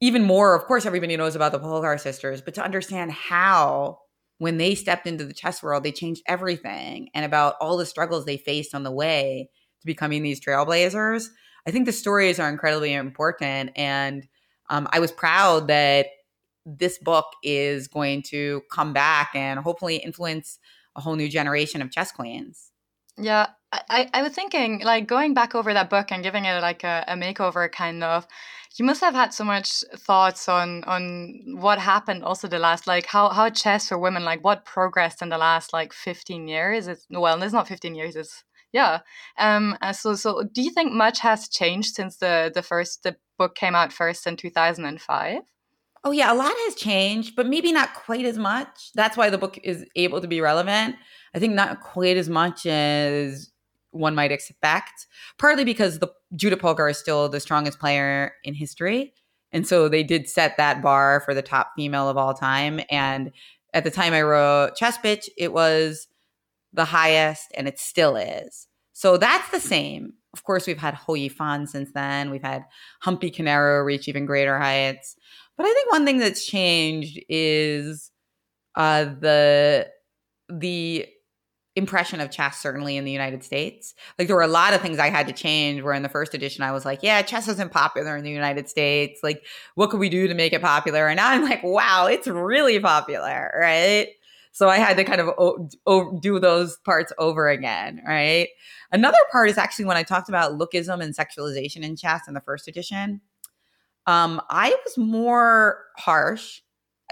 even 0.00 0.24
more. 0.24 0.54
Of 0.54 0.64
course, 0.64 0.86
everybody 0.86 1.16
knows 1.16 1.34
about 1.34 1.52
the 1.52 1.58
Polgar 1.58 1.98
sisters, 1.98 2.40
but 2.40 2.54
to 2.54 2.64
understand 2.64 3.12
how 3.12 3.98
when 4.38 4.56
they 4.56 4.74
stepped 4.74 5.06
into 5.06 5.24
the 5.24 5.34
chess 5.34 5.62
world, 5.62 5.84
they 5.84 5.92
changed 5.92 6.22
everything 6.26 7.10
and 7.14 7.26
about 7.26 7.56
all 7.60 7.76
the 7.76 7.84
struggles 7.84 8.24
they 8.24 8.38
faced 8.38 8.74
on 8.74 8.84
the 8.84 8.90
way 8.90 9.50
to 9.80 9.86
becoming 9.86 10.22
these 10.22 10.40
trailblazers. 10.40 11.26
I 11.66 11.70
think 11.70 11.84
the 11.84 11.92
stories 11.92 12.40
are 12.40 12.48
incredibly 12.48 12.94
important. 12.94 13.70
And 13.76 14.26
um, 14.70 14.88
I 14.92 14.98
was 14.98 15.12
proud 15.12 15.68
that 15.68 16.06
this 16.64 16.98
book 16.98 17.26
is 17.42 17.86
going 17.86 18.22
to 18.28 18.62
come 18.70 18.94
back 18.94 19.30
and 19.34 19.60
hopefully 19.60 19.96
influence 19.96 20.58
a 20.96 21.00
whole 21.02 21.16
new 21.16 21.28
generation 21.28 21.82
of 21.82 21.90
chess 21.90 22.10
queens. 22.10 22.70
Yeah, 23.18 23.48
I, 23.72 24.10
I 24.12 24.22
was 24.22 24.32
thinking, 24.32 24.80
like, 24.80 25.06
going 25.06 25.32
back 25.32 25.54
over 25.54 25.72
that 25.72 25.90
book 25.90 26.10
and 26.10 26.24
giving 26.24 26.44
it 26.44 26.60
like 26.60 26.82
a, 26.82 27.04
a 27.06 27.14
makeover 27.14 27.70
kind 27.70 28.02
of 28.02 28.26
you 28.78 28.84
must 28.84 29.00
have 29.00 29.14
had 29.14 29.34
so 29.34 29.44
much 29.44 29.84
thoughts 29.96 30.48
on 30.48 30.84
on 30.84 31.40
what 31.58 31.78
happened 31.78 32.22
also 32.22 32.46
the 32.46 32.58
last 32.58 32.86
like 32.86 33.06
how 33.06 33.28
how 33.30 33.50
chess 33.50 33.88
for 33.88 33.98
women 33.98 34.24
like 34.24 34.44
what 34.44 34.64
progressed 34.64 35.22
in 35.22 35.28
the 35.28 35.38
last 35.38 35.72
like 35.72 35.92
15 35.92 36.46
years 36.46 36.86
it's 36.86 37.06
well 37.10 37.42
it's 37.42 37.52
not 37.52 37.68
15 37.68 37.94
years 37.94 38.16
it's 38.16 38.44
yeah 38.72 39.00
um 39.38 39.76
uh, 39.82 39.92
so 39.92 40.14
so 40.14 40.44
do 40.44 40.62
you 40.62 40.70
think 40.70 40.92
much 40.92 41.20
has 41.20 41.48
changed 41.48 41.94
since 41.94 42.18
the 42.18 42.50
the 42.54 42.62
first 42.62 43.02
the 43.02 43.16
book 43.38 43.54
came 43.54 43.74
out 43.74 43.92
first 43.92 44.26
in 44.26 44.36
2005 44.36 45.42
Oh 46.02 46.12
yeah, 46.12 46.32
a 46.32 46.34
lot 46.34 46.50
has 46.50 46.76
changed, 46.76 47.36
but 47.36 47.46
maybe 47.46 47.72
not 47.72 47.92
quite 47.92 48.24
as 48.24 48.38
much. 48.38 48.90
That's 48.94 49.18
why 49.18 49.28
the 49.28 49.36
book 49.36 49.58
is 49.62 49.84
able 49.96 50.22
to 50.22 50.26
be 50.26 50.40
relevant. 50.40 50.96
I 51.34 51.38
think 51.38 51.52
not 51.52 51.82
quite 51.82 52.16
as 52.16 52.26
much 52.26 52.64
as 52.64 53.50
one 53.90 54.14
might 54.14 54.32
expect, 54.32 55.06
partly 55.38 55.64
because 55.64 55.98
the 55.98 56.08
Judith 56.36 56.60
Polgar 56.60 56.90
is 56.90 56.98
still 56.98 57.28
the 57.28 57.40
strongest 57.40 57.78
player 57.78 58.32
in 58.44 58.54
history. 58.54 59.14
And 59.52 59.66
so 59.66 59.88
they 59.88 60.02
did 60.02 60.28
set 60.28 60.56
that 60.56 60.80
bar 60.82 61.20
for 61.20 61.34
the 61.34 61.42
top 61.42 61.72
female 61.76 62.08
of 62.08 62.16
all 62.16 62.34
time. 62.34 62.80
And 62.90 63.32
at 63.74 63.84
the 63.84 63.90
time 63.90 64.12
I 64.12 64.22
wrote 64.22 64.76
Chess 64.76 64.98
Bitch, 64.98 65.28
it 65.36 65.52
was 65.52 66.06
the 66.72 66.84
highest 66.84 67.52
and 67.56 67.66
it 67.66 67.78
still 67.78 68.16
is. 68.16 68.68
So 68.92 69.16
that's 69.16 69.50
the 69.50 69.60
same. 69.60 70.14
Of 70.32 70.44
course, 70.44 70.66
we've 70.66 70.78
had 70.78 70.94
Hou 70.94 71.14
Yifan 71.14 71.66
since 71.66 71.90
then. 71.92 72.30
We've 72.30 72.42
had 72.42 72.64
Humpy 73.00 73.30
Koneru 73.30 73.84
reach 73.84 74.06
even 74.06 74.26
greater 74.26 74.58
heights. 74.58 75.16
But 75.56 75.66
I 75.66 75.72
think 75.72 75.92
one 75.92 76.04
thing 76.04 76.18
that's 76.18 76.46
changed 76.46 77.20
is 77.28 78.10
uh, 78.76 79.04
the 79.04 79.88
the 80.48 81.06
impression 81.80 82.20
of 82.20 82.30
chess 82.30 82.58
certainly 82.60 82.96
in 82.96 83.04
the 83.04 83.10
united 83.20 83.42
states. 83.42 83.94
Like 84.18 84.26
there 84.28 84.36
were 84.36 84.50
a 84.52 84.56
lot 84.60 84.74
of 84.74 84.80
things 84.80 84.98
i 84.98 85.08
had 85.08 85.26
to 85.26 85.32
change 85.32 85.82
where 85.82 85.94
in 85.94 86.02
the 86.02 86.08
first 86.16 86.34
edition 86.34 86.62
i 86.62 86.72
was 86.72 86.84
like 86.84 87.00
yeah 87.02 87.22
chess 87.22 87.48
isn't 87.48 87.72
popular 87.72 88.16
in 88.16 88.24
the 88.24 88.30
united 88.30 88.68
states. 88.68 89.20
Like 89.22 89.44
what 89.74 89.90
could 89.90 90.00
we 90.00 90.08
do 90.08 90.28
to 90.28 90.34
make 90.34 90.52
it 90.52 90.62
popular? 90.62 91.06
And 91.08 91.16
now 91.16 91.30
i'm 91.30 91.44
like 91.44 91.62
wow 91.62 92.06
it's 92.06 92.28
really 92.28 92.78
popular 92.78 93.52
right? 93.58 94.08
So 94.52 94.68
i 94.68 94.78
had 94.78 94.96
to 94.98 95.04
kind 95.04 95.20
of 95.20 95.28
o- 95.38 95.68
o- 95.86 96.18
do 96.20 96.38
those 96.38 96.76
parts 96.84 97.12
over 97.18 97.48
again 97.48 98.02
right? 98.06 98.48
Another 98.92 99.22
part 99.32 99.48
is 99.48 99.58
actually 99.58 99.86
when 99.86 99.96
i 99.96 100.02
talked 100.02 100.28
about 100.28 100.58
lookism 100.58 101.02
and 101.02 101.16
sexualization 101.16 101.82
in 101.82 101.96
chess 101.96 102.22
in 102.28 102.34
the 102.34 102.40
first 102.40 102.68
edition 102.68 103.20
um, 104.06 104.40
i 104.50 104.70
was 104.84 104.98
more 104.98 105.84
harsh. 105.96 106.60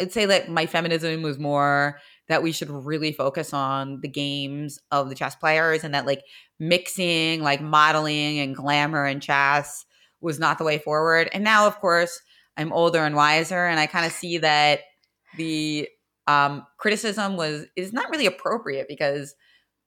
I'd 0.01 0.13
say 0.13 0.27
that 0.27 0.49
my 0.49 0.67
feminism 0.67 1.23
was 1.23 1.39
more 1.39 1.99
that 2.29 2.43
we 2.43 2.53
should 2.53 2.71
really 2.71 3.13
focus 3.13 3.53
on 3.53 4.01
the 4.01 4.09
games 4.09 4.79
of 4.91 5.09
the 5.09 5.15
chess 5.15 5.35
players 5.35 5.83
and 5.83 5.95
that 5.95 6.07
like 6.07 6.23
mixing 6.59 7.43
like 7.43 7.61
modeling 7.61 8.39
and 8.39 8.55
glamour 8.55 9.05
and 9.05 9.23
chess 9.23 9.85
was 10.21 10.39
not 10.39 10.59
the 10.59 10.65
way 10.65 10.79
forward. 10.79 11.29
And 11.33 11.45
now, 11.45 11.67
of 11.67 11.79
course, 11.81 12.21
I'm 12.57 12.73
older 12.73 13.05
and 13.05 13.15
wiser, 13.15 13.67
and 13.67 13.79
I 13.79 13.87
kind 13.87 14.05
of 14.05 14.13
see 14.13 14.39
that 14.39 14.81
the 15.37 15.89
um, 16.27 16.67
criticism 16.77 17.37
was 17.37 17.67
is 17.77 17.93
not 17.93 18.11
really 18.11 18.27
appropriate 18.27 18.89
because 18.89 19.35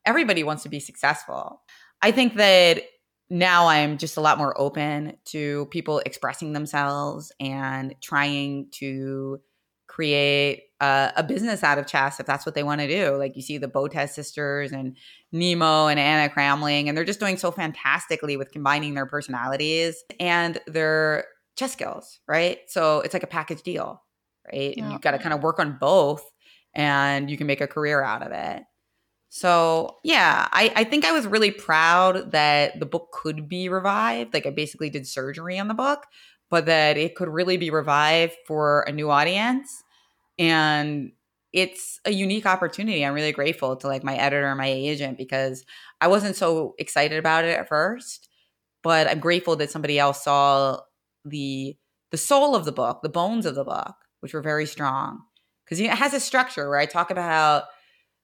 everybody 0.06 0.44
wants 0.44 0.64
to 0.64 0.70
be 0.70 0.80
successful. 0.80 1.62
I 2.02 2.12
think 2.12 2.36
that 2.36 2.84
now 3.30 3.68
I'm 3.68 3.98
just 3.98 4.18
a 4.18 4.22
lot 4.22 4.38
more 4.38 4.60
open 4.60 5.18
to 5.26 5.68
people 5.68 6.02
expressing 6.06 6.54
themselves 6.54 7.32
and 7.40 7.96
trying 8.02 8.68
to 8.72 9.40
create 9.88 10.64
a, 10.82 11.14
a 11.18 11.24
business 11.24 11.64
out 11.64 11.78
of 11.78 11.88
chess 11.88 12.20
if 12.20 12.26
that's 12.26 12.46
what 12.46 12.56
they 12.56 12.64
want 12.64 12.82
to 12.82 12.88
do. 12.88 13.16
Like 13.16 13.36
you 13.36 13.42
see 13.42 13.58
the 13.58 13.68
Botez 13.68 14.10
sisters 14.10 14.72
and 14.72 14.98
Nemo 15.32 15.88
and 15.88 16.00
Anna 16.00 16.28
Cramling, 16.28 16.90
and 16.90 16.98
they're 16.98 17.06
just 17.06 17.20
doing 17.20 17.38
so 17.38 17.52
fantastically 17.52 18.36
with 18.36 18.52
combining 18.52 18.96
their 18.96 19.06
personalities 19.06 20.04
and 20.20 20.60
their 20.68 21.26
chess 21.56 21.74
skills, 21.74 22.20
right? 22.28 22.60
So 22.68 23.02
it's 23.02 23.14
like 23.14 23.24
a 23.24 23.28
package 23.28 23.62
deal, 23.62 24.02
right? 24.52 24.76
And 24.76 24.92
you've 24.92 25.02
got 25.02 25.12
to 25.12 25.20
kind 25.20 25.34
of 25.34 25.44
work 25.44 25.60
on 25.60 25.78
both 25.80 26.24
and 26.74 27.30
you 27.30 27.38
can 27.38 27.48
make 27.48 27.62
a 27.62 27.68
career 27.68 28.02
out 28.02 28.24
of 28.24 28.32
it. 28.32 28.64
So 29.30 29.98
yeah, 30.04 30.50
I, 30.52 30.74
I 30.76 30.84
think 30.84 31.06
I 31.06 31.12
was 31.12 31.26
really 31.26 31.52
proud 31.52 32.32
that 32.32 32.80
the 32.80 32.86
book 32.86 33.12
could 33.14 33.48
be 33.48 33.70
revived. 33.70 34.34
Like 34.34 34.46
I 34.46 34.50
basically 34.50 34.90
did 34.90 35.08
surgery 35.08 35.58
on 35.58 35.68
the 35.68 35.74
book, 35.74 36.06
but 36.50 36.66
that 36.66 36.98
it 36.98 37.16
could 37.16 37.30
really 37.30 37.56
be 37.56 37.70
revived 37.70 38.34
for 38.46 38.82
a 38.82 38.92
new 38.92 39.10
audience. 39.10 39.84
And 40.42 41.12
it's 41.54 42.00
a 42.04 42.12
unique 42.12 42.48
opportunity. 42.48 43.06
I'm 43.06 43.14
really 43.14 43.32
grateful 43.32 43.76
to 43.76 43.88
like 43.88 44.04
my 44.04 44.16
editor 44.16 44.48
and 44.48 44.58
my 44.58 44.68
agent 44.68 45.20
because 45.20 45.64
I 46.02 46.08
wasn't 46.08 46.36
so 46.36 46.74
excited 46.80 47.20
about 47.20 47.46
it 47.46 47.56
at 47.56 47.68
first, 47.68 48.28
but 48.82 49.08
I'm 49.08 49.20
grateful 49.20 49.56
that 49.58 49.70
somebody 49.70 50.00
else 50.00 50.24
saw 50.24 50.80
the 51.24 51.78
the 52.10 52.18
soul 52.18 52.56
of 52.56 52.66
the 52.66 52.72
book, 52.72 53.02
the 53.04 53.10
bones 53.10 53.46
of 53.46 53.54
the 53.54 53.64
book, 53.64 53.94
which 54.22 54.34
were 54.34 54.42
very 54.42 54.66
strong. 54.66 55.22
Because 55.64 55.80
it 55.80 55.92
has 55.92 56.14
a 56.14 56.20
structure 56.20 56.68
where 56.68 56.80
I 56.80 56.88
talk 56.88 57.12
about 57.12 57.66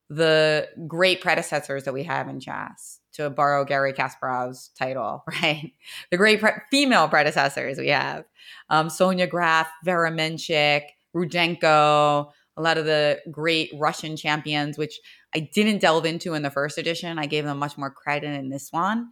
the 0.09 0.67
great 0.87 1.21
predecessors 1.21 1.83
that 1.83 1.93
we 1.93 2.03
have 2.03 2.27
in 2.27 2.39
chess 2.39 2.99
to 3.13 3.29
borrow 3.29 3.63
Garry 3.63 3.93
Kasparov's 3.93 4.71
title, 4.77 5.23
right? 5.41 5.71
The 6.09 6.17
great 6.17 6.39
pre- 6.39 6.51
female 6.71 7.07
predecessors 7.07 7.77
we 7.77 7.89
have 7.89 8.25
um, 8.69 8.89
Sonia 8.89 9.27
Graf, 9.27 9.67
Vera 9.83 10.11
Menchik, 10.11 10.83
Rudenko, 11.15 12.31
a 12.57 12.61
lot 12.61 12.77
of 12.77 12.85
the 12.85 13.19
great 13.31 13.71
Russian 13.77 14.17
champions, 14.17 14.77
which 14.77 14.99
I 15.33 15.49
didn't 15.53 15.79
delve 15.79 16.05
into 16.05 16.33
in 16.33 16.41
the 16.41 16.49
first 16.49 16.77
edition. 16.77 17.19
I 17.19 17.27
gave 17.27 17.45
them 17.45 17.59
much 17.59 17.77
more 17.77 17.91
credit 17.91 18.33
in 18.33 18.49
this 18.49 18.69
one. 18.71 19.09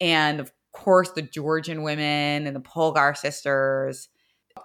And 0.00 0.40
of 0.40 0.52
course, 0.72 1.10
the 1.10 1.22
Georgian 1.22 1.82
women 1.82 2.46
and 2.46 2.54
the 2.54 2.60
Polgar 2.60 3.16
sisters. 3.16 4.08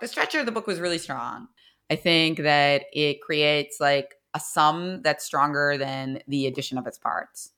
The 0.01 0.07
structure 0.07 0.39
of 0.39 0.45
the 0.45 0.51
book 0.51 0.67
was 0.67 0.79
really 0.79 0.97
strong. 0.97 1.47
I 1.89 1.95
think 1.95 2.39
that 2.39 2.83
it 2.91 3.21
creates 3.21 3.77
like 3.79 4.15
a 4.33 4.39
sum 4.39 5.01
that's 5.03 5.25
stronger 5.25 5.77
than 5.77 6.19
the 6.27 6.47
addition 6.47 6.77
of 6.77 6.85
its 6.85 6.97
parts. 6.97 7.51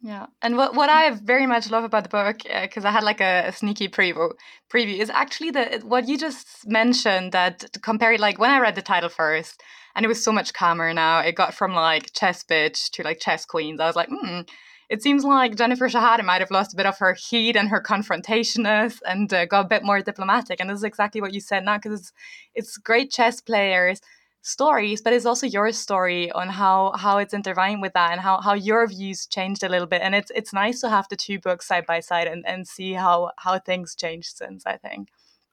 Yeah, 0.00 0.26
and 0.42 0.56
what 0.56 0.74
what 0.76 0.88
I 0.88 1.10
very 1.10 1.46
much 1.46 1.70
love 1.70 1.82
about 1.82 2.04
the 2.04 2.08
book, 2.08 2.42
because 2.44 2.84
uh, 2.84 2.88
I 2.88 2.92
had 2.92 3.02
like 3.02 3.20
a, 3.20 3.48
a, 3.48 3.52
sneaky 3.52 3.88
preview, 3.88 4.32
preview 4.72 4.96
is 4.96 5.10
actually 5.10 5.50
the 5.50 5.80
what 5.82 6.06
you 6.06 6.16
just 6.16 6.68
mentioned 6.68 7.32
that 7.32 7.72
to 7.72 7.80
compare 7.80 8.12
it 8.12 8.20
like 8.20 8.38
when 8.38 8.50
I 8.50 8.60
read 8.60 8.76
the 8.76 8.82
title 8.82 9.08
first, 9.08 9.60
and 9.96 10.04
it 10.04 10.08
was 10.08 10.22
so 10.22 10.30
much 10.30 10.52
calmer 10.52 10.94
now. 10.94 11.18
It 11.18 11.34
got 11.34 11.52
from 11.52 11.74
like 11.74 12.12
chess 12.12 12.44
bitch 12.44 12.90
to 12.92 13.02
like 13.02 13.18
chess 13.18 13.44
queens. 13.44 13.80
I 13.80 13.86
was 13.86 13.96
like, 13.96 14.08
hmm. 14.08 14.42
It 14.88 15.02
seems 15.02 15.22
like 15.22 15.56
Jennifer 15.56 15.86
Shahade 15.86 16.24
might 16.24 16.40
have 16.40 16.50
lost 16.50 16.72
a 16.72 16.76
bit 16.76 16.86
of 16.86 16.96
her 16.98 17.12
heat 17.12 17.56
and 17.56 17.68
her 17.68 17.82
confrontationness 17.82 19.00
and 19.06 19.30
uh, 19.34 19.44
got 19.44 19.66
a 19.66 19.68
bit 19.68 19.82
more 19.84 20.00
diplomatic. 20.00 20.60
And 20.60 20.70
this 20.70 20.78
is 20.78 20.84
exactly 20.84 21.20
what 21.20 21.34
you 21.34 21.40
said 21.40 21.62
now, 21.62 21.76
because 21.76 22.00
it's, 22.00 22.12
it's 22.54 22.76
great 22.78 23.10
chess 23.10 23.42
players 23.42 24.00
stories, 24.42 25.02
but 25.02 25.12
it's 25.12 25.26
also 25.26 25.46
your 25.46 25.72
story 25.72 26.30
on 26.32 26.48
how 26.48 26.92
how 26.96 27.18
it's 27.18 27.34
intertwined 27.34 27.82
with 27.82 27.92
that 27.94 28.12
and 28.12 28.20
how 28.20 28.40
how 28.40 28.54
your 28.54 28.86
views 28.86 29.26
changed 29.26 29.62
a 29.62 29.68
little 29.68 29.86
bit. 29.86 30.02
And 30.02 30.14
it's 30.14 30.30
it's 30.34 30.52
nice 30.52 30.80
to 30.80 30.88
have 30.88 31.08
the 31.08 31.16
two 31.16 31.38
books 31.38 31.66
side 31.66 31.86
by 31.86 32.00
side 32.00 32.26
and, 32.28 32.46
and 32.46 32.66
see 32.66 32.92
how 32.92 33.32
how 33.36 33.58
things 33.58 33.94
changed 33.94 34.36
since, 34.36 34.64
I 34.66 34.76
think. 34.76 35.08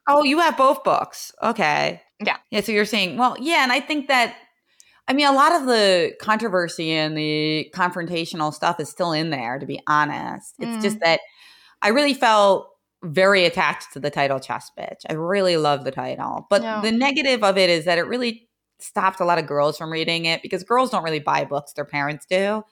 Oh, 0.07 0.23
you 0.23 0.39
have 0.39 0.55
both 0.55 0.83
books. 0.83 1.31
Okay. 1.41 2.01
Yeah. 2.23 2.37
Yeah. 2.51 2.61
So 2.61 2.71
you're 2.71 2.85
saying, 2.85 3.17
well, 3.17 3.35
yeah, 3.39 3.63
and 3.63 3.71
I 3.71 3.79
think 3.79 4.07
that 4.07 4.35
I 5.07 5.13
mean, 5.13 5.27
a 5.27 5.33
lot 5.33 5.51
of 5.51 5.67
the 5.67 6.13
controversy 6.19 6.91
and 6.91 7.15
the 7.15 7.69
confrontational 7.75 8.53
stuff 8.53 8.79
is 8.79 8.89
still 8.89 9.11
in 9.11 9.29
there, 9.29 9.59
to 9.59 9.65
be 9.65 9.79
honest. 9.87 10.55
It's 10.59 10.77
mm. 10.77 10.81
just 10.81 10.99
that 11.01 11.19
I 11.81 11.89
really 11.89 12.15
felt 12.15 12.69
very 13.03 13.45
attached 13.45 13.93
to 13.93 13.99
the 13.99 14.09
title 14.09 14.39
Chess 14.39 14.71
Bitch. 14.77 15.01
I 15.07 15.13
really 15.13 15.57
love 15.57 15.83
the 15.83 15.91
title. 15.91 16.47
But 16.49 16.81
the 16.81 16.91
negative 16.91 17.43
of 17.43 17.57
it 17.57 17.69
is 17.69 17.85
that 17.85 17.99
it 17.99 18.07
really 18.07 18.47
stopped 18.79 19.19
a 19.19 19.25
lot 19.25 19.37
of 19.37 19.47
girls 19.47 19.77
from 19.77 19.91
reading 19.91 20.25
it 20.25 20.41
because 20.41 20.63
girls 20.63 20.89
don't 20.89 21.03
really 21.03 21.19
buy 21.19 21.45
books, 21.45 21.73
their 21.73 21.85
parents 21.85 22.25
do. 22.29 22.63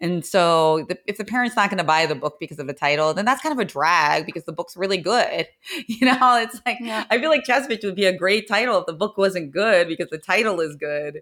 And 0.00 0.24
so 0.24 0.86
the, 0.88 0.98
if 1.06 1.18
the 1.18 1.24
parent's 1.24 1.56
not 1.56 1.70
going 1.70 1.78
to 1.78 1.84
buy 1.84 2.06
the 2.06 2.14
book 2.14 2.36
because 2.38 2.58
of 2.60 2.68
the 2.68 2.72
title, 2.72 3.12
then 3.14 3.24
that's 3.24 3.42
kind 3.42 3.52
of 3.52 3.58
a 3.58 3.64
drag 3.64 4.26
because 4.26 4.44
the 4.44 4.52
book's 4.52 4.76
really 4.76 4.98
good. 4.98 5.46
You 5.86 6.06
know, 6.06 6.36
it's 6.36 6.60
like, 6.66 6.78
yeah. 6.80 7.04
I 7.10 7.18
feel 7.18 7.30
like 7.30 7.44
Chess 7.44 7.66
Bitch 7.66 7.82
would 7.82 7.96
be 7.96 8.04
a 8.04 8.16
great 8.16 8.46
title 8.46 8.78
if 8.78 8.86
the 8.86 8.92
book 8.92 9.16
wasn't 9.16 9.52
good 9.52 9.88
because 9.88 10.08
the 10.10 10.18
title 10.18 10.60
is 10.60 10.76
good. 10.76 11.20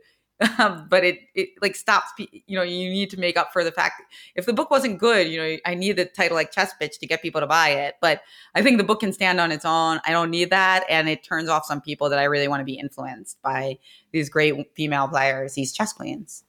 Um, 0.59 0.87
but 0.91 1.05
it, 1.05 1.21
it 1.35 1.51
like 1.63 1.77
stops, 1.77 2.11
you 2.19 2.57
know, 2.57 2.63
you 2.63 2.91
need 2.91 3.11
to 3.11 3.19
make 3.19 3.37
up 3.37 3.53
for 3.53 3.65
the 3.65 3.73
fact 3.73 4.03
if 4.35 4.47
the 4.47 4.53
book 4.53 4.71
wasn't 4.71 4.99
good, 4.99 5.29
you 5.29 5.39
know, 5.39 5.57
I 5.65 5.75
need 5.75 5.97
the 5.97 6.05
title 6.05 6.37
like 6.37 6.53
Chess 6.53 6.73
Bitch 6.81 6.99
to 6.99 7.07
get 7.07 7.23
people 7.23 7.41
to 7.41 7.47
buy 7.47 7.71
it. 7.71 7.95
But 8.01 8.23
I 8.55 8.63
think 8.63 8.79
the 8.79 8.85
book 8.85 9.01
can 9.01 9.13
stand 9.13 9.41
on 9.41 9.53
its 9.53 9.65
own. 9.65 10.01
I 10.07 10.11
don't 10.11 10.31
need 10.31 10.51
that. 10.51 10.85
And 10.89 11.09
it 11.09 11.25
turns 11.25 11.49
off 11.49 11.65
some 11.65 11.81
people 11.81 12.11
that 12.11 12.19
I 12.19 12.25
really 12.25 12.49
want 12.49 12.61
to 12.61 12.65
be 12.65 12.79
influenced 12.79 13.41
by 13.43 13.79
these 14.13 14.29
great 14.29 14.55
female 14.75 15.09
players, 15.09 15.55
these 15.55 15.73
chess 15.73 15.93
queens. 15.93 16.45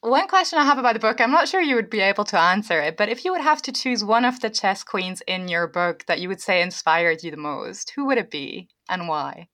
One 0.00 0.28
question 0.28 0.60
I 0.60 0.64
have 0.64 0.78
about 0.78 0.92
the 0.92 1.00
book, 1.00 1.20
I'm 1.20 1.32
not 1.32 1.48
sure 1.48 1.60
you 1.60 1.74
would 1.74 1.90
be 1.90 1.98
able 1.98 2.24
to 2.26 2.38
answer 2.38 2.80
it, 2.80 2.96
but 2.96 3.08
if 3.08 3.24
you 3.24 3.32
would 3.32 3.40
have 3.40 3.60
to 3.62 3.72
choose 3.72 4.04
one 4.04 4.24
of 4.24 4.38
the 4.38 4.48
chess 4.48 4.84
queens 4.84 5.22
in 5.26 5.48
your 5.48 5.66
book 5.66 6.04
that 6.06 6.20
you 6.20 6.28
would 6.28 6.40
say 6.40 6.62
inspired 6.62 7.24
you 7.24 7.32
the 7.32 7.36
most, 7.36 7.90
who 7.96 8.06
would 8.06 8.16
it 8.16 8.30
be 8.30 8.68
and 8.88 9.08
why? 9.08 9.48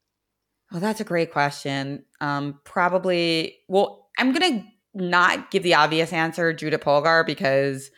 Oh, 0.74 0.80
that's 0.80 1.00
a 1.00 1.04
great 1.04 1.30
question. 1.30 2.04
Um, 2.20 2.58
probably, 2.64 3.58
well, 3.68 4.08
I'm 4.18 4.32
going 4.32 4.60
to 4.60 4.66
not 4.94 5.52
give 5.52 5.62
the 5.62 5.74
obvious 5.74 6.12
answer, 6.12 6.52
Judith 6.52 6.80
Polgar, 6.80 7.24
because 7.24 7.90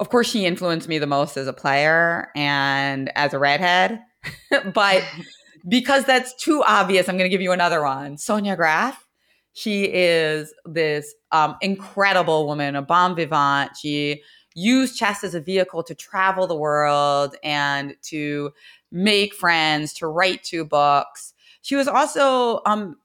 of 0.00 0.08
course 0.08 0.30
she 0.30 0.46
influenced 0.46 0.88
me 0.88 0.98
the 0.98 1.06
most 1.06 1.36
as 1.36 1.46
a 1.46 1.52
player 1.52 2.30
and 2.34 3.12
as 3.16 3.34
a 3.34 3.38
redhead. 3.38 4.00
but 4.74 5.04
because 5.68 6.04
that's 6.04 6.34
too 6.42 6.62
obvious, 6.66 7.06
I'm 7.06 7.18
going 7.18 7.28
to 7.28 7.34
give 7.34 7.42
you 7.42 7.52
another 7.52 7.82
one. 7.82 8.16
Sonia 8.16 8.56
Graf. 8.56 9.06
She 9.52 9.84
is 9.84 10.54
this 10.64 11.14
um, 11.30 11.56
incredible 11.60 12.46
woman, 12.46 12.74
a 12.74 12.80
bon 12.80 13.14
vivant. 13.14 13.76
She 13.76 14.22
used 14.54 14.96
chess 14.96 15.22
as 15.22 15.34
a 15.34 15.40
vehicle 15.40 15.82
to 15.82 15.94
travel 15.94 16.46
the 16.46 16.56
world 16.56 17.36
and 17.44 17.94
to 18.04 18.52
make 18.90 19.34
friends, 19.34 19.92
to 19.94 20.06
write 20.06 20.42
two 20.42 20.64
books. 20.64 21.31
She 21.62 21.76
was 21.76 21.88
also 21.88 22.60
um, 22.66 22.96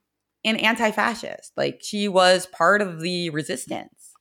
an 0.44 0.56
anti-fascist. 0.56 1.52
Like 1.56 1.80
she 1.82 2.08
was 2.08 2.46
part 2.46 2.82
of 2.82 3.00
the 3.00 3.30
resistance, 3.30 4.12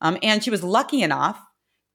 um, 0.00 0.18
and 0.22 0.42
she 0.42 0.50
was 0.50 0.62
lucky 0.62 1.02
enough 1.02 1.40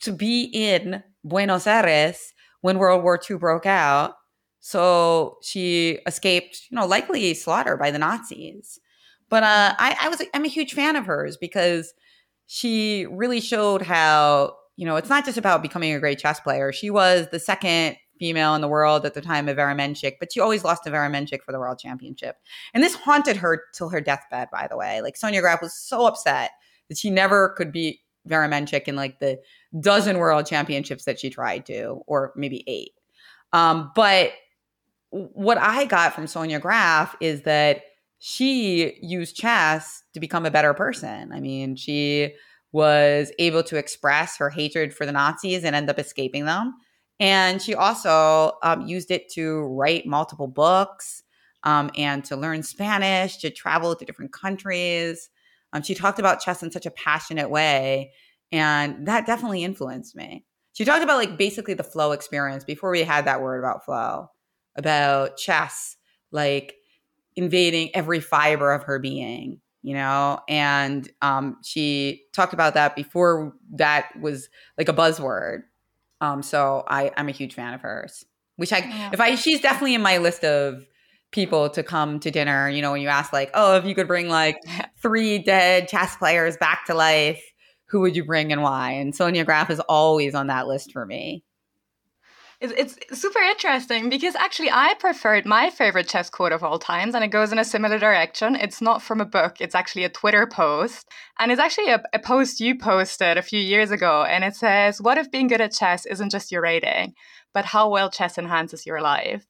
to 0.01 0.11
be 0.11 0.43
in 0.53 1.03
Buenos 1.23 1.67
Aires 1.67 2.33
when 2.61 2.77
World 2.77 3.03
War 3.03 3.19
II 3.29 3.37
broke 3.37 3.65
out. 3.65 4.15
So 4.59 5.37
she 5.43 5.99
escaped, 6.07 6.61
you 6.69 6.77
know, 6.77 6.85
likely 6.85 7.33
slaughter 7.33 7.75
by 7.77 7.91
the 7.91 7.99
Nazis. 7.99 8.79
But 9.29 9.43
uh, 9.43 9.75
I, 9.77 9.97
I 10.01 10.09
was 10.09 10.21
I'm 10.33 10.45
a 10.45 10.49
huge 10.49 10.73
fan 10.73 10.95
of 10.95 11.05
hers 11.05 11.37
because 11.37 11.93
she 12.47 13.05
really 13.09 13.41
showed 13.41 13.81
how 13.81 14.55
you 14.75 14.85
know 14.85 14.95
it's 14.95 15.09
not 15.09 15.25
just 15.25 15.37
about 15.37 15.61
becoming 15.61 15.93
a 15.93 15.99
great 15.99 16.19
chess 16.19 16.39
player. 16.39 16.71
She 16.71 16.89
was 16.89 17.27
the 17.31 17.39
second 17.39 17.97
female 18.19 18.55
in 18.55 18.61
the 18.61 18.67
world 18.67 19.05
at 19.05 19.13
the 19.13 19.21
time 19.21 19.49
of 19.49 19.55
Vera 19.55 19.75
Menchik, 19.75 20.13
but 20.19 20.31
she 20.31 20.39
always 20.39 20.63
lost 20.63 20.83
to 20.83 20.89
Vera 20.89 21.09
Menchik 21.09 21.43
for 21.43 21.51
the 21.51 21.59
world 21.59 21.79
championship. 21.79 22.37
And 22.73 22.83
this 22.83 22.95
haunted 22.95 23.37
her 23.37 23.63
till 23.73 23.89
her 23.89 24.01
deathbed, 24.01 24.49
by 24.51 24.67
the 24.67 24.77
way. 24.77 25.01
Like 25.01 25.17
Sonia 25.17 25.41
Graf 25.41 25.61
was 25.61 25.75
so 25.75 26.05
upset 26.05 26.51
that 26.89 26.97
she 26.97 27.09
never 27.09 27.49
could 27.49 27.71
beat 27.71 27.99
Vera 28.25 28.47
Menchik 28.47 28.83
in 28.83 28.95
like 28.95 29.19
the 29.19 29.39
dozen 29.79 30.17
world 30.17 30.45
championships 30.45 31.05
that 31.05 31.19
she 31.19 31.29
tried 31.29 31.65
to, 31.65 32.01
or 32.07 32.33
maybe 32.35 32.63
eight. 32.67 32.91
Um, 33.51 33.91
but 33.95 34.31
what 35.09 35.57
I 35.57 35.85
got 35.85 36.13
from 36.13 36.27
Sonia 36.27 36.59
Graf 36.59 37.15
is 37.19 37.43
that 37.43 37.81
she 38.19 38.97
used 39.01 39.35
chess 39.35 40.03
to 40.13 40.19
become 40.19 40.45
a 40.45 40.51
better 40.51 40.73
person. 40.73 41.31
I 41.33 41.39
mean, 41.39 41.75
she 41.75 42.33
was 42.71 43.31
able 43.37 43.63
to 43.63 43.77
express 43.77 44.37
her 44.37 44.49
hatred 44.49 44.93
for 44.93 45.05
the 45.05 45.11
Nazis 45.11 45.63
and 45.63 45.75
end 45.75 45.89
up 45.89 45.99
escaping 45.99 46.45
them. 46.45 46.73
And 47.19 47.61
she 47.61 47.75
also 47.75 48.53
um, 48.63 48.87
used 48.87 49.11
it 49.11 49.29
to 49.33 49.61
write 49.61 50.05
multiple 50.05 50.47
books 50.47 51.23
um, 51.63 51.89
and 51.95 52.23
to 52.25 52.35
learn 52.35 52.63
Spanish, 52.63 53.37
to 53.37 53.49
travel 53.49 53.95
to 53.95 54.05
different 54.05 54.33
countries. 54.33 55.29
Um, 55.71 55.81
she 55.81 55.95
talked 55.95 56.19
about 56.19 56.41
chess 56.41 56.61
in 56.61 56.71
such 56.71 56.85
a 56.85 56.91
passionate 56.91 57.49
way, 57.49 58.11
and 58.51 59.07
that 59.07 59.25
definitely 59.25 59.63
influenced 59.63 60.15
me. 60.15 60.45
She 60.73 60.85
talked 60.85 61.03
about 61.03 61.17
like 61.17 61.37
basically 61.37 61.75
the 61.75 61.83
flow 61.83 62.11
experience 62.11 62.63
before 62.63 62.91
we 62.91 63.03
had 63.03 63.25
that 63.25 63.41
word 63.41 63.59
about 63.59 63.85
flow, 63.85 64.29
about 64.75 65.37
chess, 65.37 65.95
like 66.31 66.75
invading 67.35 67.95
every 67.95 68.19
fiber 68.19 68.71
of 68.71 68.83
her 68.83 68.99
being, 68.99 69.61
you 69.81 69.93
know? 69.93 70.39
And 70.49 71.09
um, 71.21 71.57
she 71.63 72.23
talked 72.33 72.53
about 72.53 72.73
that 72.73 72.95
before 72.95 73.53
that 73.75 74.09
was 74.19 74.49
like 74.77 74.89
a 74.89 74.93
buzzword. 74.93 75.61
Um, 76.23 76.41
so 76.41 76.83
I, 76.87 77.11
I'm 77.17 77.27
a 77.27 77.33
huge 77.33 77.53
fan 77.53 77.73
of 77.73 77.81
hers. 77.81 78.23
Which 78.55 78.71
I, 78.71 78.77
yeah. 78.79 79.09
if 79.11 79.19
I, 79.19 79.35
she's 79.35 79.59
definitely 79.59 79.95
in 79.95 80.01
my 80.01 80.19
list 80.19 80.43
of 80.45 80.85
people 81.31 81.69
to 81.71 81.83
come 81.83 82.19
to 82.21 82.31
dinner. 82.31 82.69
You 82.69 82.81
know, 82.81 82.93
when 82.93 83.01
you 83.01 83.09
ask 83.09 83.33
like, 83.33 83.51
oh, 83.53 83.75
if 83.75 83.83
you 83.83 83.93
could 83.93 84.07
bring 84.07 84.29
like 84.29 84.57
three 85.01 85.39
dead 85.39 85.89
chess 85.89 86.15
players 86.15 86.55
back 86.57 86.85
to 86.85 86.93
life, 86.93 87.43
who 87.89 87.99
would 88.01 88.15
you 88.15 88.23
bring 88.23 88.53
and 88.53 88.61
why? 88.63 88.91
And 88.91 89.13
Sonia 89.13 89.43
Graf 89.43 89.69
is 89.69 89.81
always 89.81 90.33
on 90.33 90.47
that 90.47 90.67
list 90.67 90.93
for 90.93 91.05
me. 91.05 91.43
It's, 92.63 92.95
it's 92.97 93.19
super 93.19 93.39
interesting 93.39 94.09
because 94.09 94.35
actually 94.35 94.71
I 94.71 94.93
preferred 94.97 95.45
my 95.45 95.69
favorite 95.69 96.07
chess 96.07 96.29
quote 96.29 96.53
of 96.53 96.63
all 96.63 96.79
times, 96.79 97.13
and 97.13 97.21
it 97.21 97.27
goes 97.27 97.51
in 97.51 97.59
a 97.59 97.65
similar 97.65 97.99
direction. 97.99 98.55
It's 98.55 98.81
not 98.81 99.01
from 99.01 99.19
a 99.19 99.25
book, 99.25 99.59
it's 99.59 99.75
actually 99.75 100.05
a 100.05 100.09
Twitter 100.09 100.47
post. 100.47 101.09
And 101.39 101.51
it's 101.51 101.59
actually 101.59 101.89
a, 101.89 102.01
a 102.13 102.19
post 102.19 102.61
you 102.61 102.77
posted 102.77 103.37
a 103.37 103.41
few 103.41 103.59
years 103.59 103.91
ago. 103.91 104.23
And 104.23 104.45
it 104.45 104.55
says, 104.55 105.01
What 105.01 105.17
if 105.17 105.29
being 105.29 105.47
good 105.47 105.59
at 105.59 105.73
chess 105.73 106.05
isn't 106.05 106.31
just 106.31 106.53
your 106.53 106.61
rating, 106.61 107.15
but 107.53 107.65
how 107.65 107.89
well 107.89 108.09
chess 108.09 108.37
enhances 108.37 108.85
your 108.85 109.01
life? 109.01 109.45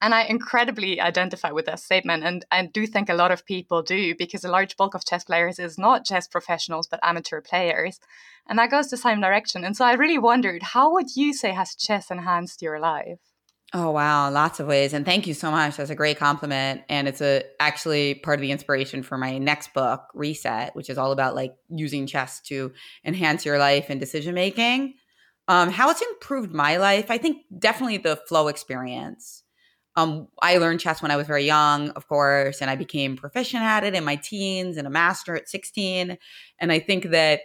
And 0.00 0.14
I 0.14 0.24
incredibly 0.24 1.00
identify 1.00 1.50
with 1.52 1.66
that 1.66 1.80
statement. 1.80 2.22
And 2.22 2.44
I 2.50 2.66
do 2.66 2.86
think 2.86 3.08
a 3.08 3.14
lot 3.14 3.32
of 3.32 3.46
people 3.46 3.82
do 3.82 4.14
because 4.14 4.44
a 4.44 4.50
large 4.50 4.76
bulk 4.76 4.94
of 4.94 5.06
chess 5.06 5.24
players 5.24 5.58
is 5.58 5.78
not 5.78 6.04
chess 6.04 6.28
professionals, 6.28 6.86
but 6.86 7.00
amateur 7.02 7.40
players. 7.40 7.98
And 8.46 8.58
that 8.58 8.70
goes 8.70 8.88
the 8.88 8.98
same 8.98 9.20
direction. 9.20 9.64
And 9.64 9.76
so 9.76 9.84
I 9.84 9.94
really 9.94 10.18
wondered 10.18 10.62
how 10.62 10.92
would 10.92 11.16
you 11.16 11.32
say 11.32 11.52
has 11.52 11.74
chess 11.74 12.10
enhanced 12.10 12.60
your 12.60 12.78
life? 12.78 13.18
Oh 13.72 13.90
wow, 13.90 14.30
lots 14.30 14.60
of 14.60 14.68
ways. 14.68 14.92
And 14.92 15.04
thank 15.04 15.26
you 15.26 15.34
so 15.34 15.50
much. 15.50 15.76
That's 15.76 15.90
a 15.90 15.96
great 15.96 16.18
compliment. 16.18 16.82
And 16.88 17.08
it's 17.08 17.20
a 17.20 17.42
actually 17.58 18.14
part 18.14 18.38
of 18.38 18.40
the 18.42 18.52
inspiration 18.52 19.02
for 19.02 19.18
my 19.18 19.38
next 19.38 19.74
book, 19.74 20.02
Reset, 20.14 20.76
which 20.76 20.88
is 20.88 20.98
all 20.98 21.10
about 21.10 21.34
like 21.34 21.54
using 21.68 22.06
chess 22.06 22.40
to 22.42 22.72
enhance 23.04 23.44
your 23.44 23.58
life 23.58 23.86
and 23.88 23.98
decision 23.98 24.34
making. 24.34 24.94
Um, 25.48 25.70
how 25.70 25.90
it's 25.90 26.02
improved 26.02 26.52
my 26.52 26.76
life, 26.76 27.10
I 27.10 27.18
think 27.18 27.42
definitely 27.58 27.98
the 27.98 28.16
flow 28.28 28.48
experience. 28.48 29.42
Um, 29.96 30.28
I 30.42 30.58
learned 30.58 30.80
chess 30.80 31.00
when 31.00 31.10
I 31.10 31.16
was 31.16 31.26
very 31.26 31.44
young, 31.44 31.88
of 31.90 32.06
course, 32.06 32.60
and 32.60 32.70
I 32.70 32.76
became 32.76 33.16
proficient 33.16 33.62
at 33.62 33.82
it 33.82 33.94
in 33.94 34.04
my 34.04 34.16
teens 34.16 34.76
and 34.76 34.86
a 34.86 34.90
master 34.90 35.34
at 35.34 35.48
16. 35.48 36.18
And 36.58 36.72
I 36.72 36.78
think 36.78 37.04
that 37.10 37.40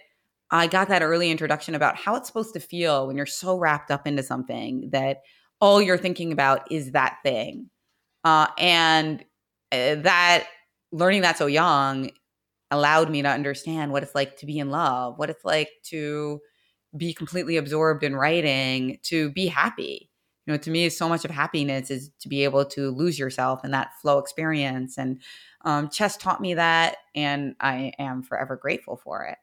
I 0.50 0.66
got 0.66 0.88
that 0.88 1.02
early 1.02 1.30
introduction 1.30 1.74
about 1.74 1.96
how 1.96 2.14
it's 2.14 2.26
supposed 2.26 2.52
to 2.52 2.60
feel 2.60 3.06
when 3.06 3.16
you're 3.16 3.24
so 3.24 3.56
wrapped 3.56 3.90
up 3.90 4.06
into 4.06 4.22
something 4.22 4.90
that 4.90 5.22
all 5.62 5.80
you're 5.80 5.96
thinking 5.96 6.30
about 6.30 6.70
is 6.70 6.92
that 6.92 7.16
thing. 7.24 7.70
Uh, 8.22 8.48
and 8.58 9.24
uh, 9.72 9.96
that 9.96 10.46
learning 10.92 11.22
that 11.22 11.38
so 11.38 11.46
young 11.46 12.10
allowed 12.70 13.10
me 13.10 13.22
to 13.22 13.28
understand 13.28 13.92
what 13.92 14.02
it's 14.02 14.14
like 14.14 14.36
to 14.36 14.46
be 14.46 14.58
in 14.58 14.70
love, 14.70 15.18
what 15.18 15.30
it's 15.30 15.44
like 15.44 15.70
to 15.84 16.38
be 16.94 17.14
completely 17.14 17.56
absorbed 17.56 18.04
in 18.04 18.14
writing, 18.14 18.98
to 19.04 19.30
be 19.30 19.46
happy 19.46 20.11
you 20.46 20.52
know 20.52 20.58
to 20.58 20.70
me 20.70 20.88
so 20.88 21.08
much 21.08 21.24
of 21.24 21.30
happiness 21.30 21.90
is 21.90 22.10
to 22.20 22.28
be 22.28 22.44
able 22.44 22.64
to 22.64 22.90
lose 22.90 23.18
yourself 23.18 23.64
in 23.64 23.70
that 23.70 23.90
flow 24.00 24.18
experience 24.18 24.98
and 24.98 25.20
um, 25.64 25.88
chess 25.88 26.16
taught 26.16 26.40
me 26.40 26.54
that 26.54 26.96
and 27.14 27.54
i 27.60 27.92
am 27.98 28.22
forever 28.22 28.56
grateful 28.56 28.96
for 28.96 29.24
it. 29.24 29.38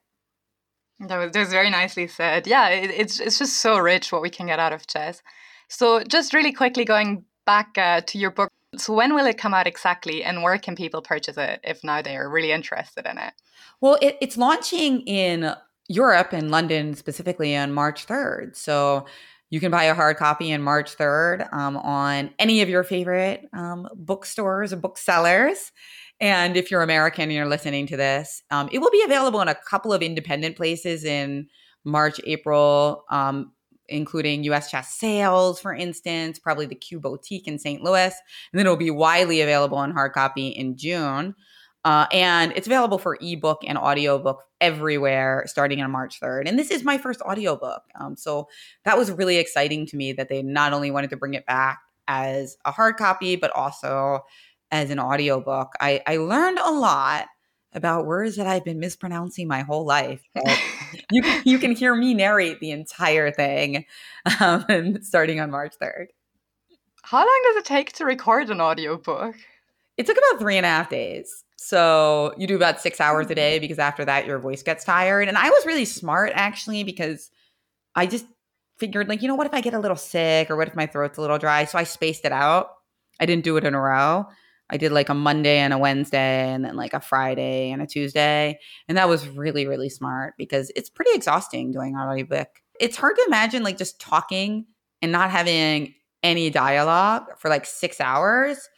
That 1.08 1.18
was, 1.18 1.32
that 1.32 1.40
was 1.40 1.50
very 1.50 1.70
nicely 1.70 2.08
said. 2.08 2.46
Yeah 2.46 2.70
it, 2.70 2.92
it's, 2.92 3.20
it's 3.20 3.40
just 3.40 3.58
so 3.58 3.78
rich 3.78 4.12
what 4.12 4.22
we 4.22 4.30
can 4.30 4.48
get 4.48 4.60
out 4.60 4.74
of 4.74 4.88
chess. 4.88 5.22
So 5.70 6.04
just 6.04 6.34
really 6.34 6.52
quickly 6.52 6.84
going 6.84 7.24
back 7.46 7.78
uh, 7.78 8.02
to 8.02 8.18
your 8.18 8.32
book 8.32 8.50
so 8.78 8.94
when 8.94 9.16
will 9.16 9.26
it 9.26 9.38
come 9.38 9.54
out 9.54 9.66
exactly 9.66 10.24
and 10.24 10.44
where 10.44 10.58
can 10.60 10.76
people 10.76 11.02
purchase 11.02 11.38
it 11.38 11.60
if 11.64 11.84
now 11.84 12.04
they 12.04 12.16
are 12.16 12.30
really 12.30 12.52
interested 12.52 13.06
in 13.08 13.18
it? 13.18 13.34
Well 13.82 13.98
it, 14.02 14.18
it's 14.22 14.38
launching 14.38 15.02
in 15.02 15.54
europe 15.92 16.34
and 16.34 16.52
london 16.52 16.94
specifically 16.94 17.58
on 17.58 17.74
march 17.74 18.06
3rd 18.06 18.56
so 18.56 19.08
you 19.50 19.60
can 19.60 19.72
buy 19.72 19.86
a 19.86 19.94
hard 19.94 20.18
copy 20.18 20.52
in 20.52 20.62
March 20.62 20.96
3rd 20.96 21.52
um, 21.54 21.78
on 21.78 22.32
any 22.40 22.62
of 22.62 22.70
your 22.70 22.84
favorite 22.84 23.48
um, 23.54 23.88
bookstores 23.96 24.72
or 24.72 24.78
booksellers. 24.78 25.72
And 26.20 26.58
if 26.58 26.70
you're 26.70 26.82
American 26.82 27.24
and 27.24 27.34
you're 27.34 27.48
listening 27.48 27.88
to 27.88 27.98
this, 27.98 28.44
um, 28.52 28.70
it 28.72 28.80
will 28.80 28.92
be 28.92 29.04
available 29.04 29.42
in 29.42 29.48
a 29.48 29.56
couple 29.56 29.94
of 29.94 30.02
independent 30.02 30.56
places 30.56 31.04
in 31.04 31.48
March, 31.86 32.20
April, 32.26 33.06
um, 33.10 33.54
including 33.88 34.44
US 34.44 34.70
Chess 34.70 34.94
Sales, 34.94 35.60
for 35.60 35.74
instance, 35.74 36.38
probably 36.38 36.66
the 36.66 36.76
Q 36.76 37.00
Boutique 37.00 37.48
in 37.48 37.58
St. 37.58 37.82
Louis. 37.82 38.14
And 38.52 38.60
then 38.60 38.66
it'll 38.66 38.76
be 38.76 38.92
widely 38.92 39.42
available 39.42 39.82
in 39.84 39.92
hard 39.92 40.14
copy 40.14 40.50
in 40.50 40.78
June. 40.78 41.36
Uh, 41.86 42.06
and 42.12 42.52
it's 42.56 42.68
available 42.68 42.98
for 42.98 43.18
ebook 43.22 43.62
and 43.66 43.78
audiobook 43.78 44.44
everywhere 44.60 45.44
starting 45.48 45.82
on 45.82 45.92
March 45.92 46.20
3rd. 46.20 46.48
And 46.48 46.60
this 46.60 46.72
is 46.72 46.84
my 46.84 46.98
first 46.98 47.22
audiobook. 47.22 47.84
Um, 47.96 48.16
so 48.18 48.50
that 48.84 48.98
was 48.98 49.12
really 49.12 49.38
exciting 49.38 49.86
to 49.88 49.96
me 49.96 50.12
that 50.14 50.28
they 50.30 50.42
not 50.42 50.74
only 50.74 50.92
wanted 50.92 51.10
to 51.12 51.18
bring 51.18 51.36
it 51.36 51.46
back 51.46 51.80
as 52.08 52.58
a 52.66 52.72
hard 52.72 52.98
copy, 52.98 53.36
but 53.38 53.52
also 53.56 54.26
as 54.72 54.90
an 54.90 55.00
audiobook. 55.00 55.74
I, 55.80 56.02
I 56.06 56.18
learned 56.18 56.60
a 56.60 56.72
lot 56.72 57.28
about 57.74 58.06
words 58.06 58.36
that 58.36 58.48
I've 58.48 58.66
been 58.66 58.80
mispronouncing 58.80 59.48
my 59.48 59.62
whole 59.62 59.86
life. 59.86 60.22
you, 61.12 61.22
can, 61.22 61.42
you 61.46 61.60
can 61.60 61.72
hear 61.72 61.96
me 61.96 62.14
narrate 62.14 62.60
the 62.60 62.72
entire 62.72 63.32
thing 63.32 63.86
um, 64.40 64.98
starting 65.02 65.40
on 65.40 65.52
March 65.52 65.76
3rd. 65.82 66.08
How 67.04 67.20
long 67.20 67.42
does 67.46 67.58
it 67.58 67.66
take 67.66 67.94
to 67.94 68.06
record 68.06 68.50
an 68.50 68.60
audiobook? 68.60 69.36
It 70.00 70.06
took 70.06 70.18
about 70.18 70.40
three 70.40 70.56
and 70.56 70.66
a 70.66 70.70
half 70.70 70.90
days. 70.90 71.44
So 71.58 72.34
you 72.38 72.48
do 72.48 72.56
about 72.56 72.80
six 72.80 73.02
hours 73.02 73.30
a 73.30 73.36
day 73.36 73.58
mm. 73.58 73.62
because 73.62 73.80
after 73.80 74.06
that 74.06 74.26
your 74.26 74.40
voice 74.40 74.64
gets 74.64 74.86
tired. 74.86 75.28
And 75.28 75.38
I 75.38 75.50
was 75.50 75.66
really 75.66 75.84
smart 75.84 76.32
actually 76.36 76.86
because 76.86 77.30
I 77.96 78.06
just 78.06 78.26
figured 78.78 79.10
like, 79.10 79.22
you 79.22 79.28
know, 79.28 79.36
what 79.36 79.46
if 79.46 79.54
I 79.54 79.60
get 79.60 79.74
a 79.74 79.80
little 79.80 79.98
sick 79.98 80.50
or 80.50 80.56
what 80.56 80.70
if 80.70 80.76
my 80.76 80.86
throat's 80.86 81.18
a 81.18 81.22
little 81.22 81.38
dry? 81.38 81.66
So 81.66 81.78
I 81.78 81.84
spaced 81.84 82.24
it 82.24 82.32
out. 82.32 82.70
I 83.20 83.26
didn't 83.26 83.44
do 83.44 83.58
it 83.58 83.66
in 83.66 83.76
a 83.76 83.82
row. 83.82 84.26
I 84.70 84.78
did 84.78 84.94
like 84.94 85.10
a 85.10 85.14
Monday 85.14 85.58
and 85.58 85.74
a 85.74 85.78
Wednesday 85.78 86.50
and 86.50 86.64
then 86.64 86.78
like 86.78 86.94
a 86.94 87.02
Friday 87.02 87.70
and 87.70 87.82
a 87.82 87.86
Tuesday. 87.86 88.58
And 88.88 88.98
that 88.98 89.10
was 89.10 89.28
really, 89.28 89.68
really 89.68 89.90
smart 89.90 90.36
because 90.38 90.72
it's 90.78 90.90
pretty 90.90 91.12
exhausting 91.14 91.74
doing 91.74 91.98
audiobook. 91.98 92.48
It's 92.80 92.96
hard 92.96 93.18
to 93.18 93.26
imagine 93.28 93.64
like 93.64 93.78
just 93.78 94.00
talking 94.00 94.66
and 95.02 95.12
not 95.12 95.30
having 95.30 95.94
any 96.24 96.50
dialogue 96.50 97.26
for 97.38 97.50
like 97.50 97.66
six 97.66 98.00
hours 98.00 98.70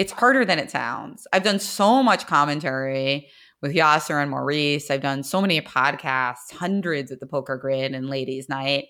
it's 0.00 0.12
harder 0.12 0.46
than 0.46 0.58
it 0.58 0.70
sounds. 0.70 1.26
I've 1.30 1.42
done 1.42 1.58
so 1.58 2.02
much 2.02 2.26
commentary 2.26 3.28
with 3.60 3.74
Yasser 3.74 4.20
and 4.22 4.30
Maurice. 4.30 4.90
I've 4.90 5.02
done 5.02 5.22
so 5.22 5.42
many 5.42 5.60
podcasts, 5.60 6.50
hundreds 6.50 7.12
at 7.12 7.20
the 7.20 7.26
Poker 7.26 7.58
Grid 7.58 7.94
and 7.94 8.08
Ladies 8.08 8.48
Knight. 8.48 8.86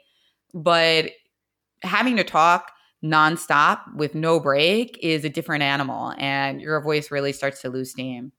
But 0.54 1.10
having 1.82 2.16
to 2.16 2.22
talk 2.22 2.70
nonstop 3.04 3.80
with 3.96 4.14
no 4.14 4.38
break 4.38 5.00
is 5.02 5.24
a 5.24 5.28
different 5.28 5.64
animal, 5.64 6.14
and 6.16 6.60
your 6.60 6.80
voice 6.80 7.10
really 7.10 7.32
starts 7.32 7.60
to 7.62 7.70
lose 7.70 7.90
steam. 7.90 8.30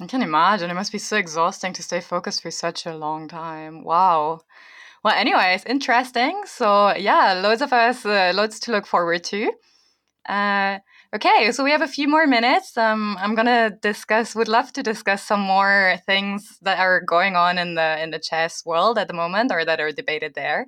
I 0.00 0.06
can 0.06 0.22
imagine. 0.22 0.68
It 0.68 0.74
must 0.74 0.90
be 0.90 0.98
so 0.98 1.16
exhausting 1.16 1.72
to 1.74 1.84
stay 1.84 2.00
focused 2.00 2.42
for 2.42 2.50
such 2.50 2.84
a 2.84 2.96
long 2.96 3.28
time. 3.28 3.84
Wow. 3.84 4.40
Well, 5.04 5.14
anyways, 5.14 5.64
interesting. 5.66 6.42
So, 6.46 6.96
yeah, 6.96 7.34
loads 7.34 7.62
of 7.62 7.72
us, 7.72 8.04
uh, 8.04 8.32
loads 8.34 8.58
to 8.60 8.72
look 8.72 8.86
forward 8.86 9.22
to. 9.22 9.52
Uh, 10.28 10.80
Okay, 11.16 11.50
so 11.50 11.64
we 11.64 11.70
have 11.70 11.80
a 11.80 11.88
few 11.88 12.08
more 12.08 12.26
minutes. 12.26 12.76
Um, 12.76 13.16
I'm 13.18 13.34
gonna 13.34 13.70
discuss. 13.70 14.34
Would 14.34 14.48
love 14.48 14.70
to 14.74 14.82
discuss 14.82 15.22
some 15.22 15.40
more 15.40 15.96
things 16.04 16.58
that 16.60 16.78
are 16.78 17.00
going 17.00 17.36
on 17.36 17.56
in 17.56 17.74
the 17.74 18.02
in 18.02 18.10
the 18.10 18.18
chess 18.18 18.66
world 18.66 18.98
at 18.98 19.08
the 19.08 19.14
moment, 19.14 19.50
or 19.50 19.64
that 19.64 19.80
are 19.80 19.92
debated 19.92 20.34
there. 20.34 20.66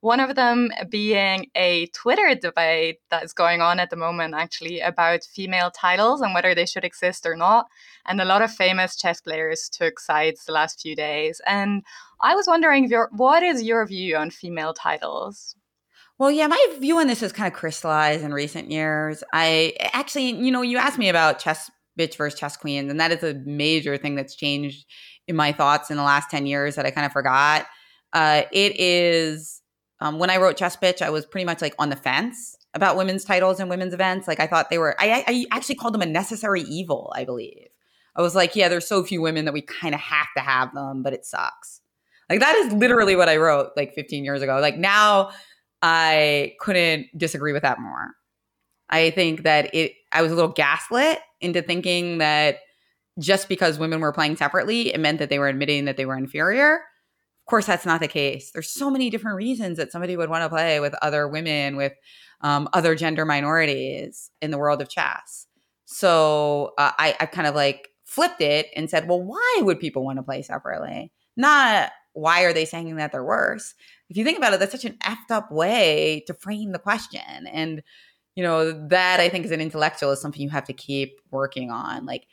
One 0.00 0.20
of 0.20 0.36
them 0.36 0.70
being 0.88 1.46
a 1.56 1.86
Twitter 1.86 2.36
debate 2.40 2.98
that's 3.10 3.32
going 3.32 3.60
on 3.60 3.80
at 3.80 3.90
the 3.90 3.96
moment, 3.96 4.34
actually, 4.34 4.78
about 4.78 5.24
female 5.24 5.72
titles 5.72 6.20
and 6.20 6.32
whether 6.32 6.54
they 6.54 6.66
should 6.66 6.84
exist 6.84 7.26
or 7.26 7.34
not. 7.34 7.66
And 8.06 8.20
a 8.20 8.24
lot 8.24 8.42
of 8.42 8.52
famous 8.52 8.94
chess 8.96 9.20
players 9.20 9.68
took 9.68 9.98
sides 9.98 10.44
the 10.44 10.52
last 10.52 10.80
few 10.80 10.94
days. 10.94 11.40
And 11.44 11.82
I 12.20 12.36
was 12.36 12.46
wondering, 12.46 12.88
what 13.10 13.42
is 13.42 13.64
your 13.64 13.84
view 13.84 14.16
on 14.16 14.30
female 14.30 14.74
titles? 14.74 15.56
Well, 16.18 16.32
yeah, 16.32 16.48
my 16.48 16.76
view 16.80 16.98
on 16.98 17.06
this 17.06 17.20
has 17.20 17.32
kind 17.32 17.46
of 17.46 17.56
crystallized 17.56 18.24
in 18.24 18.32
recent 18.34 18.70
years. 18.70 19.22
I 19.32 19.74
actually, 19.92 20.30
you 20.30 20.50
know, 20.50 20.62
you 20.62 20.76
asked 20.76 20.98
me 20.98 21.08
about 21.08 21.38
chess 21.38 21.70
bitch 21.98 22.16
versus 22.16 22.38
chess 22.38 22.56
queens, 22.56 22.90
and 22.90 22.98
that 23.00 23.12
is 23.12 23.22
a 23.22 23.34
major 23.46 23.96
thing 23.96 24.16
that's 24.16 24.34
changed 24.34 24.86
in 25.28 25.36
my 25.36 25.52
thoughts 25.52 25.90
in 25.90 25.96
the 25.96 26.02
last 26.02 26.30
10 26.30 26.46
years 26.46 26.74
that 26.74 26.86
I 26.86 26.90
kind 26.90 27.06
of 27.06 27.12
forgot. 27.12 27.66
Uh, 28.12 28.42
it 28.50 28.78
is 28.80 29.62
um, 30.00 30.18
when 30.18 30.30
I 30.30 30.38
wrote 30.38 30.56
chess 30.56 30.76
bitch, 30.76 31.02
I 31.02 31.10
was 31.10 31.26
pretty 31.26 31.44
much 31.44 31.60
like 31.62 31.74
on 31.78 31.90
the 31.90 31.96
fence 31.96 32.56
about 32.74 32.96
women's 32.96 33.24
titles 33.24 33.60
and 33.60 33.68
women's 33.70 33.94
events. 33.94 34.28
Like 34.28 34.40
I 34.40 34.46
thought 34.46 34.70
they 34.70 34.78
were, 34.78 34.96
I, 34.98 35.24
I 35.26 35.46
actually 35.52 35.74
called 35.76 35.94
them 35.94 36.02
a 36.02 36.06
necessary 36.06 36.62
evil, 36.62 37.12
I 37.14 37.24
believe. 37.24 37.68
I 38.16 38.22
was 38.22 38.34
like, 38.34 38.56
yeah, 38.56 38.68
there's 38.68 38.86
so 38.86 39.04
few 39.04 39.20
women 39.20 39.44
that 39.44 39.54
we 39.54 39.62
kind 39.62 39.94
of 39.94 40.00
have 40.00 40.26
to 40.36 40.42
have 40.42 40.74
them, 40.74 41.02
but 41.02 41.12
it 41.12 41.24
sucks. 41.24 41.80
Like 42.28 42.40
that 42.40 42.54
is 42.56 42.72
literally 42.72 43.16
what 43.16 43.28
I 43.28 43.36
wrote 43.36 43.70
like 43.76 43.94
15 43.94 44.24
years 44.24 44.42
ago. 44.42 44.58
Like 44.60 44.76
now 44.76 45.30
I 45.82 46.54
couldn't 46.60 47.06
disagree 47.16 47.52
with 47.52 47.62
that 47.62 47.80
more. 47.80 48.10
I 48.90 49.10
think 49.10 49.42
that 49.42 49.74
it 49.74 49.92
I 50.12 50.22
was 50.22 50.32
a 50.32 50.34
little 50.34 50.50
gaslit 50.52 51.20
into 51.40 51.62
thinking 51.62 52.18
that 52.18 52.58
just 53.18 53.48
because 53.48 53.78
women 53.78 54.00
were 54.00 54.12
playing 54.12 54.36
separately, 54.36 54.92
it 54.92 55.00
meant 55.00 55.18
that 55.18 55.28
they 55.28 55.38
were 55.38 55.48
admitting 55.48 55.84
that 55.84 55.96
they 55.96 56.06
were 56.06 56.16
inferior. 56.16 56.74
Of 56.74 57.50
course, 57.50 57.66
that's 57.66 57.86
not 57.86 58.00
the 58.00 58.08
case. 58.08 58.50
There's 58.52 58.70
so 58.70 58.90
many 58.90 59.10
different 59.10 59.36
reasons 59.36 59.76
that 59.78 59.90
somebody 59.90 60.16
would 60.16 60.30
want 60.30 60.44
to 60.44 60.48
play 60.48 60.80
with 60.80 60.94
other 61.02 61.26
women, 61.26 61.76
with 61.76 61.94
um, 62.42 62.68
other 62.72 62.94
gender 62.94 63.24
minorities 63.24 64.30
in 64.40 64.50
the 64.50 64.58
world 64.58 64.80
of 64.80 64.88
chess. 64.88 65.46
So 65.86 66.74
uh, 66.78 66.92
I, 66.98 67.16
I 67.20 67.26
kind 67.26 67.46
of 67.46 67.54
like 67.54 67.88
flipped 68.04 68.40
it 68.40 68.68
and 68.76 68.88
said, 68.88 69.08
well, 69.08 69.22
why 69.22 69.60
would 69.60 69.80
people 69.80 70.04
want 70.04 70.18
to 70.18 70.22
play 70.22 70.42
separately? 70.42 71.12
Not 71.36 71.90
why 72.12 72.42
are 72.42 72.52
they 72.52 72.64
saying 72.64 72.94
that 72.96 73.12
they're 73.12 73.24
worse? 73.24 73.74
If 74.10 74.16
you 74.16 74.24
think 74.24 74.38
about 74.38 74.54
it, 74.54 74.60
that's 74.60 74.72
such 74.72 74.84
an 74.84 74.96
effed 75.04 75.30
up 75.30 75.52
way 75.52 76.24
to 76.26 76.34
frame 76.34 76.72
the 76.72 76.78
question. 76.78 77.46
And, 77.46 77.82
you 78.34 78.42
know, 78.42 78.88
that 78.88 79.20
I 79.20 79.28
think 79.28 79.44
as 79.44 79.50
an 79.50 79.60
intellectual 79.60 80.10
is 80.12 80.20
something 80.20 80.40
you 80.40 80.50
have 80.50 80.64
to 80.64 80.72
keep 80.72 81.20
working 81.30 81.70
on. 81.70 82.06
Like, 82.06 82.26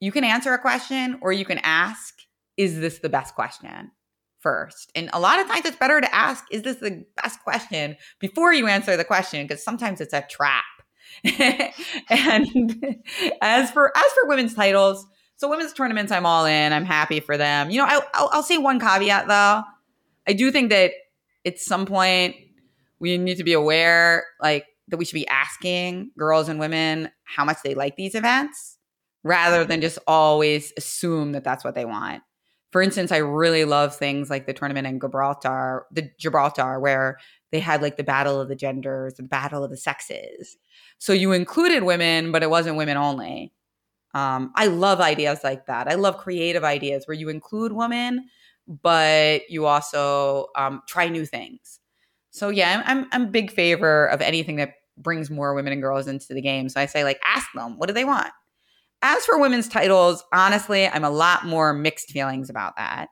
you 0.00 0.12
can 0.12 0.24
answer 0.24 0.52
a 0.52 0.58
question 0.58 1.18
or 1.20 1.32
you 1.32 1.44
can 1.44 1.58
ask, 1.62 2.14
is 2.56 2.80
this 2.80 2.98
the 2.98 3.08
best 3.08 3.34
question? 3.34 3.90
First. 4.38 4.90
And 4.94 5.10
a 5.12 5.20
lot 5.20 5.38
of 5.38 5.48
times 5.48 5.66
it's 5.66 5.76
better 5.76 6.00
to 6.00 6.14
ask, 6.14 6.44
is 6.50 6.62
this 6.62 6.76
the 6.76 7.04
best 7.22 7.42
question 7.42 7.96
before 8.20 8.54
you 8.54 8.68
answer 8.68 8.96
the 8.96 9.04
question? 9.04 9.46
Because 9.46 9.62
sometimes 9.62 10.00
it's 10.00 10.14
a 10.14 10.22
trap. 10.22 10.64
and 12.08 13.02
as 13.42 13.70
for 13.70 13.92
as 13.94 14.12
for 14.12 14.28
women's 14.28 14.54
titles, 14.54 15.06
so 15.36 15.48
women's 15.48 15.72
tournaments, 15.72 16.12
I'm 16.12 16.24
all 16.24 16.46
in. 16.46 16.72
I'm 16.72 16.84
happy 16.84 17.20
for 17.20 17.36
them. 17.36 17.70
You 17.70 17.78
know, 17.78 17.86
I, 17.86 18.00
I'll, 18.14 18.30
I'll 18.32 18.42
say 18.42 18.58
one 18.58 18.78
caveat 18.78 19.26
though. 19.26 19.62
I 20.28 20.32
do 20.32 20.50
think 20.50 20.70
that 20.70 20.92
at 21.44 21.58
some 21.58 21.86
point 21.86 22.36
we 22.98 23.16
need 23.18 23.38
to 23.38 23.44
be 23.44 23.52
aware, 23.52 24.24
like 24.42 24.66
that 24.88 24.96
we 24.96 25.04
should 25.04 25.14
be 25.14 25.28
asking 25.28 26.10
girls 26.18 26.48
and 26.48 26.60
women 26.60 27.10
how 27.24 27.44
much 27.44 27.58
they 27.62 27.74
like 27.74 27.96
these 27.96 28.14
events, 28.14 28.78
rather 29.22 29.64
than 29.64 29.80
just 29.80 29.98
always 30.06 30.72
assume 30.76 31.32
that 31.32 31.44
that's 31.44 31.64
what 31.64 31.74
they 31.74 31.84
want. 31.84 32.22
For 32.72 32.82
instance, 32.82 33.10
I 33.10 33.18
really 33.18 33.64
love 33.64 33.96
things 33.96 34.30
like 34.30 34.46
the 34.46 34.52
tournament 34.52 34.86
in 34.86 35.00
Gibraltar, 35.00 35.86
the 35.90 36.10
Gibraltar, 36.18 36.78
where 36.78 37.18
they 37.50 37.58
had 37.58 37.82
like 37.82 37.96
the 37.96 38.04
battle 38.04 38.40
of 38.40 38.48
the 38.48 38.54
genders, 38.54 39.14
the 39.14 39.24
battle 39.24 39.64
of 39.64 39.70
the 39.70 39.76
sexes. 39.76 40.56
So 40.98 41.12
you 41.12 41.32
included 41.32 41.82
women, 41.82 42.30
but 42.30 42.44
it 42.44 42.50
wasn't 42.50 42.76
women 42.76 42.96
only. 42.96 43.52
Um, 44.14 44.52
I 44.54 44.66
love 44.66 45.00
ideas 45.00 45.40
like 45.42 45.66
that. 45.66 45.88
I 45.88 45.94
love 45.94 46.18
creative 46.18 46.62
ideas 46.62 47.06
where 47.06 47.16
you 47.16 47.28
include 47.28 47.72
women, 47.72 48.28
but 48.70 49.42
you 49.50 49.66
also 49.66 50.46
um, 50.56 50.82
try 50.86 51.08
new 51.08 51.26
things. 51.26 51.80
So 52.30 52.48
yeah, 52.48 52.82
I'm, 52.86 53.06
I'm 53.10 53.22
a 53.24 53.30
big 53.30 53.50
favor 53.50 54.06
of 54.06 54.20
anything 54.20 54.56
that 54.56 54.74
brings 54.96 55.30
more 55.30 55.54
women 55.54 55.72
and 55.72 55.82
girls 55.82 56.06
into 56.06 56.32
the 56.32 56.40
game. 56.40 56.68
So 56.68 56.80
I 56.80 56.86
say 56.86 57.02
like 57.02 57.20
ask 57.24 57.48
them 57.54 57.76
what 57.78 57.88
do 57.88 57.92
they 57.92 58.04
want. 58.04 58.30
As 59.02 59.24
for 59.24 59.38
women's 59.38 59.66
titles, 59.66 60.22
honestly, 60.32 60.86
I'm 60.86 61.04
a 61.04 61.10
lot 61.10 61.46
more 61.46 61.72
mixed 61.72 62.10
feelings 62.10 62.50
about 62.50 62.76
that. 62.76 63.08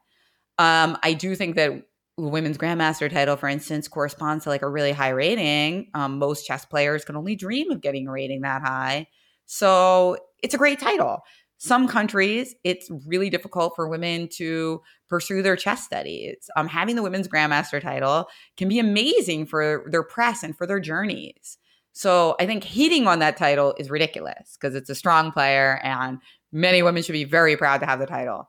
Um, 0.58 0.98
I 1.02 1.14
do 1.14 1.34
think 1.34 1.56
that 1.56 1.82
the 2.16 2.24
women's 2.24 2.58
grandmaster 2.58 3.10
title, 3.10 3.36
for 3.36 3.48
instance, 3.48 3.88
corresponds 3.88 4.44
to 4.44 4.50
like 4.50 4.62
a 4.62 4.68
really 4.68 4.92
high 4.92 5.10
rating. 5.10 5.88
Um, 5.94 6.18
most 6.18 6.46
chess 6.46 6.64
players 6.64 7.04
can 7.04 7.16
only 7.16 7.36
dream 7.36 7.70
of 7.70 7.80
getting 7.80 8.06
a 8.06 8.12
rating 8.12 8.42
that 8.42 8.62
high. 8.62 9.06
So 9.46 10.18
it's 10.42 10.54
a 10.54 10.58
great 10.58 10.78
title. 10.78 11.20
Some 11.58 11.88
countries, 11.88 12.54
it's 12.62 12.88
really 13.04 13.30
difficult 13.30 13.74
for 13.74 13.88
women 13.88 14.28
to 14.34 14.80
pursue 15.08 15.42
their 15.42 15.56
chess 15.56 15.84
studies. 15.84 16.48
Um, 16.56 16.68
having 16.68 16.94
the 16.94 17.02
women's 17.02 17.26
grandmaster 17.26 17.82
title 17.82 18.28
can 18.56 18.68
be 18.68 18.78
amazing 18.78 19.46
for 19.46 19.84
their 19.90 20.04
press 20.04 20.44
and 20.44 20.56
for 20.56 20.66
their 20.66 20.78
journeys. 20.78 21.58
So 21.92 22.36
I 22.38 22.46
think 22.46 22.62
hating 22.62 23.08
on 23.08 23.18
that 23.18 23.36
title 23.36 23.74
is 23.76 23.90
ridiculous 23.90 24.56
because 24.56 24.76
it's 24.76 24.88
a 24.88 24.94
strong 24.94 25.32
player 25.32 25.80
and 25.82 26.18
many 26.52 26.80
women 26.80 27.02
should 27.02 27.12
be 27.12 27.24
very 27.24 27.56
proud 27.56 27.78
to 27.78 27.86
have 27.86 27.98
the 27.98 28.06
title. 28.06 28.48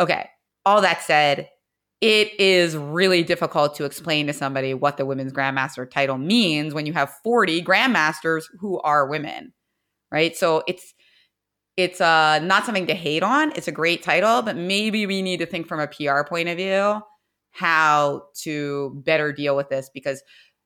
Okay, 0.00 0.30
all 0.64 0.80
that 0.80 1.02
said, 1.02 1.50
it 2.00 2.38
is 2.40 2.74
really 2.74 3.22
difficult 3.22 3.74
to 3.76 3.84
explain 3.84 4.26
to 4.28 4.32
somebody 4.32 4.72
what 4.72 4.96
the 4.96 5.04
women's 5.04 5.32
grandmaster 5.32 5.90
title 5.90 6.16
means 6.16 6.72
when 6.72 6.86
you 6.86 6.94
have 6.94 7.14
40 7.22 7.62
grandmasters 7.62 8.44
who 8.60 8.80
are 8.80 9.06
women, 9.06 9.52
right? 10.10 10.34
So 10.34 10.62
it's 10.66 10.94
it's 11.76 12.00
uh, 12.00 12.38
not 12.40 12.64
something 12.64 12.86
to 12.86 12.94
hate 12.94 13.22
on. 13.22 13.52
It's 13.54 13.68
a 13.68 13.72
great 13.72 14.02
title, 14.02 14.42
but 14.42 14.56
maybe 14.56 15.06
we 15.06 15.20
need 15.20 15.38
to 15.38 15.46
think 15.46 15.68
from 15.68 15.80
a 15.80 15.86
PR 15.86 16.22
point 16.22 16.48
of 16.48 16.56
view 16.56 17.02
how 17.50 18.22
to 18.42 18.92
better 19.04 19.32
deal 19.32 19.56
with 19.56 19.68
this 19.68 19.90
because 19.92 20.22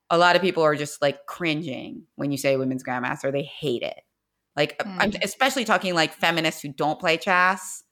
a 0.09 0.17
lot 0.17 0.35
of 0.35 0.41
people 0.41 0.63
are 0.63 0.75
just 0.75 1.01
like 1.01 1.25
cringing 1.25 2.03
when 2.15 2.31
you 2.31 2.37
say 2.37 2.57
women's 2.57 2.83
grandmaster. 2.83 3.31
They 3.31 3.43
hate 3.43 3.81
it. 3.81 4.01
Like 4.55 4.77
mm. 4.79 4.97
I'm 4.99 5.13
especially 5.21 5.65
talking 5.65 5.95
like 5.95 6.13
feminists 6.13 6.61
who 6.61 6.69
don't 6.69 6.99
play 6.99 7.17
chess 7.17 7.83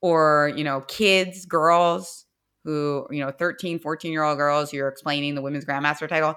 or, 0.00 0.52
you 0.56 0.64
know, 0.64 0.80
kids, 0.82 1.46
girls 1.46 2.26
who, 2.64 3.06
you 3.10 3.24
know, 3.24 3.30
13, 3.30 3.78
14 3.78 4.12
year 4.12 4.24
old 4.24 4.38
girls, 4.38 4.72
you're 4.72 4.88
explaining 4.88 5.34
the 5.34 5.42
women's 5.42 5.64
grandmaster 5.64 6.08
title. 6.08 6.34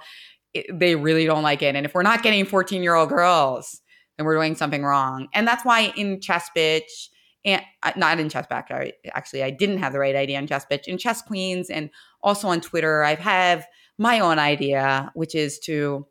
It, 0.53 0.67
they 0.71 0.95
really 0.95 1.25
don't 1.25 1.43
like 1.43 1.61
it. 1.61 1.75
And 1.75 1.85
if 1.85 1.93
we're 1.93 2.03
not 2.03 2.23
getting 2.23 2.45
14 2.45 2.83
year 2.83 2.95
old 2.95 3.09
girls 3.09 3.80
and 4.21 4.27
we're 4.27 4.35
doing 4.35 4.53
something 4.53 4.83
wrong. 4.83 5.27
And 5.33 5.47
that's 5.47 5.65
why 5.65 5.91
in 5.97 6.21
Chess 6.21 6.47
Bitch, 6.55 7.09
and 7.43 7.63
uh, 7.81 7.91
not 7.95 8.19
in 8.19 8.29
Chess 8.29 8.45
Back, 8.45 8.69
actually, 9.13 9.41
I 9.41 9.49
didn't 9.49 9.79
have 9.79 9.93
the 9.93 9.99
right 9.99 10.15
idea 10.15 10.37
on 10.37 10.45
Chess 10.45 10.63
Bitch. 10.71 10.87
In 10.87 10.99
Chess 10.99 11.23
Queens 11.23 11.71
and 11.71 11.89
also 12.21 12.47
on 12.47 12.61
Twitter, 12.61 13.03
I 13.03 13.15
have 13.15 13.65
my 13.97 14.19
own 14.19 14.37
idea, 14.37 15.11
which 15.15 15.33
is 15.33 15.57
to 15.61 16.05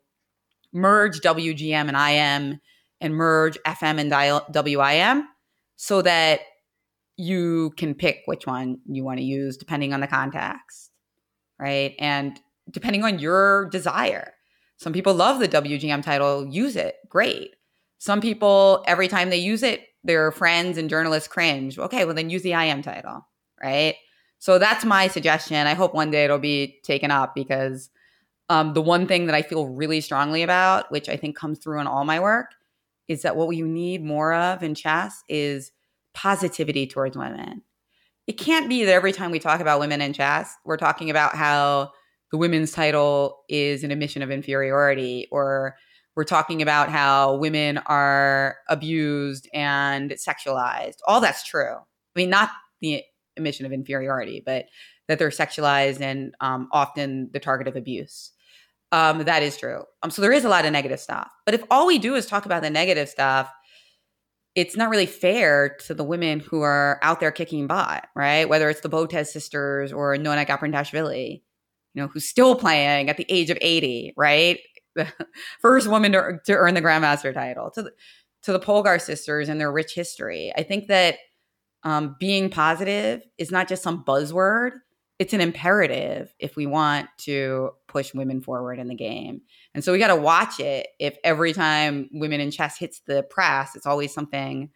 merge 0.73 1.21
WGM 1.21 1.87
and 1.87 1.95
IM 2.51 2.59
and 2.99 3.15
merge 3.15 3.57
FM 3.65 3.97
and 3.97 4.53
WIM 4.53 5.27
so 5.77 6.01
that 6.01 6.41
you 7.15 7.71
can 7.77 7.95
pick 7.95 8.23
which 8.25 8.45
one 8.45 8.79
you 8.87 9.05
want 9.05 9.19
to 9.19 9.23
use 9.23 9.55
depending 9.55 9.93
on 9.93 10.01
the 10.01 10.07
context, 10.07 10.91
right? 11.57 11.95
And 11.97 12.37
depending 12.69 13.05
on 13.05 13.19
your 13.19 13.69
desire. 13.69 14.33
Some 14.75 14.91
people 14.91 15.13
love 15.13 15.39
the 15.39 15.47
WGM 15.47 16.03
title, 16.03 16.45
use 16.45 16.75
it, 16.75 16.95
great. 17.07 17.51
Some 18.01 18.19
people, 18.19 18.83
every 18.87 19.07
time 19.07 19.29
they 19.29 19.37
use 19.37 19.61
it, 19.61 19.81
their 20.03 20.31
friends 20.31 20.79
and 20.79 20.89
journalists 20.89 21.27
cringe. 21.27 21.77
Okay, 21.77 22.03
well, 22.03 22.15
then 22.15 22.31
use 22.31 22.41
the 22.41 22.53
IM 22.53 22.81
title, 22.81 23.27
right? 23.61 23.93
So 24.39 24.57
that's 24.57 24.83
my 24.83 25.07
suggestion. 25.07 25.67
I 25.67 25.75
hope 25.75 25.93
one 25.93 26.09
day 26.09 26.23
it'll 26.23 26.39
be 26.39 26.79
taken 26.83 27.11
up 27.11 27.35
because 27.35 27.91
um, 28.49 28.73
the 28.73 28.81
one 28.81 29.05
thing 29.05 29.27
that 29.27 29.35
I 29.35 29.43
feel 29.43 29.67
really 29.67 30.01
strongly 30.01 30.41
about, 30.41 30.91
which 30.91 31.09
I 31.09 31.15
think 31.15 31.37
comes 31.37 31.59
through 31.59 31.79
in 31.79 31.85
all 31.85 32.03
my 32.03 32.19
work, 32.19 32.47
is 33.07 33.21
that 33.21 33.35
what 33.35 33.47
we 33.47 33.61
need 33.61 34.03
more 34.03 34.33
of 34.33 34.63
in 34.63 34.73
chess 34.73 35.23
is 35.29 35.71
positivity 36.15 36.87
towards 36.87 37.15
women. 37.15 37.61
It 38.25 38.39
can't 38.39 38.67
be 38.67 38.83
that 38.83 38.93
every 38.93 39.11
time 39.11 39.29
we 39.29 39.37
talk 39.37 39.59
about 39.59 39.79
women 39.79 40.01
in 40.01 40.13
chess, 40.13 40.55
we're 40.65 40.75
talking 40.75 41.11
about 41.11 41.35
how 41.35 41.91
the 42.31 42.39
women's 42.39 42.71
title 42.71 43.43
is 43.47 43.83
an 43.83 43.91
admission 43.91 44.23
of 44.23 44.31
inferiority 44.31 45.27
or 45.31 45.75
we're 46.21 46.25
talking 46.25 46.61
about 46.61 46.89
how 46.89 47.33
women 47.37 47.79
are 47.87 48.57
abused 48.69 49.49
and 49.55 50.11
sexualized. 50.11 50.97
All 51.07 51.19
that's 51.19 51.43
true. 51.43 51.73
I 51.73 52.13
mean, 52.15 52.29
not 52.29 52.51
the 52.79 53.01
admission 53.37 53.65
of 53.65 53.71
inferiority, 53.71 54.43
but 54.45 54.65
that 55.07 55.17
they're 55.17 55.29
sexualized 55.29 55.99
and 55.99 56.35
um, 56.39 56.69
often 56.71 57.31
the 57.33 57.39
target 57.39 57.67
of 57.67 57.75
abuse. 57.75 58.33
Um, 58.91 59.23
that 59.23 59.41
is 59.41 59.57
true. 59.57 59.83
Um, 60.03 60.11
so 60.11 60.21
there 60.21 60.31
is 60.31 60.45
a 60.45 60.49
lot 60.49 60.63
of 60.63 60.71
negative 60.71 60.99
stuff. 60.99 61.31
But 61.43 61.55
if 61.55 61.63
all 61.71 61.87
we 61.87 61.97
do 61.97 62.13
is 62.13 62.27
talk 62.27 62.45
about 62.45 62.61
the 62.61 62.69
negative 62.69 63.09
stuff, 63.09 63.51
it's 64.53 64.77
not 64.77 64.91
really 64.91 65.07
fair 65.07 65.75
to 65.87 65.95
the 65.95 66.03
women 66.03 66.39
who 66.39 66.61
are 66.61 66.99
out 67.01 67.19
there 67.19 67.31
kicking 67.31 67.65
butt, 67.65 68.05
right? 68.15 68.47
Whether 68.47 68.69
it's 68.69 68.81
the 68.81 68.89
Botez 68.91 69.29
sisters 69.29 69.91
or 69.91 70.15
Nona 70.17 70.45
Gaprindashvili, 70.45 71.41
you 71.93 72.01
know, 72.01 72.09
who's 72.09 72.27
still 72.27 72.53
playing 72.53 73.09
at 73.09 73.17
the 73.17 73.25
age 73.27 73.49
of 73.49 73.57
80, 73.59 74.13
right? 74.15 74.59
The 74.95 75.11
first 75.59 75.87
woman 75.87 76.11
to, 76.13 76.39
to 76.45 76.53
earn 76.53 76.73
the 76.73 76.81
grandmaster 76.81 77.33
title 77.33 77.71
to 77.71 77.83
the, 77.83 77.91
to 78.43 78.51
the 78.51 78.59
Polgar 78.59 78.99
sisters 78.99 79.49
and 79.49 79.59
their 79.59 79.71
rich 79.71 79.93
history. 79.93 80.51
I 80.55 80.63
think 80.63 80.87
that 80.87 81.17
um, 81.83 82.15
being 82.19 82.49
positive 82.49 83.23
is 83.37 83.51
not 83.51 83.67
just 83.67 83.83
some 83.83 84.03
buzzword; 84.03 84.71
it's 85.19 85.33
an 85.33 85.41
imperative 85.41 86.33
if 86.39 86.55
we 86.55 86.65
want 86.65 87.07
to 87.19 87.71
push 87.87 88.13
women 88.13 88.41
forward 88.41 88.79
in 88.79 88.87
the 88.87 88.95
game. 88.95 89.41
And 89.73 89.83
so 89.83 89.91
we 89.91 89.99
got 89.99 90.07
to 90.07 90.15
watch 90.15 90.59
it. 90.59 90.87
If 90.99 91.17
every 91.23 91.53
time 91.53 92.09
women 92.11 92.41
in 92.41 92.51
chess 92.51 92.77
hits 92.77 93.01
the 93.05 93.23
press, 93.23 93.75
it's 93.75 93.85
always 93.85 94.13
something 94.13 94.69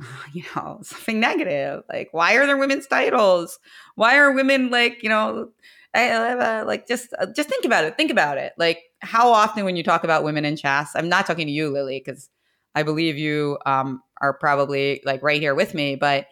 you 0.32 0.44
know 0.54 0.78
something 0.82 1.20
negative 1.20 1.82
like 1.92 2.08
why 2.12 2.34
are 2.34 2.46
there 2.46 2.56
women's 2.56 2.86
titles 2.86 3.58
why 3.94 4.16
are 4.16 4.32
women 4.32 4.70
like 4.70 5.02
you 5.02 5.08
know 5.08 5.48
I, 5.92 6.62
like 6.62 6.86
just 6.86 7.12
uh, 7.18 7.26
just 7.34 7.48
think 7.48 7.64
about 7.64 7.84
it 7.84 7.96
think 7.96 8.12
about 8.12 8.38
it 8.38 8.52
like 8.56 8.78
how 9.02 9.32
often 9.32 9.64
when 9.64 9.76
you 9.76 9.82
talk 9.82 10.04
about 10.04 10.24
women 10.24 10.44
in 10.44 10.56
chess, 10.56 10.92
I'm 10.94 11.08
not 11.08 11.26
talking 11.26 11.46
to 11.46 11.52
you, 11.52 11.70
Lily, 11.70 12.02
because 12.04 12.28
I 12.74 12.82
believe 12.82 13.16
you 13.16 13.58
um, 13.66 14.02
are 14.20 14.34
probably 14.34 15.00
like 15.04 15.22
right 15.22 15.40
here 15.40 15.54
with 15.54 15.74
me. 15.74 15.96
But 15.96 16.26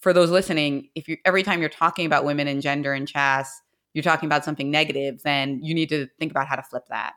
for 0.00 0.12
those 0.12 0.30
listening, 0.30 0.88
if 0.94 1.08
you 1.08 1.18
every 1.24 1.42
time 1.42 1.60
you're 1.60 1.68
talking 1.68 2.06
about 2.06 2.24
women 2.24 2.48
and 2.48 2.62
gender 2.62 2.92
and 2.92 3.06
chess, 3.06 3.60
you're 3.92 4.02
talking 4.02 4.26
about 4.26 4.44
something 4.44 4.70
negative, 4.70 5.22
then 5.22 5.60
you 5.62 5.74
need 5.74 5.90
to 5.90 6.08
think 6.18 6.32
about 6.32 6.48
how 6.48 6.56
to 6.56 6.62
flip 6.62 6.84
that. 6.88 7.12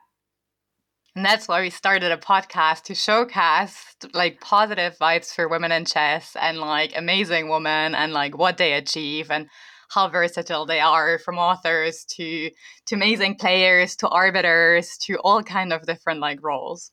And 1.15 1.25
that's 1.25 1.47
why 1.47 1.61
we 1.61 1.71
started 1.71 2.11
a 2.11 2.17
podcast 2.17 2.83
to 2.83 2.95
showcase 2.95 3.95
like 4.13 4.39
positive 4.39 4.95
vibes 4.99 5.33
for 5.33 5.47
women 5.47 5.71
in 5.71 5.85
chess 5.85 6.35
and 6.39 6.59
like 6.59 6.93
amazing 6.95 7.49
women 7.49 7.95
and 7.95 8.13
like 8.13 8.37
what 8.37 8.57
they 8.57 8.73
achieve 8.73 9.31
and 9.31 9.47
how 9.89 10.09
versatile 10.09 10.65
they 10.65 10.79
are 10.79 11.19
from 11.19 11.37
authors 11.37 12.05
to 12.05 12.49
to 12.85 12.95
amazing 12.95 13.35
players 13.35 13.95
to 13.97 14.07
arbiters 14.07 14.97
to 14.97 15.15
all 15.17 15.43
kind 15.43 15.73
of 15.73 15.85
different 15.85 16.19
like 16.19 16.43
roles. 16.43 16.91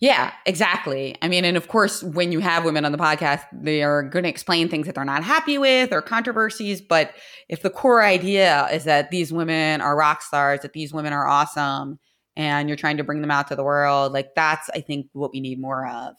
Yeah, 0.00 0.32
exactly. 0.44 1.16
I 1.22 1.28
mean, 1.28 1.44
and 1.44 1.56
of 1.56 1.68
course, 1.68 2.02
when 2.02 2.32
you 2.32 2.40
have 2.40 2.64
women 2.64 2.84
on 2.84 2.92
the 2.92 2.98
podcast, 2.98 3.42
they 3.52 3.82
are 3.82 4.02
going 4.02 4.24
to 4.24 4.28
explain 4.28 4.68
things 4.68 4.86
that 4.86 4.96
they're 4.96 5.04
not 5.04 5.24
happy 5.24 5.56
with 5.56 5.92
or 5.92 6.02
controversies. 6.02 6.82
But 6.82 7.14
if 7.48 7.62
the 7.62 7.70
core 7.70 8.02
idea 8.02 8.68
is 8.72 8.84
that 8.84 9.10
these 9.10 9.32
women 9.32 9.80
are 9.80 9.96
rock 9.96 10.20
stars, 10.20 10.60
that 10.60 10.72
these 10.72 10.92
women 10.92 11.12
are 11.12 11.26
awesome, 11.26 12.00
and 12.36 12.68
you're 12.68 12.76
trying 12.76 12.96
to 12.96 13.04
bring 13.04 13.20
them 13.20 13.30
out 13.30 13.48
to 13.48 13.56
the 13.56 13.64
world 13.64 14.12
like 14.12 14.34
that's 14.34 14.68
i 14.74 14.80
think 14.80 15.06
what 15.12 15.32
we 15.32 15.40
need 15.40 15.60
more 15.60 15.86
of 15.86 16.14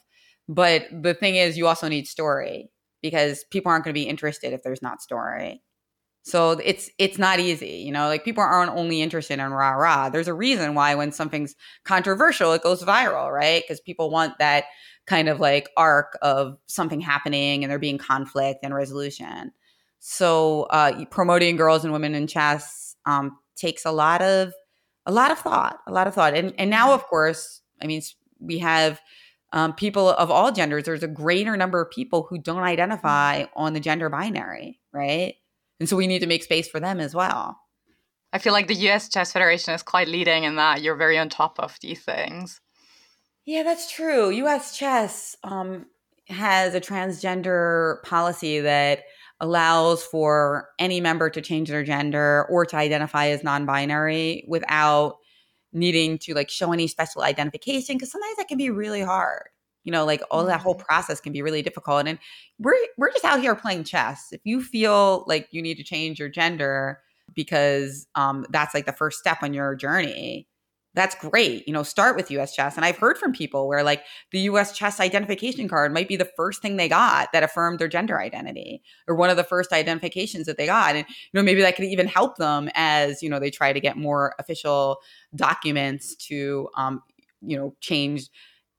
but 0.47 0.85
the 0.91 1.13
thing 1.13 1.35
is 1.35 1.57
you 1.57 1.67
also 1.67 1.87
need 1.87 2.07
story 2.07 2.69
because 3.01 3.43
people 3.51 3.71
aren't 3.71 3.83
going 3.83 3.93
to 3.93 3.99
be 3.99 4.07
interested 4.07 4.53
if 4.53 4.63
there's 4.63 4.81
not 4.81 5.01
story 5.01 5.61
so 6.25 6.51
it's 6.63 6.89
it's 6.97 7.17
not 7.17 7.39
easy 7.39 7.83
you 7.85 7.91
know 7.91 8.07
like 8.07 8.25
people 8.25 8.43
aren't 8.43 8.71
only 8.71 9.01
interested 9.01 9.39
in 9.39 9.51
rah 9.51 9.71
rah 9.71 10.09
there's 10.09 10.27
a 10.27 10.33
reason 10.33 10.73
why 10.73 10.95
when 10.95 11.11
something's 11.11 11.55
controversial 11.83 12.51
it 12.51 12.63
goes 12.63 12.83
viral 12.83 13.31
right 13.31 13.63
because 13.63 13.79
people 13.79 14.09
want 14.09 14.37
that 14.39 14.65
kind 15.05 15.29
of 15.29 15.39
like 15.39 15.69
arc 15.77 16.17
of 16.21 16.57
something 16.65 16.99
happening 16.99 17.63
and 17.63 17.71
there 17.71 17.79
being 17.79 17.97
conflict 17.97 18.59
and 18.63 18.73
resolution 18.73 19.51
so 19.99 20.63
uh, 20.69 21.05
promoting 21.05 21.55
girls 21.55 21.83
and 21.83 21.91
women 21.91 22.13
in 22.13 22.27
chess 22.27 22.95
um, 23.07 23.37
takes 23.55 23.85
a 23.85 23.91
lot 23.91 24.21
of 24.21 24.53
a 25.05 25.11
lot 25.11 25.31
of 25.31 25.39
thought, 25.39 25.79
a 25.87 25.91
lot 25.91 26.07
of 26.07 26.13
thought. 26.13 26.35
And 26.35 26.53
and 26.57 26.69
now, 26.69 26.93
of 26.93 27.03
course, 27.05 27.61
I 27.81 27.87
mean, 27.87 28.01
we 28.39 28.59
have 28.59 29.01
um, 29.53 29.73
people 29.73 30.09
of 30.09 30.29
all 30.29 30.51
genders. 30.51 30.83
There's 30.83 31.03
a 31.03 31.07
greater 31.07 31.55
number 31.55 31.81
of 31.81 31.91
people 31.91 32.27
who 32.29 32.37
don't 32.37 32.63
identify 32.63 33.43
mm-hmm. 33.43 33.59
on 33.59 33.73
the 33.73 33.79
gender 33.79 34.09
binary, 34.09 34.79
right? 34.91 35.35
And 35.79 35.89
so 35.89 35.97
we 35.97 36.07
need 36.07 36.19
to 36.19 36.27
make 36.27 36.43
space 36.43 36.67
for 36.67 36.79
them 36.79 36.99
as 36.99 37.13
well. 37.13 37.59
I 38.33 38.37
feel 38.37 38.53
like 38.53 38.67
the 38.67 38.75
US 38.89 39.09
Chess 39.09 39.31
Federation 39.31 39.73
is 39.73 39.83
quite 39.83 40.07
leading 40.07 40.43
in 40.43 40.55
that. 40.55 40.81
You're 40.81 40.95
very 40.95 41.17
on 41.17 41.29
top 41.29 41.59
of 41.59 41.77
these 41.81 42.03
things. 42.03 42.59
Yeah, 43.45 43.63
that's 43.63 43.91
true. 43.91 44.29
US 44.29 44.77
Chess 44.77 45.35
um, 45.43 45.85
has 46.27 46.73
a 46.73 46.81
transgender 46.81 48.01
policy 48.03 48.59
that 48.59 49.03
allows 49.39 50.03
for 50.03 50.69
any 50.79 51.01
member 51.01 51.29
to 51.29 51.41
change 51.41 51.69
their 51.69 51.83
gender 51.83 52.45
or 52.49 52.65
to 52.65 52.75
identify 52.77 53.27
as 53.27 53.43
non-binary 53.43 54.45
without 54.47 55.17
needing 55.73 56.17
to 56.17 56.33
like 56.33 56.49
show 56.49 56.71
any 56.71 56.87
special 56.87 57.21
identification 57.21 57.95
because 57.95 58.11
sometimes 58.11 58.37
that 58.37 58.47
can 58.47 58.57
be 58.57 58.69
really 58.69 59.01
hard 59.01 59.49
you 59.85 59.91
know 59.91 60.05
like 60.05 60.21
all 60.29 60.45
that 60.45 60.59
whole 60.59 60.75
mm-hmm. 60.75 60.83
process 60.83 61.21
can 61.21 61.31
be 61.31 61.41
really 61.41 61.61
difficult 61.61 62.05
and 62.05 62.19
we're 62.59 62.75
we're 62.97 63.11
just 63.11 63.23
out 63.23 63.39
here 63.39 63.55
playing 63.55 63.83
chess 63.83 64.27
if 64.31 64.41
you 64.43 64.61
feel 64.61 65.23
like 65.27 65.47
you 65.51 65.61
need 65.61 65.77
to 65.77 65.83
change 65.83 66.19
your 66.19 66.29
gender 66.29 66.99
because 67.33 68.07
um 68.15 68.45
that's 68.49 68.73
like 68.73 68.85
the 68.85 68.91
first 68.91 69.19
step 69.19 69.37
on 69.41 69.53
your 69.53 69.75
journey 69.75 70.47
that's 70.95 71.13
great. 71.13 71.67
You 71.67 71.73
know, 71.73 71.83
start 71.83 72.15
with 72.15 72.31
US 72.31 72.55
chess. 72.55 72.77
And 72.77 72.85
I've 72.85 72.97
heard 72.97 73.17
from 73.17 73.33
people 73.33 73.67
where 73.67 73.83
like 73.83 74.03
the 74.31 74.39
US 74.41 74.75
chess 74.75 74.99
identification 74.99 75.67
card 75.67 75.93
might 75.93 76.07
be 76.07 76.15
the 76.15 76.31
first 76.37 76.61
thing 76.61 76.77
they 76.77 76.87
got 76.87 77.31
that 77.33 77.43
affirmed 77.43 77.79
their 77.79 77.89
gender 77.89 78.19
identity 78.19 78.81
or 79.07 79.15
one 79.15 79.29
of 79.29 79.37
the 79.37 79.43
first 79.43 79.73
identifications 79.73 80.45
that 80.45 80.57
they 80.57 80.65
got. 80.65 80.95
And, 80.95 81.05
you 81.07 81.31
know, 81.33 81.43
maybe 81.43 81.61
that 81.61 81.75
could 81.75 81.85
even 81.85 82.07
help 82.07 82.37
them 82.37 82.69
as, 82.73 83.21
you 83.21 83.29
know, 83.29 83.39
they 83.39 83.51
try 83.51 83.73
to 83.73 83.79
get 83.79 83.97
more 83.97 84.33
official 84.39 84.99
documents 85.35 86.15
to, 86.27 86.69
um, 86.77 87.03
you 87.41 87.57
know, 87.57 87.75
change 87.81 88.29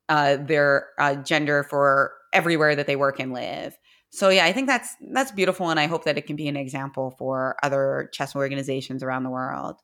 uh, 0.08 0.36
their 0.36 0.88
uh, 0.98 1.16
gender 1.16 1.62
for 1.64 2.12
everywhere 2.32 2.76
that 2.76 2.86
they 2.86 2.96
work 2.96 3.18
and 3.18 3.32
live. 3.32 3.76
So 4.10 4.28
yeah, 4.28 4.44
I 4.44 4.52
think 4.52 4.66
that's 4.66 4.94
that's 5.12 5.32
beautiful, 5.32 5.68
and 5.68 5.80
I 5.80 5.86
hope 5.86 6.04
that 6.04 6.16
it 6.16 6.26
can 6.26 6.36
be 6.36 6.48
an 6.48 6.56
example 6.56 7.14
for 7.18 7.56
other 7.62 8.08
chess 8.12 8.34
organizations 8.36 9.02
around 9.02 9.24
the 9.24 9.30
world. 9.30 9.76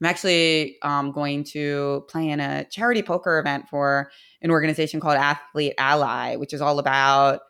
I'm 0.00 0.06
actually 0.06 0.76
um, 0.82 1.10
going 1.10 1.44
to 1.52 2.04
play 2.08 2.28
in 2.28 2.38
a 2.38 2.64
charity 2.70 3.02
poker 3.02 3.38
event 3.38 3.68
for 3.68 4.10
an 4.42 4.50
organization 4.50 5.00
called 5.00 5.16
Athlete 5.16 5.74
Ally, 5.78 6.36
which 6.36 6.52
is 6.52 6.60
all 6.60 6.78
about 6.78 7.40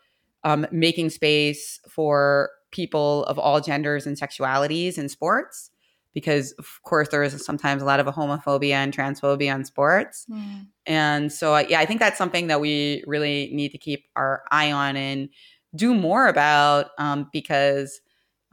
um, 0.44 0.66
making 0.70 1.10
space 1.10 1.80
for 1.90 2.50
people 2.70 3.24
of 3.24 3.38
all 3.38 3.60
genders 3.60 4.06
and 4.06 4.18
sexualities 4.18 4.96
in 4.96 5.08
sports. 5.08 5.70
Because 6.16 6.52
of 6.52 6.80
course 6.82 7.08
there 7.10 7.22
is 7.22 7.44
sometimes 7.44 7.82
a 7.82 7.84
lot 7.84 8.00
of 8.00 8.06
a 8.06 8.12
homophobia 8.12 8.72
and 8.72 8.90
transphobia 8.90 9.54
in 9.54 9.66
sports, 9.66 10.24
mm. 10.30 10.66
and 10.86 11.30
so 11.30 11.58
yeah, 11.58 11.78
I 11.78 11.84
think 11.84 12.00
that's 12.00 12.16
something 12.16 12.46
that 12.46 12.58
we 12.58 13.04
really 13.06 13.50
need 13.52 13.72
to 13.72 13.78
keep 13.78 14.06
our 14.16 14.42
eye 14.50 14.72
on 14.72 14.96
and 14.96 15.28
do 15.74 15.94
more 15.94 16.26
about 16.26 16.86
um, 16.96 17.28
because 17.34 18.00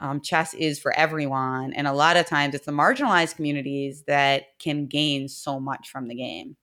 um, 0.00 0.20
chess 0.20 0.52
is 0.54 0.78
for 0.78 0.92
everyone. 0.96 1.72
And 1.72 1.86
a 1.86 1.92
lot 1.92 2.16
of 2.16 2.26
times 2.26 2.54
it's 2.54 2.66
the 2.66 2.72
marginalized 2.72 3.36
communities 3.36 4.04
that 4.06 4.58
can 4.58 4.86
gain 4.86 5.28
so 5.28 5.58
much 5.58 5.88
from 5.88 6.08
the 6.08 6.14
game. 6.14 6.56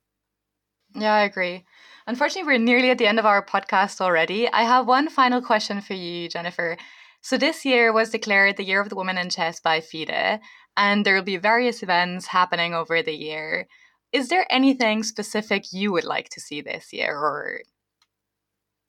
Yeah, 0.94 1.14
I 1.14 1.22
agree. 1.22 1.64
Unfortunately, 2.06 2.46
we're 2.46 2.58
nearly 2.58 2.90
at 2.90 2.98
the 2.98 3.06
end 3.06 3.18
of 3.18 3.26
our 3.26 3.44
podcast 3.44 4.00
already. 4.00 4.48
I 4.48 4.62
have 4.62 4.86
one 4.86 5.08
final 5.08 5.40
question 5.40 5.80
for 5.80 5.94
you, 5.94 6.28
Jennifer. 6.28 6.76
So, 7.22 7.38
this 7.38 7.64
year 7.64 7.92
was 7.92 8.10
declared 8.10 8.56
the 8.56 8.64
Year 8.64 8.80
of 8.80 8.88
the 8.88 8.96
Woman 8.96 9.16
in 9.16 9.30
Chess 9.30 9.60
by 9.60 9.80
FIDE, 9.80 10.40
and 10.76 11.06
there 11.06 11.14
will 11.14 11.22
be 11.22 11.36
various 11.36 11.82
events 11.82 12.26
happening 12.26 12.74
over 12.74 13.00
the 13.00 13.14
year. 13.14 13.68
Is 14.12 14.28
there 14.28 14.44
anything 14.50 15.04
specific 15.04 15.72
you 15.72 15.92
would 15.92 16.04
like 16.04 16.28
to 16.30 16.40
see 16.40 16.60
this 16.60 16.92
year, 16.92 17.16
or 17.16 17.60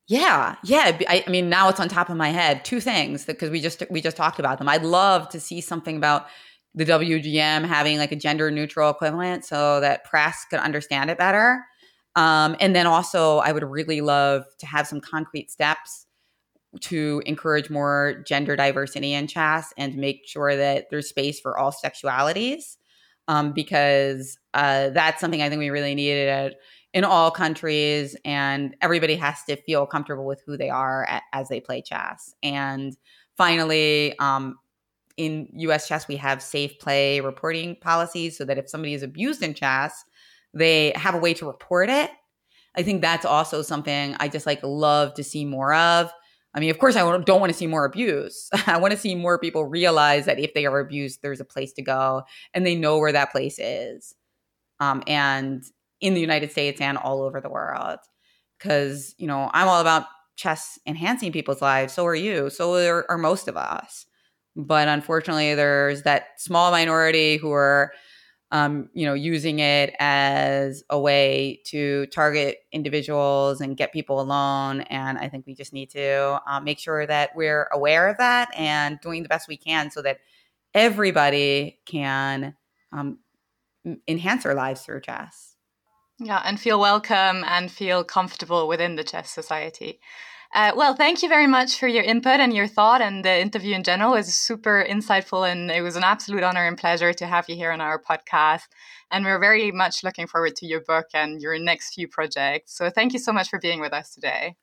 yeah, 0.07 0.55
yeah. 0.63 0.97
I, 1.07 1.23
I, 1.25 1.29
mean, 1.29 1.47
now 1.47 1.69
it's 1.69 1.79
on 1.79 1.87
top 1.87 2.09
of 2.09 2.17
my 2.17 2.29
head. 2.29 2.65
Two 2.65 2.81
things 2.81 3.25
because 3.25 3.49
we 3.49 3.61
just 3.61 3.83
we 3.89 4.01
just 4.01 4.17
talked 4.17 4.39
about 4.39 4.57
them. 4.57 4.67
I'd 4.67 4.83
love 4.83 5.29
to 5.29 5.39
see 5.39 5.61
something 5.61 5.95
about 5.95 6.25
the 6.75 6.85
WGM 6.85 7.65
having 7.65 7.99
like 7.99 8.11
a 8.11 8.15
gender 8.15 8.49
neutral 8.49 8.89
equivalent 8.89 9.45
so 9.45 9.79
that 9.79 10.03
press 10.05 10.43
could 10.49 10.59
understand 10.59 11.09
it 11.09 11.17
better. 11.17 11.63
Um, 12.15 12.55
and 12.59 12.75
then 12.75 12.87
also, 12.87 13.37
I 13.39 13.51
would 13.51 13.63
really 13.63 14.01
love 14.01 14.43
to 14.59 14.65
have 14.65 14.87
some 14.87 14.99
concrete 14.99 15.51
steps 15.51 16.07
to 16.81 17.21
encourage 17.25 17.69
more 17.69 18.23
gender 18.25 18.55
diversity 18.55 19.13
in 19.13 19.27
chess 19.27 19.73
and 19.77 19.95
make 19.95 20.23
sure 20.25 20.55
that 20.55 20.87
there's 20.89 21.09
space 21.09 21.39
for 21.39 21.57
all 21.57 21.71
sexualities. 21.71 22.77
Um, 23.29 23.53
because 23.53 24.37
uh, 24.53 24.89
that's 24.89 25.21
something 25.21 25.41
I 25.41 25.47
think 25.47 25.59
we 25.59 25.69
really 25.69 25.95
needed 25.95 26.27
at 26.27 26.55
in 26.93 27.03
all 27.03 27.31
countries 27.31 28.15
and 28.23 28.75
everybody 28.81 29.15
has 29.15 29.43
to 29.45 29.55
feel 29.55 29.85
comfortable 29.85 30.25
with 30.25 30.41
who 30.45 30.55
they 30.55 30.69
are 30.69 31.05
at, 31.05 31.23
as 31.33 31.49
they 31.49 31.59
play 31.59 31.81
chess 31.81 32.33
and 32.43 32.95
finally 33.35 34.17
um, 34.19 34.57
in 35.17 35.47
us 35.55 35.87
chess 35.87 36.07
we 36.07 36.15
have 36.15 36.41
safe 36.41 36.77
play 36.79 37.19
reporting 37.19 37.75
policies 37.81 38.37
so 38.37 38.45
that 38.45 38.57
if 38.57 38.69
somebody 38.69 38.93
is 38.93 39.03
abused 39.03 39.41
in 39.41 39.53
chess 39.53 40.05
they 40.53 40.93
have 40.95 41.15
a 41.15 41.19
way 41.19 41.33
to 41.33 41.47
report 41.47 41.89
it 41.89 42.11
i 42.75 42.83
think 42.83 43.01
that's 43.01 43.25
also 43.25 43.61
something 43.61 44.15
i 44.19 44.27
just 44.27 44.45
like 44.45 44.61
love 44.63 45.13
to 45.13 45.23
see 45.23 45.45
more 45.45 45.73
of 45.73 46.11
i 46.53 46.59
mean 46.59 46.69
of 46.69 46.79
course 46.79 46.95
i 46.95 46.99
don't 46.99 47.39
want 47.39 47.51
to 47.51 47.57
see 47.57 47.67
more 47.67 47.85
abuse 47.85 48.49
i 48.67 48.77
want 48.77 48.91
to 48.91 48.97
see 48.99 49.15
more 49.15 49.37
people 49.37 49.65
realize 49.65 50.25
that 50.25 50.39
if 50.39 50.53
they 50.53 50.65
are 50.65 50.79
abused 50.79 51.21
there's 51.21 51.39
a 51.39 51.45
place 51.45 51.73
to 51.73 51.81
go 51.81 52.23
and 52.53 52.65
they 52.65 52.75
know 52.75 52.97
where 52.97 53.11
that 53.11 53.31
place 53.31 53.59
is 53.59 54.15
um, 54.79 55.03
and 55.07 55.63
in 56.03 56.13
the 56.13 56.21
United 56.21 56.51
States 56.51 56.81
and 56.81 56.97
all 56.97 57.23
over 57.23 57.39
the 57.39 57.49
world. 57.49 57.99
Because, 58.59 59.15
you 59.17 59.25
know, 59.25 59.49
I'm 59.53 59.67
all 59.67 59.81
about 59.81 60.05
chess 60.35 60.77
enhancing 60.85 61.31
people's 61.31 61.61
lives. 61.61 61.93
So 61.93 62.05
are 62.05 62.15
you. 62.15 62.49
So 62.49 62.75
are, 62.75 63.09
are 63.09 63.17
most 63.17 63.47
of 63.47 63.57
us. 63.57 64.05
But 64.55 64.87
unfortunately, 64.87 65.55
there's 65.55 66.03
that 66.03 66.27
small 66.37 66.71
minority 66.71 67.37
who 67.37 67.51
are, 67.51 67.93
um, 68.53 68.87
you 68.93 69.07
know, 69.07 69.15
using 69.15 69.57
it 69.57 69.95
as 69.99 70.83
a 70.91 70.99
way 70.99 71.59
to 71.65 72.05
target 72.07 72.59
individuals 72.71 73.61
and 73.61 73.75
get 73.75 73.91
people 73.91 74.21
alone. 74.21 74.81
And 74.81 75.17
I 75.17 75.27
think 75.27 75.47
we 75.47 75.55
just 75.55 75.73
need 75.73 75.89
to 75.89 76.39
um, 76.45 76.63
make 76.63 76.77
sure 76.77 77.07
that 77.07 77.35
we're 77.35 77.67
aware 77.71 78.07
of 78.07 78.17
that 78.17 78.49
and 78.55 78.99
doing 79.01 79.23
the 79.23 79.29
best 79.29 79.47
we 79.47 79.57
can 79.57 79.89
so 79.89 80.03
that 80.03 80.19
everybody 80.75 81.79
can 81.87 82.55
um, 82.91 83.17
enhance 84.07 84.43
their 84.43 84.53
lives 84.53 84.81
through 84.81 85.01
chess. 85.01 85.55
Yeah, 86.19 86.41
and 86.45 86.59
feel 86.59 86.79
welcome 86.79 87.43
and 87.47 87.71
feel 87.71 88.03
comfortable 88.03 88.67
within 88.67 88.97
the 88.97 89.03
chess 89.03 89.31
society. 89.31 89.99
Uh, 90.53 90.71
well, 90.75 90.93
thank 90.93 91.23
you 91.23 91.29
very 91.29 91.47
much 91.47 91.79
for 91.79 91.87
your 91.87 92.03
input 92.03 92.39
and 92.39 92.53
your 92.53 92.67
thought, 92.67 93.01
and 93.01 93.25
the 93.25 93.41
interview 93.41 93.73
in 93.73 93.81
general 93.81 94.11
was 94.11 94.35
super 94.35 94.85
insightful, 94.87 95.51
and 95.51 95.71
it 95.71 95.81
was 95.81 95.95
an 95.95 96.03
absolute 96.03 96.43
honor 96.43 96.67
and 96.67 96.77
pleasure 96.77 97.11
to 97.11 97.25
have 97.25 97.49
you 97.49 97.55
here 97.55 97.71
on 97.71 97.81
our 97.81 97.99
podcast. 97.99 98.67
And 99.09 99.25
we're 99.25 99.39
very 99.39 99.71
much 99.71 100.03
looking 100.03 100.27
forward 100.27 100.55
to 100.57 100.67
your 100.67 100.81
book 100.81 101.07
and 101.13 101.41
your 101.41 101.57
next 101.57 101.95
few 101.95 102.07
projects. 102.07 102.77
So, 102.77 102.91
thank 102.91 103.13
you 103.13 103.19
so 103.19 103.33
much 103.33 103.49
for 103.49 103.57
being 103.57 103.81
with 103.81 103.93
us 103.93 104.13
today. 104.13 104.55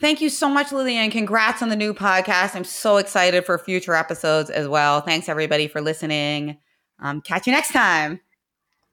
Thank 0.00 0.20
you 0.22 0.30
so 0.30 0.48
much, 0.48 0.72
Lillian. 0.72 1.10
Congrats 1.10 1.60
on 1.60 1.68
the 1.68 1.76
new 1.76 1.92
podcast. 1.92 2.54
I'm 2.54 2.64
so 2.64 2.96
excited 2.96 3.44
for 3.44 3.58
future 3.58 3.94
episodes 3.94 4.48
as 4.48 4.66
well. 4.66 5.02
Thanks, 5.02 5.28
everybody, 5.28 5.68
for 5.68 5.82
listening. 5.82 6.56
Um, 7.00 7.20
catch 7.20 7.46
you 7.46 7.52
next 7.52 7.72
time. 7.72 8.20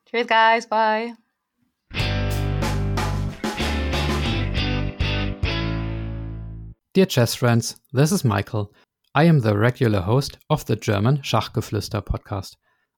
Cheers, 0.10 0.28
guys. 0.28 0.66
Bye. 0.66 1.14
Dear 6.96 7.08
chess 7.08 7.36
friends, 7.36 7.76
this 7.92 8.14
is 8.14 8.24
Michael. 8.24 8.74
I 9.14 9.26
am 9.26 9.42
the 9.42 9.58
regular 9.58 10.00
host 10.00 10.38
of 10.50 10.66
the 10.66 10.78
German 10.78 11.18
Schachgeflüster 11.18 12.02
podcast. 12.02 12.56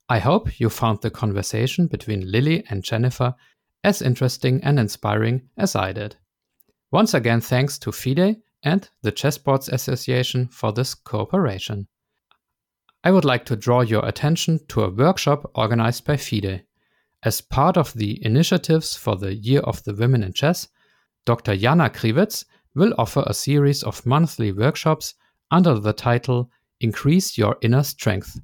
I 0.08 0.20
hope 0.20 0.60
you 0.60 0.70
found 0.70 1.02
the 1.02 1.10
conversation 1.10 1.88
between 1.88 2.32
Lily 2.32 2.64
and 2.70 2.84
Jennifer 2.84 3.34
as 3.84 4.04
interesting 4.04 4.64
and 4.64 4.80
inspiring 4.80 5.50
as 5.58 5.76
I 5.76 5.94
did. 5.94 6.16
Once 6.92 7.16
again, 7.16 7.42
thanks 7.42 7.80
to 7.80 7.92
FIDE 7.92 8.36
and 8.62 8.88
the 9.02 9.12
Chessboards 9.12 9.68
Association 9.68 10.48
for 10.50 10.72
this 10.72 10.94
cooperation. 10.94 11.88
I 13.04 13.10
would 13.10 13.26
like 13.26 13.46
to 13.46 13.56
draw 13.56 13.82
your 13.82 14.06
attention 14.06 14.60
to 14.68 14.84
a 14.84 14.92
workshop 14.92 15.50
organized 15.56 16.06
by 16.06 16.18
FIDE. 16.18 16.66
As 17.24 17.42
part 17.42 17.78
of 17.78 17.94
the 17.96 18.24
initiatives 18.24 18.96
for 18.96 19.16
the 19.16 19.34
Year 19.34 19.62
of 19.62 19.84
the 19.86 19.96
Women 19.96 20.22
in 20.22 20.34
Chess, 20.34 20.68
Dr. 21.26 21.58
Jana 21.58 21.90
Krivec 21.90 22.46
will 22.78 22.94
offer 22.98 23.24
a 23.26 23.34
series 23.34 23.84
of 23.84 24.06
monthly 24.06 24.52
workshops 24.52 25.16
under 25.52 25.80
the 25.80 25.94
title 25.94 26.50
Increase 26.80 27.38
Your 27.38 27.58
Inner 27.62 27.84
Strength 27.84 28.40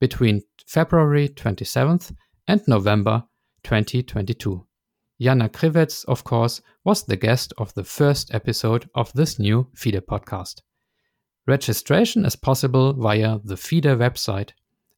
between 0.00 0.42
February 0.66 1.28
27th 1.28 2.14
and 2.46 2.62
November 2.68 3.24
2022. 3.64 4.64
Jana 5.20 5.48
Krivec, 5.48 6.04
of 6.06 6.24
course, 6.24 6.60
was 6.84 7.04
the 7.04 7.16
guest 7.16 7.52
of 7.58 7.74
the 7.74 7.84
first 7.84 8.34
episode 8.34 8.88
of 8.94 9.12
this 9.12 9.38
new 9.38 9.66
FIDE 9.74 10.02
podcast. 10.08 10.62
Registration 11.46 12.24
is 12.24 12.36
possible 12.36 12.92
via 12.92 13.38
the 13.44 13.56
FIDE 13.56 13.98
website, 13.98 14.50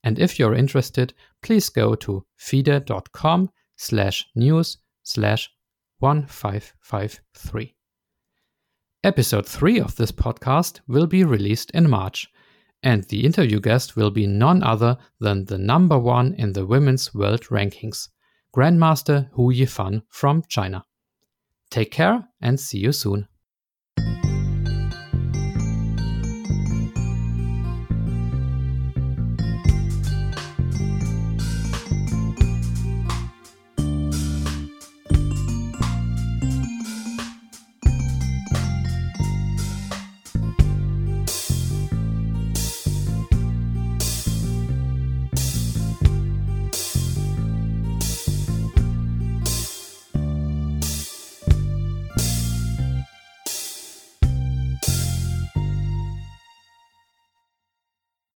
and 0.03 0.19
if 0.19 0.39
you're 0.39 0.55
interested, 0.55 1.15
please 1.43 1.69
go 1.69 1.95
to 1.95 2.25
fide.com 2.37 3.51
slash 3.77 4.27
news 4.35 4.79
slash 5.03 5.51
1553. 5.99 7.74
Episode 9.05 9.47
3 9.47 9.81
of 9.81 9.97
this 9.97 10.11
podcast 10.11 10.81
will 10.89 11.07
be 11.07 11.25
released 11.25 11.71
in 11.73 11.91
March, 11.91 12.27
and 12.83 13.05
the 13.05 13.23
interview 13.23 13.61
guest 13.61 13.97
will 13.97 14.11
be 14.11 14.27
none 14.27 14.63
other 14.63 14.97
than 15.21 15.45
the 15.45 15.59
number 15.59 15.99
one 15.99 16.33
in 16.39 16.55
the 16.55 16.65
women's 16.65 17.13
world 17.13 17.43
rankings, 17.51 18.09
Grandmaster 18.57 19.29
Hou 19.33 19.53
Yifan 19.53 20.05
from 20.09 20.43
China. 20.49 20.87
Take 21.69 21.91
care 21.91 22.27
and 22.41 22.59
see 22.59 22.79
you 22.79 22.93
soon. 22.93 23.29